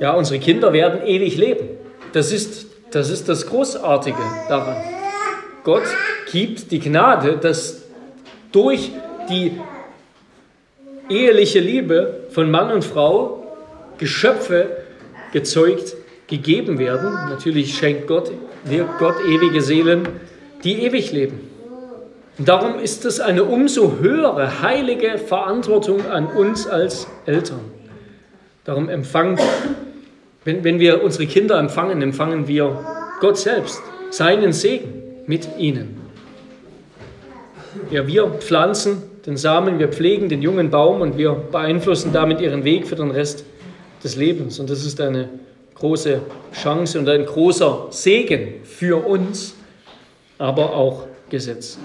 Ja, 0.00 0.14
unsere 0.14 0.40
Kinder 0.40 0.72
werden 0.72 1.06
ewig 1.06 1.36
leben. 1.36 1.68
Das 2.12 2.32
ist 2.32 2.66
das, 2.90 3.08
ist 3.08 3.28
das 3.28 3.46
Großartige 3.46 4.18
daran. 4.48 4.76
Gott 5.62 5.84
gibt 6.32 6.70
die 6.70 6.80
Gnade, 6.80 7.36
dass 7.36 7.84
durch 8.52 8.90
die 9.28 9.52
eheliche 11.08 11.60
Liebe 11.60 12.24
von 12.30 12.50
Mann 12.50 12.70
und 12.70 12.84
Frau 12.84 13.56
Geschöpfe 13.98 14.78
gezeugt, 15.32 15.96
gegeben 16.26 16.78
werden. 16.78 17.12
Natürlich 17.28 17.76
schenkt 17.76 18.06
Gott, 18.06 18.30
Gott 18.98 19.16
ewige 19.26 19.60
Seelen, 19.60 20.08
die 20.64 20.82
ewig 20.82 21.12
leben. 21.12 21.40
Und 22.38 22.48
darum 22.48 22.78
ist 22.78 23.04
es 23.04 23.20
eine 23.20 23.44
umso 23.44 23.98
höhere 23.98 24.62
heilige 24.62 25.18
Verantwortung 25.18 26.06
an 26.06 26.26
uns 26.26 26.66
als 26.66 27.06
Eltern. 27.26 27.60
Darum 28.64 28.88
empfangen 28.88 29.38
wenn, 30.44 30.64
wenn 30.64 30.78
wir 30.78 31.02
unsere 31.02 31.26
Kinder 31.26 31.58
empfangen, 31.58 32.00
empfangen 32.02 32.48
wir 32.48 32.84
Gott 33.20 33.36
selbst, 33.36 33.82
seinen 34.10 34.52
Segen 34.52 35.02
mit 35.26 35.48
ihnen. 35.58 35.99
Ja, 37.90 38.06
wir 38.06 38.26
pflanzen 38.30 39.02
den 39.26 39.36
Samen, 39.36 39.78
wir 39.78 39.88
pflegen 39.88 40.28
den 40.28 40.42
jungen 40.42 40.70
Baum 40.70 41.00
und 41.00 41.16
wir 41.16 41.32
beeinflussen 41.32 42.12
damit 42.12 42.40
ihren 42.40 42.64
Weg 42.64 42.86
für 42.86 42.96
den 42.96 43.10
Rest 43.10 43.44
des 44.02 44.16
Lebens. 44.16 44.58
Und 44.58 44.70
das 44.70 44.84
ist 44.84 45.00
eine 45.00 45.28
große 45.74 46.20
Chance 46.52 46.98
und 46.98 47.08
ein 47.08 47.26
großer 47.26 47.86
Segen 47.90 48.54
für 48.64 49.06
uns, 49.06 49.54
aber 50.38 50.74
auch 50.74 51.06
Gesetz. 51.28 51.78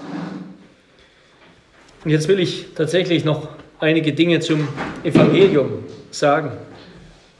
Und 2.04 2.10
jetzt 2.10 2.28
will 2.28 2.40
ich 2.40 2.66
tatsächlich 2.74 3.24
noch 3.24 3.48
einige 3.78 4.12
Dinge 4.12 4.40
zum 4.40 4.68
Evangelium 5.04 5.84
sagen. 6.10 6.52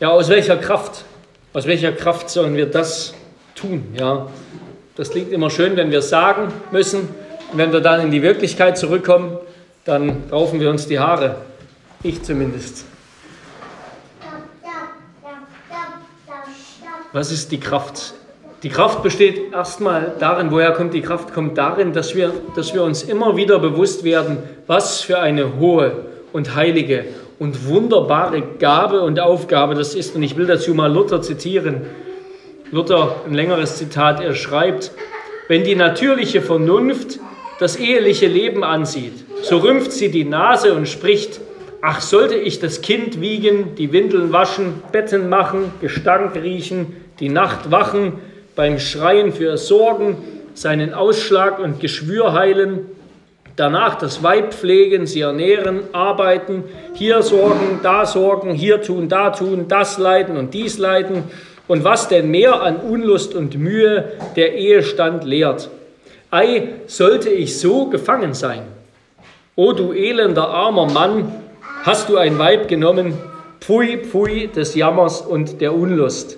Ja, 0.01 0.11
aus 0.11 0.29
welcher 0.29 0.57
Kraft, 0.57 1.05
aus 1.53 1.67
welcher 1.67 1.93
Kraft 1.93 2.31
sollen 2.31 2.57
wir 2.57 2.67
das 2.67 3.15
tun? 3.55 3.85
Ja, 3.99 4.29
das 4.95 5.11
klingt 5.11 5.33
immer 5.33 5.51
schön, 5.51 5.77
wenn 5.77 5.91
wir 5.91 6.03
sagen 6.03 6.53
müssen. 6.71 7.09
Und 7.53 7.59
wenn 7.59 7.73
wir 7.73 7.81
dann 7.81 8.01
in 8.01 8.11
die 8.11 8.23
Wirklichkeit 8.23 8.77
zurückkommen, 8.79 9.39
dann 9.85 10.25
raufen 10.31 10.61
wir 10.61 10.71
uns 10.71 10.87
die 10.87 10.99
Haare. 10.99 11.37
Ich 12.03 12.23
zumindest. 12.23 12.85
Was 17.13 17.33
ist 17.33 17.51
die 17.53 17.61
Kraft? 17.61 18.15
Die 18.63 18.69
Kraft 18.69 19.03
besteht 19.03 19.53
erstmal 19.53 20.15
darin, 20.19 20.51
woher 20.51 20.73
kommt 20.73 20.93
die 20.93 21.03
Kraft? 21.03 21.33
Kommt 21.33 21.57
darin, 21.57 21.93
dass 21.93 22.15
wir, 22.15 22.33
dass 22.57 22.75
wir 22.75 22.83
uns 22.83 23.03
immer 23.05 23.37
wieder 23.37 23.59
bewusst 23.59 24.03
werden, 24.03 24.39
was 24.67 25.03
für 25.03 25.21
eine 25.21 25.59
hohe 25.59 25.93
und 26.33 26.55
heilige 26.55 27.05
und 27.39 27.67
wunderbare 27.69 28.43
Gabe 28.59 29.03
und 29.03 29.21
Aufgabe 29.21 29.75
das 29.75 29.95
ist. 29.95 30.17
Und 30.17 30.23
ich 30.23 30.37
will 30.37 30.47
dazu 30.47 30.75
mal 30.75 30.93
Luther 30.93 31.23
zitieren. 31.23 31.83
Luther, 32.71 33.17
ein 33.27 33.35
längeres 33.35 33.77
Zitat, 33.77 34.21
er 34.21 34.35
schreibt, 34.35 34.91
wenn 35.49 35.65
die 35.65 35.77
natürliche 35.77 36.43
Vernunft 36.43 37.21
das 37.59 37.77
eheliche 37.77 38.27
Leben 38.27 38.65
ansieht, 38.65 39.25
so 39.43 39.59
rümpft 39.59 39.93
sie 39.93 40.11
die 40.11 40.25
Nase 40.25 40.75
und 40.75 40.89
spricht, 40.89 41.41
ach 41.83 42.01
sollte 42.01 42.37
ich 42.37 42.61
das 42.61 42.81
Kind 42.81 43.21
wiegen, 43.21 43.75
die 43.77 43.93
Windeln 43.93 44.33
waschen, 44.33 44.83
Betten 44.93 45.29
machen, 45.29 45.73
Gestank 45.81 46.35
riechen, 46.37 46.97
die 47.21 47.29
Nacht 47.29 47.71
wachen, 47.71 48.15
beim 48.55 48.79
Schreien 48.79 49.33
für 49.33 49.57
sorgen, 49.57 50.17
seinen 50.55 50.95
Ausschlag 50.95 51.59
und 51.59 51.81
Geschwür 51.81 52.33
heilen, 52.33 52.87
Danach 53.57 53.95
das 53.95 54.23
Weib 54.23 54.53
pflegen, 54.53 55.07
sie 55.07 55.23
ernähren, 55.23 55.81
arbeiten, 55.93 56.65
hier 56.93 57.23
sorgen, 57.23 57.81
da 57.83 58.05
sorgen, 58.05 58.53
hier 58.53 58.83
tun, 58.83 59.09
da 59.09 59.31
tun, 59.31 59.65
das 59.67 59.97
leiden 59.97 60.37
und 60.37 60.53
dies 60.53 60.77
leiden. 60.77 61.25
Und 61.67 61.83
was 61.83 62.09
denn 62.09 62.31
mehr 62.31 62.61
an 62.61 62.77
Unlust 62.77 63.35
und 63.35 63.59
Mühe 63.59 64.13
der 64.37 64.55
Ehestand 64.55 65.25
lehrt. 65.25 65.71
Ei, 66.37 66.69
sollte 66.87 67.31
ich 67.31 67.59
so 67.59 67.87
gefangen 67.87 68.35
sein? 68.35 68.61
O 69.55 69.73
du 69.73 69.95
elender 69.95 70.47
armer 70.47 70.85
Mann, 70.85 71.33
hast 71.83 72.11
du 72.11 72.19
ein 72.19 72.39
Weib 72.39 72.69
genommen, 72.69 73.15
pfui, 73.59 73.97
pfui 74.05 74.49
des 74.49 74.75
Jammers 74.75 75.23
und 75.23 75.63
der 75.63 75.75
Unlust. 75.75 76.37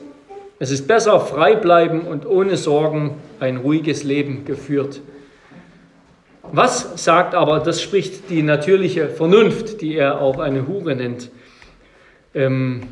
Es 0.60 0.70
ist 0.70 0.86
besser 0.86 1.18
frei 1.18 1.56
bleiben 1.56 2.02
und 2.02 2.26
ohne 2.26 2.56
Sorgen 2.56 3.16
ein 3.40 3.56
ruhiges 3.56 4.04
Leben 4.04 4.44
geführt. 4.44 5.00
Was 6.52 7.02
sagt 7.02 7.34
aber, 7.34 7.58
das 7.58 7.82
spricht 7.82 8.30
die 8.30 8.44
natürliche 8.44 9.08
Vernunft, 9.08 9.80
die 9.80 9.96
er 9.96 10.20
auch 10.20 10.38
eine 10.38 10.68
Hure 10.68 10.94
nennt. 10.94 11.28
Ähm, 12.36 12.84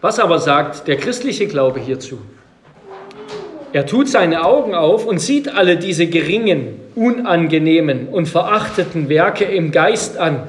Was 0.00 0.20
aber 0.20 0.38
sagt 0.38 0.86
der 0.86 0.98
christliche 0.98 1.48
Glaube 1.48 1.80
hierzu? 1.80 2.20
Er 3.74 3.86
tut 3.86 4.08
seine 4.08 4.44
Augen 4.44 4.72
auf 4.72 5.04
und 5.04 5.18
sieht 5.18 5.52
alle 5.52 5.76
diese 5.76 6.06
geringen, 6.06 6.80
unangenehmen 6.94 8.06
und 8.06 8.26
verachteten 8.26 9.08
Werke 9.08 9.46
im 9.46 9.72
Geist 9.72 10.16
an 10.16 10.44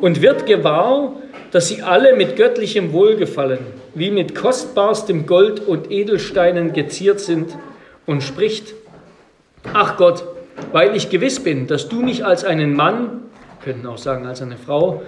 und 0.00 0.22
wird 0.22 0.46
gewahr, 0.46 1.12
dass 1.50 1.66
sie 1.66 1.82
alle 1.82 2.14
mit 2.14 2.36
göttlichem 2.36 2.92
Wohlgefallen, 2.92 3.58
wie 3.96 4.12
mit 4.12 4.36
kostbarstem 4.36 5.26
Gold 5.26 5.58
und 5.58 5.90
Edelsteinen 5.90 6.72
geziert 6.72 7.18
sind, 7.18 7.50
und 8.06 8.22
spricht, 8.22 8.74
ach 9.72 9.96
Gott, 9.96 10.22
weil 10.70 10.94
ich 10.94 11.10
gewiss 11.10 11.40
bin, 11.40 11.66
dass 11.66 11.88
du 11.88 12.00
mich 12.00 12.24
als 12.24 12.44
einen 12.44 12.76
Mann, 12.76 13.22
könnten 13.64 13.88
auch 13.88 13.98
sagen 13.98 14.24
als 14.24 14.40
eine 14.40 14.56
Frau, 14.56 15.02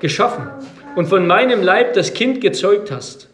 geschaffen 0.00 0.46
und 0.96 1.08
von 1.08 1.26
meinem 1.26 1.62
Leib 1.62 1.92
das 1.92 2.14
Kind 2.14 2.40
gezeugt 2.40 2.90
hast, 2.90 3.29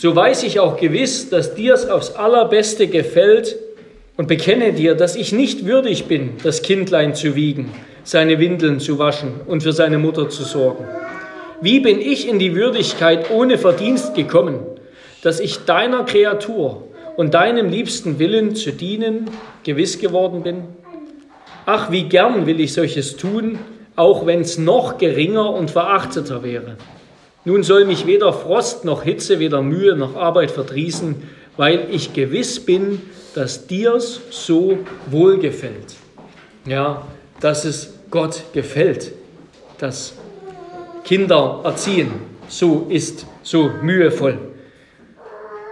so 0.00 0.14
weiß 0.14 0.44
ich 0.44 0.60
auch 0.60 0.76
gewiss, 0.76 1.28
dass 1.28 1.56
dir 1.56 1.74
es 1.74 1.90
aufs 1.90 2.12
allerbeste 2.12 2.86
gefällt 2.86 3.56
und 4.16 4.28
bekenne 4.28 4.72
dir, 4.72 4.94
dass 4.94 5.16
ich 5.16 5.32
nicht 5.32 5.66
würdig 5.66 6.04
bin, 6.04 6.34
das 6.44 6.62
Kindlein 6.62 7.16
zu 7.16 7.34
wiegen, 7.34 7.72
seine 8.04 8.38
Windeln 8.38 8.78
zu 8.78 9.00
waschen 9.00 9.40
und 9.48 9.64
für 9.64 9.72
seine 9.72 9.98
Mutter 9.98 10.28
zu 10.28 10.44
sorgen. 10.44 10.84
Wie 11.60 11.80
bin 11.80 12.00
ich 12.00 12.28
in 12.28 12.38
die 12.38 12.54
Würdigkeit 12.54 13.32
ohne 13.32 13.58
Verdienst 13.58 14.14
gekommen, 14.14 14.60
dass 15.22 15.40
ich 15.40 15.64
deiner 15.64 16.04
Kreatur 16.04 16.84
und 17.16 17.34
deinem 17.34 17.68
liebsten 17.68 18.20
Willen 18.20 18.54
zu 18.54 18.70
dienen 18.70 19.28
gewiss 19.64 19.98
geworden 19.98 20.44
bin? 20.44 20.62
Ach, 21.66 21.90
wie 21.90 22.04
gern 22.04 22.46
will 22.46 22.60
ich 22.60 22.72
solches 22.72 23.16
tun, 23.16 23.58
auch 23.96 24.26
wenn 24.26 24.42
es 24.42 24.58
noch 24.58 24.96
geringer 24.96 25.52
und 25.52 25.72
verachteter 25.72 26.44
wäre. 26.44 26.76
Nun 27.48 27.62
soll 27.62 27.86
mich 27.86 28.06
weder 28.06 28.30
Frost 28.34 28.84
noch 28.84 29.04
Hitze, 29.04 29.38
weder 29.38 29.62
Mühe 29.62 29.96
noch 29.96 30.16
Arbeit 30.16 30.50
verdrießen, 30.50 31.14
weil 31.56 31.86
ich 31.90 32.12
gewiss 32.12 32.60
bin, 32.60 33.00
dass 33.34 33.66
dir's 33.66 34.20
so 34.28 34.76
wohlgefällt. 35.06 35.94
Ja, 36.66 37.06
dass 37.40 37.64
es 37.64 37.94
Gott 38.10 38.42
gefällt, 38.52 39.12
dass 39.78 40.12
Kinder 41.04 41.62
erziehen, 41.64 42.10
so 42.48 42.84
ist, 42.90 43.24
so 43.42 43.70
mühevoll. 43.80 44.36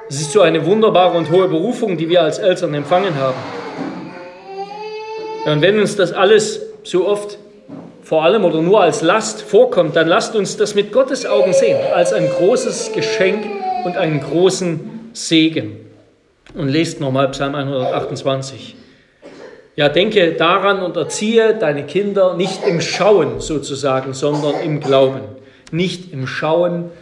Es 0.08 0.18
ist 0.18 0.32
so 0.32 0.40
eine 0.40 0.64
wunderbare 0.64 1.18
und 1.18 1.30
hohe 1.30 1.46
Berufung, 1.46 1.98
die 1.98 2.08
wir 2.08 2.22
als 2.22 2.38
Eltern 2.38 2.72
empfangen 2.72 3.16
haben. 3.16 3.36
Und 5.44 5.60
wenn 5.60 5.78
uns 5.78 5.94
das 5.94 6.14
alles 6.14 6.58
so 6.84 7.06
oft 7.06 7.36
vor 8.06 8.22
allem 8.22 8.44
oder 8.44 8.62
nur 8.62 8.82
als 8.82 9.02
Last 9.02 9.42
vorkommt, 9.42 9.96
dann 9.96 10.06
lasst 10.06 10.36
uns 10.36 10.56
das 10.56 10.76
mit 10.76 10.92
Gottes 10.92 11.26
Augen 11.26 11.52
sehen, 11.52 11.76
als 11.92 12.12
ein 12.12 12.28
großes 12.30 12.92
Geschenk 12.92 13.44
und 13.84 13.96
einen 13.96 14.20
großen 14.20 15.10
Segen. 15.12 15.80
Und 16.54 16.68
lest 16.68 17.00
nochmal 17.00 17.32
Psalm 17.32 17.56
128. 17.56 18.76
Ja, 19.74 19.88
denke 19.88 20.34
daran 20.34 20.82
und 20.82 20.96
erziehe 20.96 21.54
deine 21.54 21.84
Kinder 21.84 22.36
nicht 22.36 22.64
im 22.64 22.80
Schauen 22.80 23.40
sozusagen, 23.40 24.14
sondern 24.14 24.60
im 24.60 24.78
Glauben. 24.78 25.22
Nicht 25.72 26.12
im 26.12 26.28
Schauen, 26.28 26.92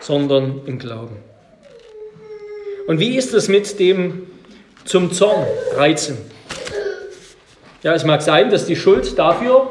sondern 0.00 0.62
im 0.64 0.78
Glauben. 0.78 1.18
Und 2.86 3.00
wie 3.00 3.18
ist 3.18 3.34
es 3.34 3.48
mit 3.48 3.78
dem 3.78 4.28
zum 4.86 5.12
Zorn 5.12 5.44
reizen? 5.76 6.16
Ja, 7.82 7.92
es 7.92 8.06
mag 8.06 8.22
sein, 8.22 8.48
dass 8.48 8.64
die 8.64 8.76
Schuld 8.76 9.18
dafür, 9.18 9.68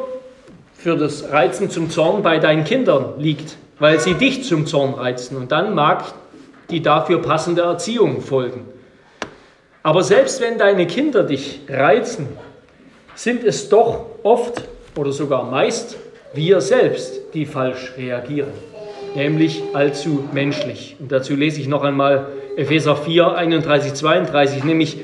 für 0.82 0.98
das 0.98 1.32
Reizen 1.32 1.70
zum 1.70 1.92
Zorn 1.92 2.24
bei 2.24 2.40
deinen 2.40 2.64
Kindern 2.64 3.14
liegt, 3.20 3.58
weil 3.78 4.00
sie 4.00 4.16
dich 4.16 4.44
zum 4.44 4.66
Zorn 4.66 4.96
reizen. 4.96 5.38
Und 5.38 5.52
dann 5.52 5.76
mag 5.76 6.06
die 6.72 6.82
dafür 6.82 7.22
passende 7.22 7.62
Erziehung 7.62 8.22
folgen. 8.22 8.66
Aber 9.84 10.02
selbst 10.02 10.42
wenn 10.42 10.58
deine 10.58 10.88
Kinder 10.88 11.24
dich 11.24 11.62
reizen, 11.70 12.28
sind 13.14 13.44
es 13.44 13.70
doch 13.70 14.06
oft 14.24 14.64
oder 14.96 15.12
sogar 15.12 15.44
meist 15.44 15.98
wir 16.34 16.62
selbst, 16.62 17.34
die 17.34 17.46
falsch 17.46 17.94
reagieren, 17.98 18.52
nämlich 19.16 19.62
allzu 19.74 20.24
menschlich. 20.34 20.96
Und 21.00 21.12
dazu 21.12 21.36
lese 21.36 21.60
ich 21.60 21.68
noch 21.68 21.84
einmal 21.84 22.28
Epheser 22.56 22.96
4, 22.96 23.36
31, 23.36 23.94
32, 23.94 24.64
nämlich 24.64 24.98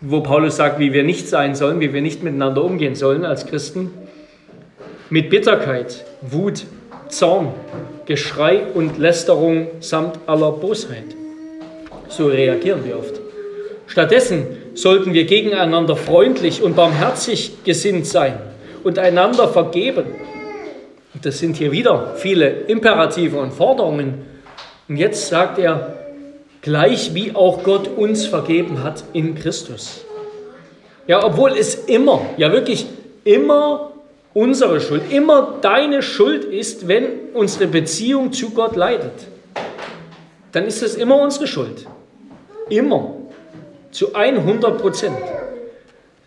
wo 0.00 0.22
Paulus 0.22 0.56
sagt, 0.56 0.78
wie 0.78 0.92
wir 0.92 1.04
nicht 1.04 1.28
sein 1.28 1.54
sollen, 1.54 1.80
wie 1.80 1.92
wir 1.92 2.00
nicht 2.00 2.22
miteinander 2.22 2.64
umgehen 2.64 2.94
sollen 2.94 3.24
als 3.24 3.46
Christen. 3.46 3.90
Mit 5.12 5.28
Bitterkeit, 5.28 6.04
Wut, 6.20 6.66
Zorn, 7.08 7.52
Geschrei 8.06 8.62
und 8.74 8.96
Lästerung 8.96 9.66
samt 9.80 10.20
aller 10.26 10.52
Bosheit. 10.52 11.16
So 12.08 12.28
reagieren 12.28 12.84
wir 12.84 12.96
oft. 12.96 13.20
Stattdessen 13.88 14.46
sollten 14.74 15.12
wir 15.12 15.24
gegeneinander 15.24 15.96
freundlich 15.96 16.62
und 16.62 16.76
barmherzig 16.76 17.64
gesinnt 17.64 18.06
sein 18.06 18.38
und 18.84 19.00
einander 19.00 19.48
vergeben. 19.48 20.04
Das 21.20 21.40
sind 21.40 21.56
hier 21.56 21.72
wieder 21.72 22.14
viele 22.14 22.48
Imperative 22.48 23.36
und 23.40 23.52
Forderungen. 23.52 24.26
Und 24.88 24.96
jetzt 24.96 25.26
sagt 25.26 25.58
er, 25.58 25.98
gleich 26.62 27.14
wie 27.14 27.34
auch 27.34 27.64
Gott 27.64 27.88
uns 27.88 28.26
vergeben 28.26 28.84
hat 28.84 29.02
in 29.12 29.34
Christus. 29.34 30.04
Ja, 31.08 31.24
obwohl 31.24 31.50
es 31.58 31.74
immer, 31.74 32.22
ja 32.36 32.52
wirklich 32.52 32.86
immer 33.24 33.90
unsere 34.34 34.80
Schuld, 34.80 35.10
immer 35.10 35.58
deine 35.60 36.02
Schuld 36.02 36.44
ist, 36.44 36.88
wenn 36.88 37.04
unsere 37.34 37.66
Beziehung 37.66 38.32
zu 38.32 38.50
Gott 38.50 38.76
leidet. 38.76 39.26
Dann 40.52 40.66
ist 40.66 40.82
es 40.82 40.94
immer 40.94 41.20
unsere 41.20 41.46
Schuld. 41.46 41.86
Immer 42.68 43.14
zu 43.90 44.14
100 44.14 44.78
Prozent, 44.80 45.16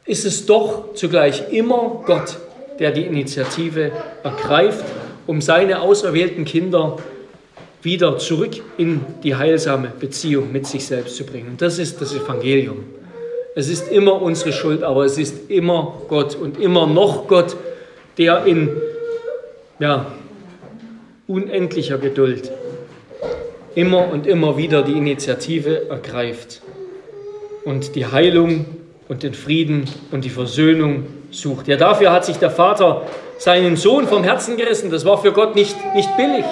ist 0.05 0.25
es 0.25 0.45
doch 0.45 0.93
zugleich 0.95 1.51
immer 1.51 2.03
Gott, 2.05 2.37
der 2.79 2.91
die 2.91 3.03
Initiative 3.03 3.91
ergreift, 4.23 4.83
um 5.27 5.39
seine 5.41 5.81
auserwählten 5.81 6.43
Kinder 6.43 6.97
wieder 7.81 8.17
zurück 8.17 8.61
in 8.77 9.01
die 9.23 9.35
heilsame 9.35 9.91
Beziehung 9.97 10.51
mit 10.51 10.67
sich 10.67 10.85
selbst 10.85 11.15
zu 11.15 11.25
bringen. 11.25 11.49
Und 11.49 11.61
das 11.61 11.79
ist 11.79 12.01
das 12.01 12.13
Evangelium. 12.13 12.83
Es 13.55 13.69
ist 13.69 13.91
immer 13.91 14.21
unsere 14.21 14.51
Schuld, 14.51 14.83
aber 14.83 15.05
es 15.05 15.17
ist 15.17 15.49
immer 15.49 16.01
Gott 16.07 16.35
und 16.35 16.59
immer 16.59 16.87
noch 16.87 17.27
Gott, 17.27 17.55
der 18.17 18.45
in 18.45 18.69
ja, 19.79 20.05
unendlicher 21.27 21.97
Geduld 21.97 22.51
immer 23.75 24.11
und 24.11 24.27
immer 24.27 24.57
wieder 24.57 24.83
die 24.83 24.93
Initiative 24.93 25.89
ergreift 25.89 26.61
und 27.65 27.95
die 27.95 28.05
Heilung 28.05 28.65
und 29.07 29.23
den 29.23 29.33
Frieden 29.33 29.85
und 30.11 30.25
die 30.25 30.29
Versöhnung 30.29 31.07
sucht. 31.31 31.67
Ja, 31.67 31.75
dafür 31.75 32.11
hat 32.11 32.25
sich 32.25 32.37
der 32.37 32.51
Vater 32.51 33.03
seinen 33.37 33.75
Sohn 33.75 34.07
vom 34.07 34.23
Herzen 34.23 34.57
gerissen. 34.57 34.91
Das 34.91 35.05
war 35.05 35.17
für 35.21 35.31
Gott 35.31 35.55
nicht, 35.55 35.75
nicht 35.95 36.15
billig. 36.17 36.45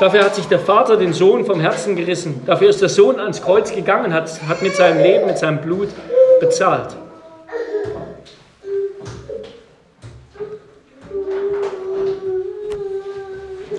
Dafür 0.00 0.24
hat 0.24 0.34
sich 0.34 0.46
der 0.46 0.58
Vater 0.58 0.96
den 0.96 1.12
Sohn 1.12 1.44
vom 1.44 1.60
Herzen 1.60 1.94
gerissen. 1.94 2.42
Dafür 2.44 2.70
ist 2.70 2.82
der 2.82 2.88
Sohn 2.88 3.20
ans 3.20 3.40
Kreuz 3.40 3.72
gegangen, 3.72 4.12
hat, 4.12 4.30
hat 4.48 4.62
mit 4.62 4.74
seinem 4.74 5.02
Leben, 5.02 5.26
mit 5.26 5.38
seinem 5.38 5.60
Blut 5.60 5.88
bezahlt. 6.40 6.96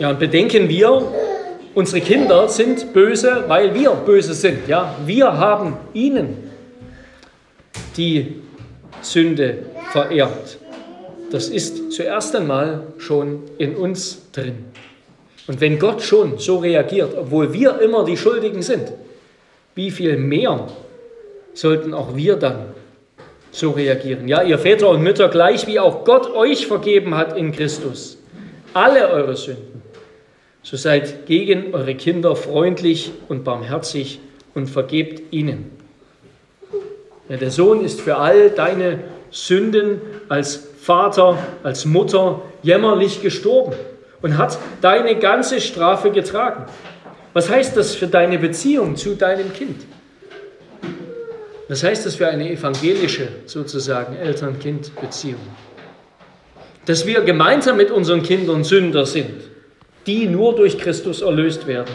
Ja, 0.04 0.10
und 0.10 0.20
bedenken 0.20 0.68
wir, 0.68 1.02
unsere 1.76 2.02
Kinder 2.02 2.50
sind 2.50 2.92
böse, 2.92 3.46
weil 3.48 3.74
wir 3.74 3.92
böse 3.92 4.34
sind. 4.34 4.68
Ja, 4.68 4.98
wir 5.06 5.38
haben 5.38 5.78
ihnen 5.94 6.52
die 7.96 8.42
Sünde 9.02 9.60
vererbt. 9.94 10.58
Das 11.32 11.48
ist 11.48 11.94
zuerst 11.94 12.36
einmal 12.36 12.88
schon 12.98 13.44
in 13.58 13.78
uns 13.78 14.30
drin. 14.34 14.66
Und 15.48 15.62
wenn 15.62 15.80
Gott 15.80 16.02
schon 16.02 16.38
so 16.38 16.58
reagiert, 16.58 17.16
obwohl 17.18 17.54
wir 17.54 17.80
immer 17.80 18.04
die 18.04 18.18
Schuldigen 18.18 18.62
sind, 18.62 18.92
wie 19.74 19.90
viel 19.90 20.18
mehr 20.18 20.68
sollten 21.54 21.94
auch 21.94 22.14
wir 22.14 22.36
dann 22.36 22.74
so 23.52 23.72
reagieren? 23.72 24.28
Ja, 24.28 24.44
ihr 24.44 24.60
Väter 24.60 24.90
und 24.90 25.02
Mütter, 25.02 25.30
gleich 25.30 25.66
wie 25.66 25.80
auch 25.80 26.04
Gott 26.04 26.30
euch 26.36 26.68
vergeben 26.68 27.16
hat 27.16 27.38
in 27.38 27.54
Christus, 27.54 28.18
alle 28.74 29.08
eure 29.08 29.38
Sünden, 29.38 29.83
so 30.64 30.78
seid 30.78 31.26
gegen 31.26 31.74
eure 31.74 31.94
Kinder 31.94 32.36
freundlich 32.36 33.12
und 33.28 33.44
barmherzig 33.44 34.20
und 34.56 34.68
vergebt 34.68 35.34
ihnen. 35.34 35.72
Ja, 37.30 37.38
der 37.38 37.52
Sohn 37.52 37.84
ist 37.84 38.02
für 38.02 38.18
all 38.18 38.50
deine 38.50 39.00
Sünden 39.30 40.02
als 40.30 40.68
Vater, 40.80 41.38
als 41.64 41.86
Mutter 41.86 42.42
jämmerlich 42.62 43.22
gestorben 43.22 43.74
und 44.22 44.38
hat 44.38 44.58
deine 44.82 45.16
ganze 45.18 45.60
Strafe 45.62 46.12
getragen. 46.12 46.66
Was 47.34 47.50
heißt 47.50 47.76
das 47.76 47.96
für 47.96 48.08
deine 48.08 48.38
Beziehung 48.38 48.96
zu 48.96 49.16
deinem 49.16 49.52
Kind? 49.54 49.86
Was 51.68 51.84
heißt 51.84 52.06
das 52.06 52.16
für 52.16 52.28
eine 52.28 52.52
evangelische, 52.52 53.28
sozusagen, 53.48 54.16
Eltern-Kind-Beziehung? 54.16 55.40
Dass 56.86 57.08
wir 57.08 57.22
gemeinsam 57.22 57.78
mit 57.78 57.90
unseren 57.90 58.22
Kindern 58.22 58.64
Sünder 58.64 59.06
sind, 59.06 59.53
die 60.06 60.28
nur 60.28 60.56
durch 60.56 60.78
Christus 60.78 61.22
erlöst 61.22 61.68
werden. 61.68 61.94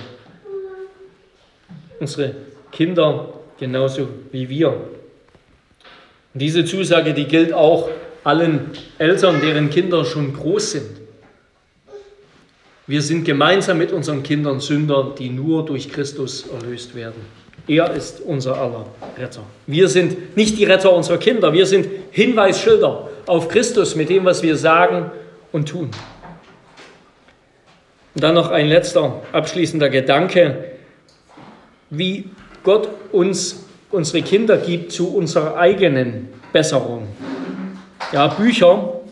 unsere 2.01 2.35
Kinder 2.71 3.35
genauso 3.59 4.09
wie 4.31 4.49
wir. 4.49 4.69
Und 4.69 6.43
diese 6.43 6.65
Zusage, 6.65 7.13
die 7.13 7.25
gilt 7.25 7.53
auch 7.53 7.89
allen 8.25 8.71
Eltern, 8.99 9.41
deren 9.41 9.71
Kinder 9.71 10.05
schon 10.05 10.33
groß 10.33 10.73
sind. 10.73 10.91
Wir 12.87 13.03
sind 13.03 13.25
gemeinsam 13.25 13.79
mit 13.79 13.93
unseren 13.93 14.23
Kindern 14.23 14.61
Sünder, 14.61 15.15
die 15.19 15.29
nur 15.29 15.65
durch 15.65 15.91
Christus 15.91 16.47
erlöst 16.49 16.95
werden. 16.95 17.21
Er 17.67 17.93
ist 17.93 18.21
unser 18.21 18.57
aller 18.57 18.87
Retter. 19.19 19.43
Wir 19.67 19.89
sind 19.89 20.37
nicht 20.37 20.57
die 20.57 20.65
Retter 20.65 20.93
unserer 20.95 21.19
Kinder, 21.19 21.53
wir 21.53 21.67
sind 21.67 21.87
Hinweisschilder 22.13 23.11
auf 23.27 23.49
Christus 23.49 23.95
mit 23.95 24.09
dem, 24.09 24.25
was 24.25 24.43
wir 24.43 24.57
sagen 24.57 25.11
und 25.53 25.69
tun. 25.69 25.91
Und 28.19 28.25
dann 28.25 28.35
noch 28.35 28.51
ein 28.51 28.67
letzter 28.67 29.23
abschließender 29.31 29.91
Gedanke, 29.91 30.65
wie 31.89 32.25
Gott 32.65 32.89
uns 33.13 33.65
unsere 33.93 34.23
Kinder 34.23 34.57
gibt 34.57 34.91
zu 34.91 35.15
unserer 35.15 35.57
eigenen 35.57 36.29
Besserung. 36.53 37.07
Ja, 38.11 38.27
Bücher, 38.27 39.03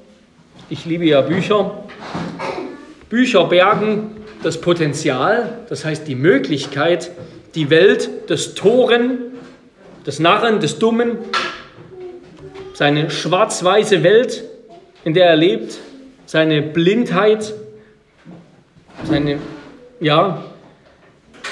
ich 0.71 0.87
liebe 0.87 1.05
ja 1.05 1.21
Bücher. 1.21 1.85
Bücher 3.09 3.45
bergen 3.45 4.17
das 4.43 4.61
Potenzial, 4.61 5.61
das 5.69 5.85
heißt 5.85 6.09
die 6.09 6.17
Möglichkeit, 6.17 7.13
die 7.55 7.71
Welt 7.71 8.29
des 8.29 8.55
Toren, 8.55 9.19
des 10.05 10.19
Narren, 10.19 10.59
des 10.59 10.81
Dummen, 10.81 11.19
seine 12.75 13.09
schwarz-weiße 13.09 14.03
Welt, 14.03 14.43
in 15.05 15.15
der 15.15 15.27
er 15.27 15.37
lebt, 15.37 15.79
seine 16.27 16.61
Blindheit, 16.61 17.55
seine, 19.05 19.39
ja, 20.01 20.45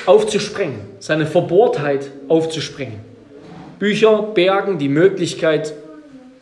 aufzusprengen, 0.06 0.80
seine 0.98 1.26
Verbohrtheit 1.26 2.10
aufzusprengen. 2.28 3.00
Bücher 3.78 4.22
bergen 4.34 4.78
die 4.78 4.88
Möglichkeit, 4.88 5.74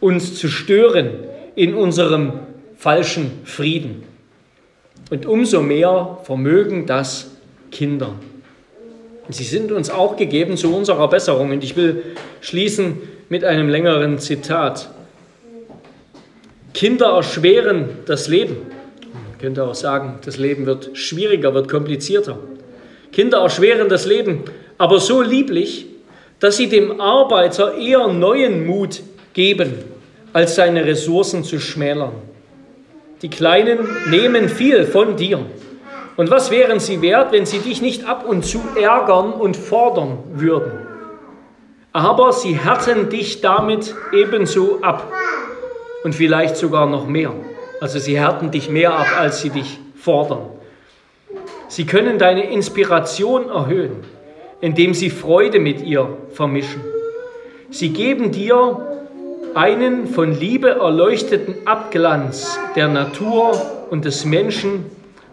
uns 0.00 0.38
zu 0.38 0.48
stören 0.48 1.11
in 1.55 1.74
unserem 1.74 2.32
falschen 2.76 3.42
Frieden. 3.44 4.03
Und 5.11 5.26
umso 5.26 5.61
mehr 5.61 6.18
vermögen 6.24 6.86
das 6.86 7.30
Kinder. 7.70 8.14
Sie 9.28 9.44
sind 9.44 9.70
uns 9.72 9.90
auch 9.90 10.16
gegeben 10.16 10.57
zu 10.57 10.74
unserer 10.74 11.09
Besserung. 11.09 11.50
Und 11.50 11.62
ich 11.62 11.76
will 11.76 12.03
schließen 12.40 12.98
mit 13.28 13.44
einem 13.44 13.68
längeren 13.68 14.18
Zitat. 14.18 14.90
Kinder 16.74 17.11
erschweren 17.16 17.88
das 18.07 18.28
Leben. 18.28 18.57
Könnte 19.43 19.64
auch 19.64 19.74
sagen, 19.74 20.20
das 20.24 20.38
Leben 20.38 20.66
wird 20.66 20.97
schwieriger, 20.97 21.53
wird 21.53 21.68
komplizierter. 21.68 22.38
Kinder 23.11 23.38
erschweren 23.38 23.88
das 23.88 24.07
Leben, 24.07 24.45
aber 24.78 25.01
so 25.01 25.20
lieblich, 25.20 25.86
dass 26.38 26.59
sie 26.59 26.68
dem 26.68 27.01
Arbeiter 27.01 27.76
eher 27.76 28.07
neuen 28.07 28.64
Mut 28.64 29.03
geben, 29.34 29.74
als 30.32 30.55
seine 30.55 30.84
Ressourcen 30.84 31.43
zu 31.43 31.59
schmälern. 31.59 32.12
Die 33.22 33.30
Kleinen 33.30 33.80
nehmen 34.11 34.49
viel 34.49 34.84
von 34.84 35.16
dir. 35.16 35.40
Und 36.16 36.30
was 36.30 36.53
wären 36.53 36.78
sie 36.78 37.03
wert, 37.03 37.32
wenn 37.32 37.45
sie 37.45 37.59
dich 37.59 37.82
nicht 37.82 38.09
ab 38.09 38.24
und 38.24 38.45
zu 38.45 38.61
ärgern 38.80 39.32
und 39.32 39.57
fordern 39.57 40.18
würden? 40.34 40.70
Aber 41.93 42.32
sie 42.32 42.55
härten 42.55 43.09
dich 43.09 43.40
damit 43.40 43.93
ebenso 44.12 44.78
ab 44.82 45.12
und 46.05 46.14
vielleicht 46.14 46.57
sogar 46.57 46.86
noch 46.86 47.09
mehr. 47.09 47.34
Also 47.83 47.99
sie 47.99 48.16
härten 48.16 48.53
dich 48.53 48.70
mehr 48.70 48.95
ab, 48.97 49.09
als 49.18 49.41
sie 49.41 49.51
dich 49.51 49.80
fordern. 49.97 50.51
Sie 51.66 51.85
können 51.85 52.16
deine 52.16 52.49
Inspiration 52.49 53.49
erhöhen, 53.49 54.05
indem 54.61 54.95
sie 54.95 55.11
Freude 55.11 55.59
mit 55.59 55.83
ihr 55.83 56.16
vermischen. 56.30 56.80
Sie 57.70 57.89
geben 57.89 58.30
dir 58.30 58.87
einen 59.55 60.07
von 60.07 60.39
Liebe 60.39 60.70
erleuchteten 60.70 61.57
Abglanz 61.64 62.57
der 62.76 62.87
Natur 62.87 63.61
und 63.91 64.05
des 64.05 64.24
Menschen 64.24 64.85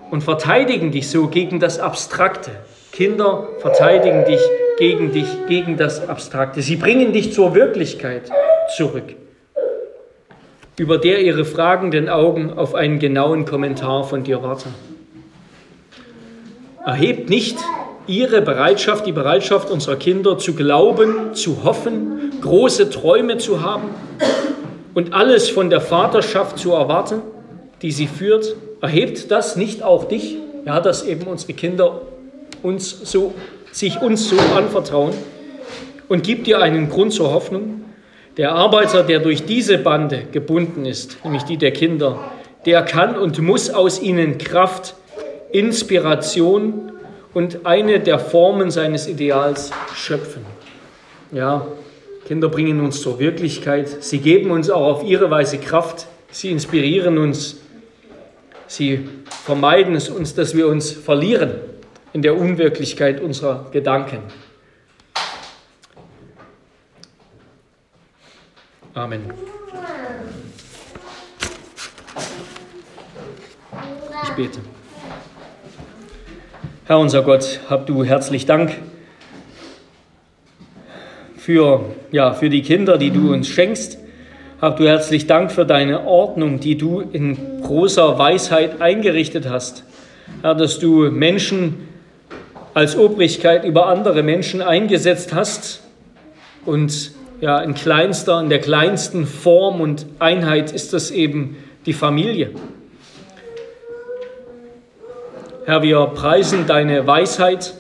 und 0.10 0.24
verteidigen 0.24 0.90
dich 0.90 1.08
so 1.08 1.28
gegen 1.28 1.60
das 1.60 1.80
Abstrakte. 1.80 2.50
Kinder 2.92 3.48
verteidigen 3.60 4.26
dich 4.26 4.42
gegen 4.80 5.12
dich, 5.12 5.28
gegen 5.48 5.78
das 5.78 6.10
Abstrakte. 6.10 6.64
Sie 6.64 6.78
bringen 6.78 7.14
dich 7.14 7.32
zur 7.32 7.54
Wirklichkeit 7.54 8.24
zurück, 8.76 9.16
über 10.80 10.98
der 10.98 11.22
ihre 11.22 11.44
fragenden 11.44 12.08
Augen 12.08 12.54
auf 12.54 12.74
einen 12.74 13.00
genauen 13.00 13.46
Kommentar 13.46 14.06
von 14.06 14.24
dir 14.24 14.42
warten. 14.42 14.74
Erhebt 16.86 17.30
nicht 17.30 17.58
ihre 18.08 18.42
Bereitschaft, 18.42 19.06
die 19.06 19.12
Bereitschaft 19.12 19.70
unserer 19.70 19.98
Kinder 19.98 20.38
zu 20.38 20.54
glauben, 20.56 21.34
zu 21.34 21.64
hoffen, 21.66 22.32
große 22.42 22.90
Träume 22.90 23.38
zu 23.38 23.62
haben 23.62 23.90
und 24.94 25.14
alles 25.14 25.50
von 25.50 25.70
der 25.70 25.82
Vaterschaft 25.82 26.58
zu 26.58 26.72
erwarten, 26.72 27.22
die 27.82 27.92
sie 27.92 28.08
führt, 28.08 28.56
erhebt 28.82 29.30
das 29.32 29.58
nicht 29.58 29.84
auch 29.84 30.06
dich? 30.06 30.38
Ja, 30.66 30.80
dass 30.80 31.06
eben 31.06 31.28
unsere 31.28 31.54
Kinder 31.54 32.02
uns 32.64 32.90
so, 33.04 33.34
sich 33.72 34.02
uns 34.02 34.30
so 34.30 34.38
anvertrauen 34.56 35.14
und 36.08 36.24
gibt 36.24 36.48
dir 36.48 36.62
einen 36.62 36.90
Grund 36.90 37.14
zur 37.14 37.34
Hoffnung. 37.34 37.82
Der 38.40 38.54
Arbeiter, 38.54 39.04
der 39.04 39.20
durch 39.20 39.44
diese 39.44 39.78
Bande 39.78 40.24
gebunden 40.32 40.86
ist, 40.86 41.18
nämlich 41.26 41.44
die 41.44 41.58
der 41.58 41.72
Kinder, 41.72 42.32
der 42.66 42.84
kann 42.84 43.18
und 43.18 43.42
muss 43.42 43.70
aus 43.70 44.02
ihnen 44.02 44.38
Kraft, 44.38 44.96
Inspiration 45.52 46.94
und 47.34 47.66
eine 47.66 48.00
der 48.00 48.18
Formen 48.18 48.72
seines 48.72 49.10
Ideals 49.10 49.72
schöpfen. 49.94 50.46
Ja, 51.34 51.68
Kinder 52.30 52.48
bringen 52.48 52.80
uns 52.80 53.02
zur 53.02 53.20
Wirklichkeit. 53.20 53.90
Sie 54.02 54.20
geben 54.20 54.52
uns 54.52 54.70
auch 54.70 54.86
auf 54.86 55.04
ihre 55.04 55.30
Weise 55.30 55.58
Kraft. 55.58 56.08
Sie 56.32 56.50
inspirieren 56.50 57.18
uns. 57.18 57.58
Sie 58.68 59.02
vermeiden 59.28 59.96
es 59.96 60.08
uns, 60.08 60.34
dass 60.34 60.56
wir 60.56 60.70
uns 60.70 60.92
verlieren 60.92 61.56
in 62.14 62.22
der 62.22 62.38
Unwirklichkeit 62.38 63.20
unserer 63.20 63.66
Gedanken. 63.74 64.20
Amen. 69.00 69.22
Ich 74.24 74.30
bete. 74.32 74.60
Herr 76.86 77.00
unser 77.00 77.22
Gott, 77.22 77.62
hab 77.70 77.86
du 77.86 78.04
herzlich 78.04 78.46
Dank 78.46 78.76
für, 81.38 81.86
ja, 82.12 82.34
für 82.34 82.50
die 82.50 82.62
Kinder, 82.62 82.98
die 82.98 83.12
du 83.12 83.32
uns 83.32 83.48
schenkst. 83.48 84.00
Hab 84.60 84.76
du 84.76 84.86
herzlich 84.86 85.28
Dank 85.28 85.54
für 85.54 85.66
deine 85.66 86.06
Ordnung, 86.06 86.60
die 86.60 86.78
du 86.78 87.00
in 87.00 87.62
großer 87.62 88.20
Weisheit 88.20 88.82
eingerichtet 88.82 89.48
hast. 89.48 89.86
Herr, 90.42 90.56
dass 90.56 90.78
du 90.78 91.10
Menschen 91.10 91.88
als 92.74 92.98
Obrigkeit 92.98 93.64
über 93.64 93.88
andere 93.88 94.24
Menschen 94.24 94.62
eingesetzt 94.62 95.34
hast 95.34 95.84
und 96.66 97.18
ja, 97.42 97.60
in 97.60 97.74
kleinster, 97.74 98.40
in 98.42 98.50
der 98.50 98.60
kleinsten 98.60 99.26
Form 99.26 99.82
und 99.82 100.06
Einheit 100.20 100.72
ist 100.72 100.94
das 100.94 101.12
eben 101.12 101.58
die 101.86 101.94
Familie. 101.94 102.52
Herr, 105.66 105.82
wir 105.82 106.06
preisen 106.08 106.66
deine 106.68 107.06
Weisheit. 107.06 107.74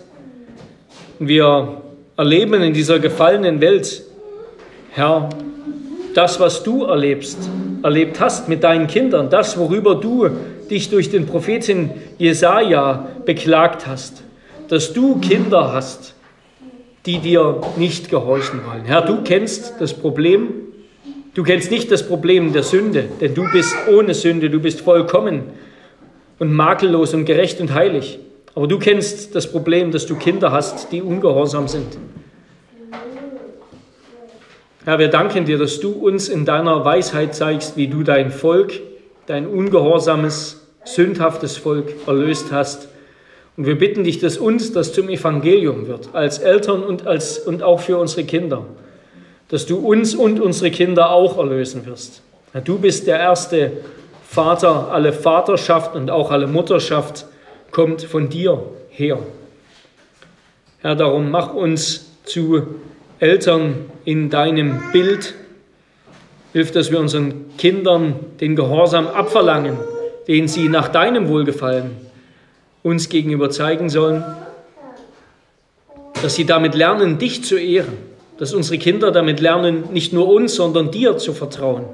Wir 1.20 1.82
erleben 2.16 2.62
in 2.62 2.74
dieser 2.74 3.00
gefallenen 3.00 3.62
Welt, 3.62 4.04
Herr, 4.92 5.30
das, 6.14 6.40
was 6.40 6.64
du 6.64 6.86
erlebst, 6.86 7.38
erlebt 7.84 8.20
hast 8.20 8.50
mit 8.50 8.64
deinen 8.64 8.88
Kindern, 8.88 9.30
das, 9.30 9.58
worüber 9.58 9.96
du 9.96 10.30
dich 10.70 10.90
durch 10.90 11.10
den 11.10 11.26
Propheten 11.26 11.92
Jesaja 12.18 13.08
beklagt 13.26 13.88
hast, 13.88 14.24
dass 14.68 14.94
du 14.94 15.20
Kinder 15.20 15.74
hast, 15.74 16.14
die 17.06 17.20
dir 17.20 17.62
nicht 17.78 18.10
gehorchen 18.10 18.62
wollen. 18.66 18.86
Herr, 18.86 19.02
du 19.02 19.24
kennst 19.24 19.76
das 19.80 19.94
Problem. 19.94 20.50
Du 21.34 21.44
kennst 21.44 21.72
nicht 21.72 21.92
das 21.92 22.08
Problem 22.08 22.54
der 22.54 22.64
Sünde, 22.64 23.06
denn 23.22 23.34
du 23.34 23.50
bist 23.52 23.74
ohne 23.90 24.14
Sünde, 24.14 24.50
du 24.50 24.60
bist 24.60 24.82
vollkommen 24.82 25.44
und 26.38 26.52
makellos 26.52 27.14
und 27.14 27.26
gerecht 27.26 27.62
und 27.62 27.74
heilig. 27.74 28.20
Aber 28.56 28.68
du 28.68 28.78
kennst 28.78 29.36
das 29.36 29.50
Problem, 29.50 29.92
dass 29.92 30.06
du 30.06 30.16
Kinder 30.16 30.52
hast, 30.52 30.92
die 30.92 31.02
ungehorsam 31.02 31.68
sind. 31.68 31.98
Herr, 34.84 35.00
wir 35.00 35.08
danken 35.10 35.46
dir, 35.46 35.58
dass 35.58 35.80
du 35.80 35.92
uns 35.92 36.30
in 36.30 36.46
deiner 36.46 36.84
Weisheit 36.84 37.36
zeigst, 37.36 37.78
wie 37.78 37.88
du 37.88 38.04
dein 38.04 38.32
Volk, 38.32 38.74
dein 39.28 39.46
ungehorsames, 39.48 40.68
sündhaftes 40.84 41.58
Volk 41.58 41.94
erlöst 42.08 42.52
hast. 42.52 42.89
Und 43.60 43.66
wir 43.66 43.78
bitten 43.78 44.06
dich, 44.06 44.20
dass 44.20 44.38
uns 44.38 44.72
das 44.72 44.94
zum 44.94 45.10
Evangelium 45.10 45.86
wird, 45.86 46.12
als 46.14 46.40
Eltern 46.40 46.82
und, 46.82 47.06
als, 47.06 47.40
und 47.40 47.62
auch 47.62 47.82
für 47.82 47.98
unsere 47.98 48.24
Kinder. 48.24 48.66
Dass 49.50 49.66
du 49.66 49.80
uns 49.80 50.16
und 50.16 50.40
unsere 50.40 50.72
Kinder 50.72 51.12
auch 51.12 51.38
erlösen 51.38 51.86
wirst. 51.86 52.22
Du 52.64 52.78
bist 52.80 53.06
der 53.06 53.20
erste 53.20 53.74
Vater, 54.26 54.94
alle 54.94 55.12
Vaterschaft 55.12 55.94
und 55.94 56.10
auch 56.10 56.32
alle 56.32 56.48
Mutterschaft 56.48 57.26
kommt 57.72 58.02
von 58.02 58.30
dir 58.30 58.64
her. 58.92 59.20
Herr, 60.78 60.96
darum 60.96 61.30
mach 61.30 61.54
uns 61.54 62.14
zu 62.24 62.66
Eltern 63.20 63.92
in 64.06 64.30
deinem 64.30 64.80
Bild. 64.94 65.34
Hilf, 66.54 66.72
dass 66.72 66.92
wir 66.92 67.00
unseren 67.02 67.58
Kindern 67.58 68.16
den 68.40 68.56
Gehorsam 68.56 69.08
abverlangen, 69.08 69.76
den 70.30 70.48
sie 70.48 70.70
nach 70.70 70.88
deinem 70.88 71.28
Wohlgefallen 71.28 72.09
uns 72.84 73.10
gegenüber 73.10 73.50
zeigen 73.50 73.90
sollen, 73.90 74.24
dass 76.22 76.36
sie 76.36 76.46
damit 76.46 76.76
lernen, 76.76 77.18
dich 77.18 77.44
zu 77.44 77.58
ehren, 77.58 77.98
dass 78.38 78.54
unsere 78.54 78.78
Kinder 78.78 79.12
damit 79.12 79.40
lernen, 79.40 79.92
nicht 79.92 80.14
nur 80.14 80.28
uns, 80.30 80.56
sondern 80.56 80.92
dir 80.92 81.18
zu 81.18 81.34
vertrauen, 81.34 81.86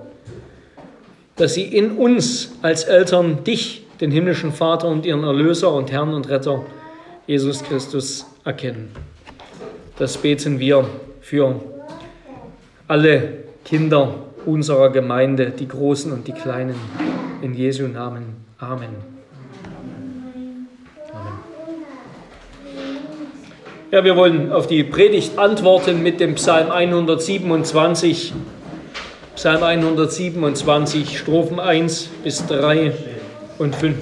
dass 1.36 1.54
sie 1.54 1.64
in 1.64 1.98
uns 1.98 2.54
als 2.62 2.84
Eltern 2.84 3.44
dich, 3.44 3.84
den 4.02 4.12
himmlischen 4.12 4.52
Vater 4.52 4.88
und 4.88 5.06
ihren 5.06 5.24
Erlöser 5.24 5.74
und 5.74 5.92
Herrn 5.92 6.14
und 6.14 6.30
Retter, 6.30 6.64
Jesus 7.28 7.64
Christus, 7.64 8.26
erkennen. 8.44 8.92
Das 9.98 10.18
beten 10.18 10.60
wir 10.60 10.86
für 11.22 11.56
alle 12.88 13.46
Kinder 13.64 14.16
unserer 14.46 14.90
Gemeinde, 14.90 15.52
die 15.58 15.68
Großen 15.68 16.12
und 16.12 16.28
die 16.28 16.34
Kleinen. 16.34 16.76
In 17.42 17.54
Jesu 17.54 17.88
Namen. 17.88 18.46
Amen. 18.60 19.15
Ja, 23.96 24.04
wir 24.04 24.18
wollen 24.18 24.52
auf 24.52 24.68
die 24.68 24.84
Predigt 24.84 25.40
antworten 25.40 26.04
mit 26.04 26.20
dem 26.20 26.36
Psalm 26.36 26.70
127. 26.70 28.34
Psalm 29.38 29.64
127, 29.64 31.18
Strophen 31.18 31.62
1 31.62 32.10
bis 32.22 32.46
3 32.46 32.92
und 33.58 33.74
5. 33.74 33.96